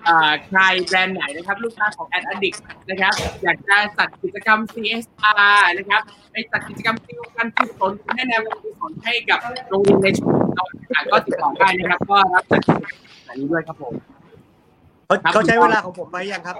[0.05, 2.59] เอ่อใครแบรนด์ไหนนะครับ ลูกค้าของ Ad Addict
[2.91, 9.39] นะครับ อยากจะจัดกิจกรรม CSR นะครับไปจัดกิจกรรมที่การกุศลแนะแนวการกุศลให้กับ
[9.69, 10.65] โรงเรียนในชุมชนเรา
[10.95, 13.95] ต่างๆก็ติดต่อได้นะครับ ก็รับจัดกิจกรรมแบบนี้ด้วยครับผม
[15.07, 16.57] เขาเขาใช้เวลาของผมไปยังครับ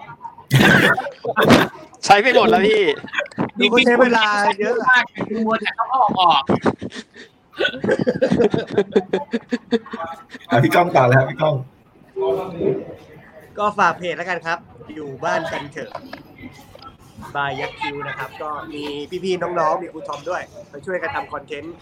[0.81, 2.83] ๆใช้ไปหมดแล้วพี่
[3.59, 4.27] ดูเขาใช้เวลา
[4.61, 6.43] เยอะมากคือมัวแต่ต้องออกออก
[10.51, 11.55] อะพี่ก้องต่อแล้วครับพี่ก้อง
[13.59, 14.59] ก็ฝากเพจแล้วกันครับ
[14.95, 15.91] อยู่บ้านกันเถอะ
[17.37, 18.85] บายยักษ์คิวนะครับ ก็มี
[19.25, 20.43] พี่ๆน้องๆมีครูทอมด้วย
[20.73, 21.75] มาช่วยกันทำคอนเทนต์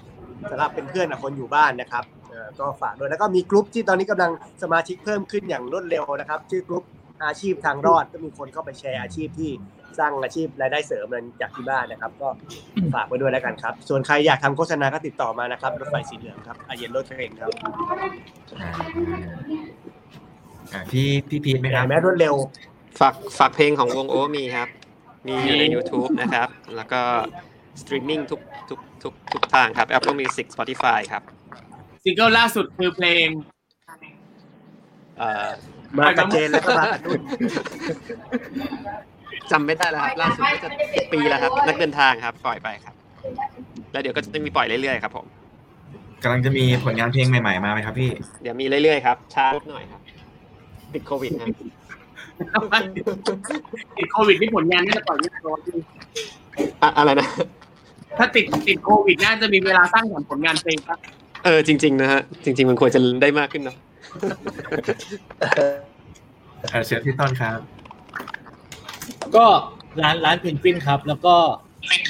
[0.50, 4.30] สำหรับเป็นเพื่อนกับคนอยู่บ้านนะครับเอ่อก็ฝากด้วยแล้วก็มีกลุ่มที่ตอนนี้กำลัง
[4.62, 6.84] สมาชิกเพิ่มขึ้นอย่างรวดเร็วนะครับ ชื่อกลุ่ม
[7.24, 9.50] อาชีพทางรอดก็มีคนเข้าไปแชร์อาชีพที่
[9.98, 12.28] สร้างอาชีพรายได้เสริมอะไรจากที่บ้านนะครับ ก็
[12.94, 17.50] ฝากไว้ด้วยแล้วกันครับ ส่วนใครอยากทำโฆษณาก็ติดต่อมานะครับรถไฟสีเหลืองครับอาเยนโรเทรนครับ
[18.60, 18.70] อ่า
[20.72, 22.34] อ่าพี่พี่พีทไหมครับแม้รวดเร็ว
[23.00, 24.68] ฝากฝากเพลงของวงโอมีครับ
[25.26, 27.00] มีอยู่ใน YouTube นะครับ แล้วก็
[27.80, 31.22] สตรีมมิ่งทุกทุกทุกทุกทางครับ Apple Music Spotify ครับ
[32.04, 33.26] ซิงเกิลล่าสุดคือเพลง
[35.18, 35.48] เอ่อ
[35.98, 37.20] มากับเจนแล้วก็มากับนุ่น
[39.50, 40.68] จำไม่ได้แล้วครับล่าสุดก็จะ
[41.12, 42.94] ปีแล้วครับ นักเดินทางครับ ปล่อยไปครับ
[43.92, 45.26] แล้วเดี๋ยวก็จะมีปล่อยเรื่อยๆครับผม
[46.22, 48.10] กำลังจะมีผลงานเพลงใหม่ๆมาไหมครับพี่
[48.42, 50.01] เดี๋ยวมีเรื่อยๆครับช้าลดหน่อยครับ
[50.94, 51.48] ติดโควิดครับ
[53.96, 55.74] ติดโควิดนี่ผลงานน่าจะปล่อยไม่ทันวันที่
[56.82, 57.28] อะอะไรนะ
[58.18, 60.98] ถ้าติดติดโควิดน่าจะมีเวลาสร้างสรรค์ผลงานเพลงครับ
[61.44, 63.76] เออจริง ๆ นะฮะจริง ๆ มันควรจะได้มากขึ้นเนาะ
[66.72, 67.58] อ่าเชิญพี่ต้นครับ
[69.36, 69.46] ก็
[70.02, 71.34] ร้านร้านเพนกวินครับ แล้วก็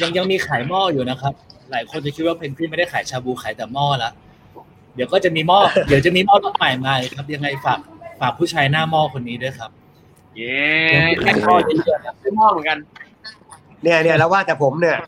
[0.00, 1.32] ยังยังมีขายหม้ออยู่นะครับ
[1.70, 4.10] หลายคนจะคิดว่าเพนกวินไม่ได้ขายชาบูขายแต่หม้อละ
[4.94, 7.78] เดี๋ยวก็จะมีหม้อเดี๋ยวจะมีหม้อรถใหม่มาอีกครับยังไงฝาก
[8.22, 9.70] ฝากผู้ชายหน้าหม้อคนนี้ด้วยครับ
[10.36, 10.56] เย้
[11.24, 12.78] ขายหม้อเยอะๆครับซื้อหม้อเหมือนกัน
[13.82, 14.98] เนี่ยเนี่ยแล้วว่าแต่ผมเนี่ย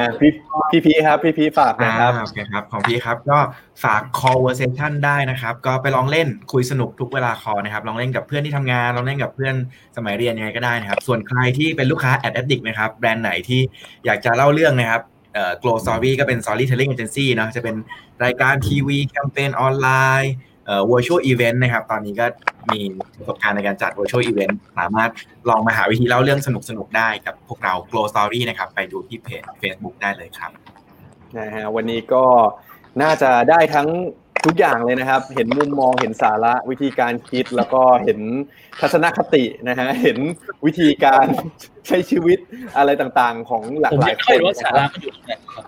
[0.00, 0.30] อ่าพี่
[0.70, 3.38] พี่พีครับ พี่พีฝากนะอ่าครับ โอเคครับของพี่ครับก็
[3.84, 9.54] ฝาก conversation ได้นะครับ ก็ไปลองเล่นคุยสนุกทุกเวลาคอนะครับลองเล่นกับเพื่อนที่ทำงานลองเล่นกับเพื่อน
[9.96, 13.60] สมัยเรียนยังไงก็ได้นะครับ ส่วนใครที่เป็นลูกค้า ad addict นะครับแบรนด์ไหนที่
[14.04, 15.02] อยากจะเล่าเรื่องนะครับ
[15.32, 17.76] เอ่อ glow story ก็เป็น storytelling agency เนะจะเป็น
[18.24, 19.88] รายการทีวีแคมเปญออนไล
[20.22, 20.32] น์
[20.66, 22.26] เอ่อ virtual event นะครับ ตอนนี้ก็
[22.70, 22.80] มี
[23.16, 25.10] ประสบการณ์ในการจัด virtual event สามารถ
[25.48, 30.50] ลองมาหาวิธีเล่าเรื่องสนุกๆได้กับพวกเรา glow story นะครับ ไปดูที่เพจ Facebook ได้เลยครับ
[31.38, 32.24] นะฮะวันนี้ก็
[33.02, 33.88] น่าจะได้ทั้ง
[34.46, 38.18] ทุกอย่างเลยนะครับ เห็นมุมมองเห็นสาระวิธีการคิดแล้วก็เห็น
[38.80, 40.18] ทัศนคตินะฮะเห็น
[40.66, 41.26] วิธีการ
[41.88, 42.38] ใช้ชีวิต
[42.76, 45.66] อะไรต่างๆ ของหลากผมหลายัยงคไม่นรู้ว่านะสาคระรับมันอยู่ตรงไหนครับ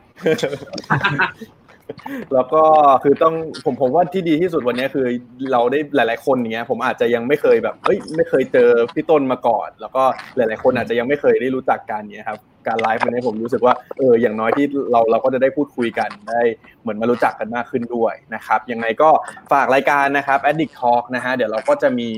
[2.35, 2.62] แล้วก็
[3.03, 3.35] คือต้อง
[3.65, 5.07] ผมผมว่าที่ดีที่สุดวันนี้คือ
[5.53, 10.03] เราได้หลาย ๆคนอย่างเงี้ยผมอาจจะยังไม่เคยแบบเฮ้ยไม่เคยเจอพี่ต้นมาก่อน แล้วก็
[10.36, 12.39] หลาย ๆ คนอาจจะยังไม่เคยได้รู้จักกันเนี้ยครับ
[12.69, 16.41] การไลฟ์วันนี้ผมรู้สึกว่าเอออย่างน้อยที่เราเราก็จะได้พูดคุยกันได้
[16.82, 19.11] เหมือนมารู้จักกันมากขึ้นด้วยนะครับยังไงก็
[19.53, 22.09] ฝากรายการนะครับ Addict Talk นะฮะเดี๋ยวเราก็จะมี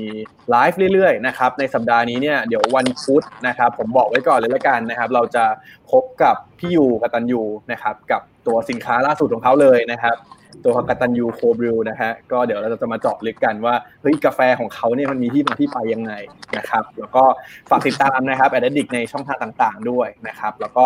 [0.51, 5.45] ไลฟ์เรื่อยๆนะครับในสัปดาห์นี้เนี่ยเดี๋ยววันพุธนะครับผมบอกไว้ก่อนเลยละกันนะครับ เราจะ
[5.91, 10.15] พบกับพี่ยูกตันยูนะครับกับตัวสินค้าล่าสุดของเขาเลยนะครับ
[10.65, 16.13] ตัวกตันยูโคบริวนะฮะก็เดี๋ยวเราจะมาเจาะลึกกันว่าเฮ้ยกาแฟของเขาเนี่ยมันมีที่มาที่ไปยังไง
[16.57, 17.23] นะครับ แล้วก็
[17.69, 20.85] ฝากติดตามนะครับแอดดิกในช่องทางต่างๆด้วยนะครับ แล้วก็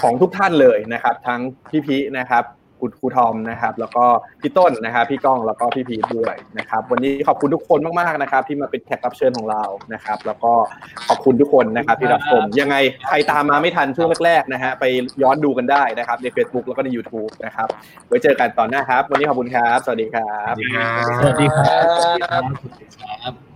[0.00, 2.44] ของทุกท่านเลยนะครับ ทั้งพี่พีนะครับ
[2.84, 4.04] คุณครูทอมนะครับ แล้วก็
[4.42, 9.62] พี่ต้นนะครับพี่ก้องแล้วก็พี่พีทด้วยนะครับ วันนี้ขอบคุณทุกคนมากๆนะครับ ที่มาเป็นแขกรับเชิญของเรา
[9.94, 10.52] นะครับ แล้วก็
[11.08, 12.76] ขอบคุณทุกคนนะครับที่รับชมยังไง
[13.08, 14.84] ใครตามมาไม่ทันช่วงแรกๆนะฮะไป
[15.22, 17.68] ย้อนดูกันได้นะครับ ใน Facebook แล้วก็ใน YouTube นะครับ
[18.08, 20.54] ไว้เจอกันตอนหน้าครับ วันนี้ขอบคุณครับ สวัสดีครับ
[21.20, 23.53] สวัสดีครับสวัสดีครับสวัสดีครับ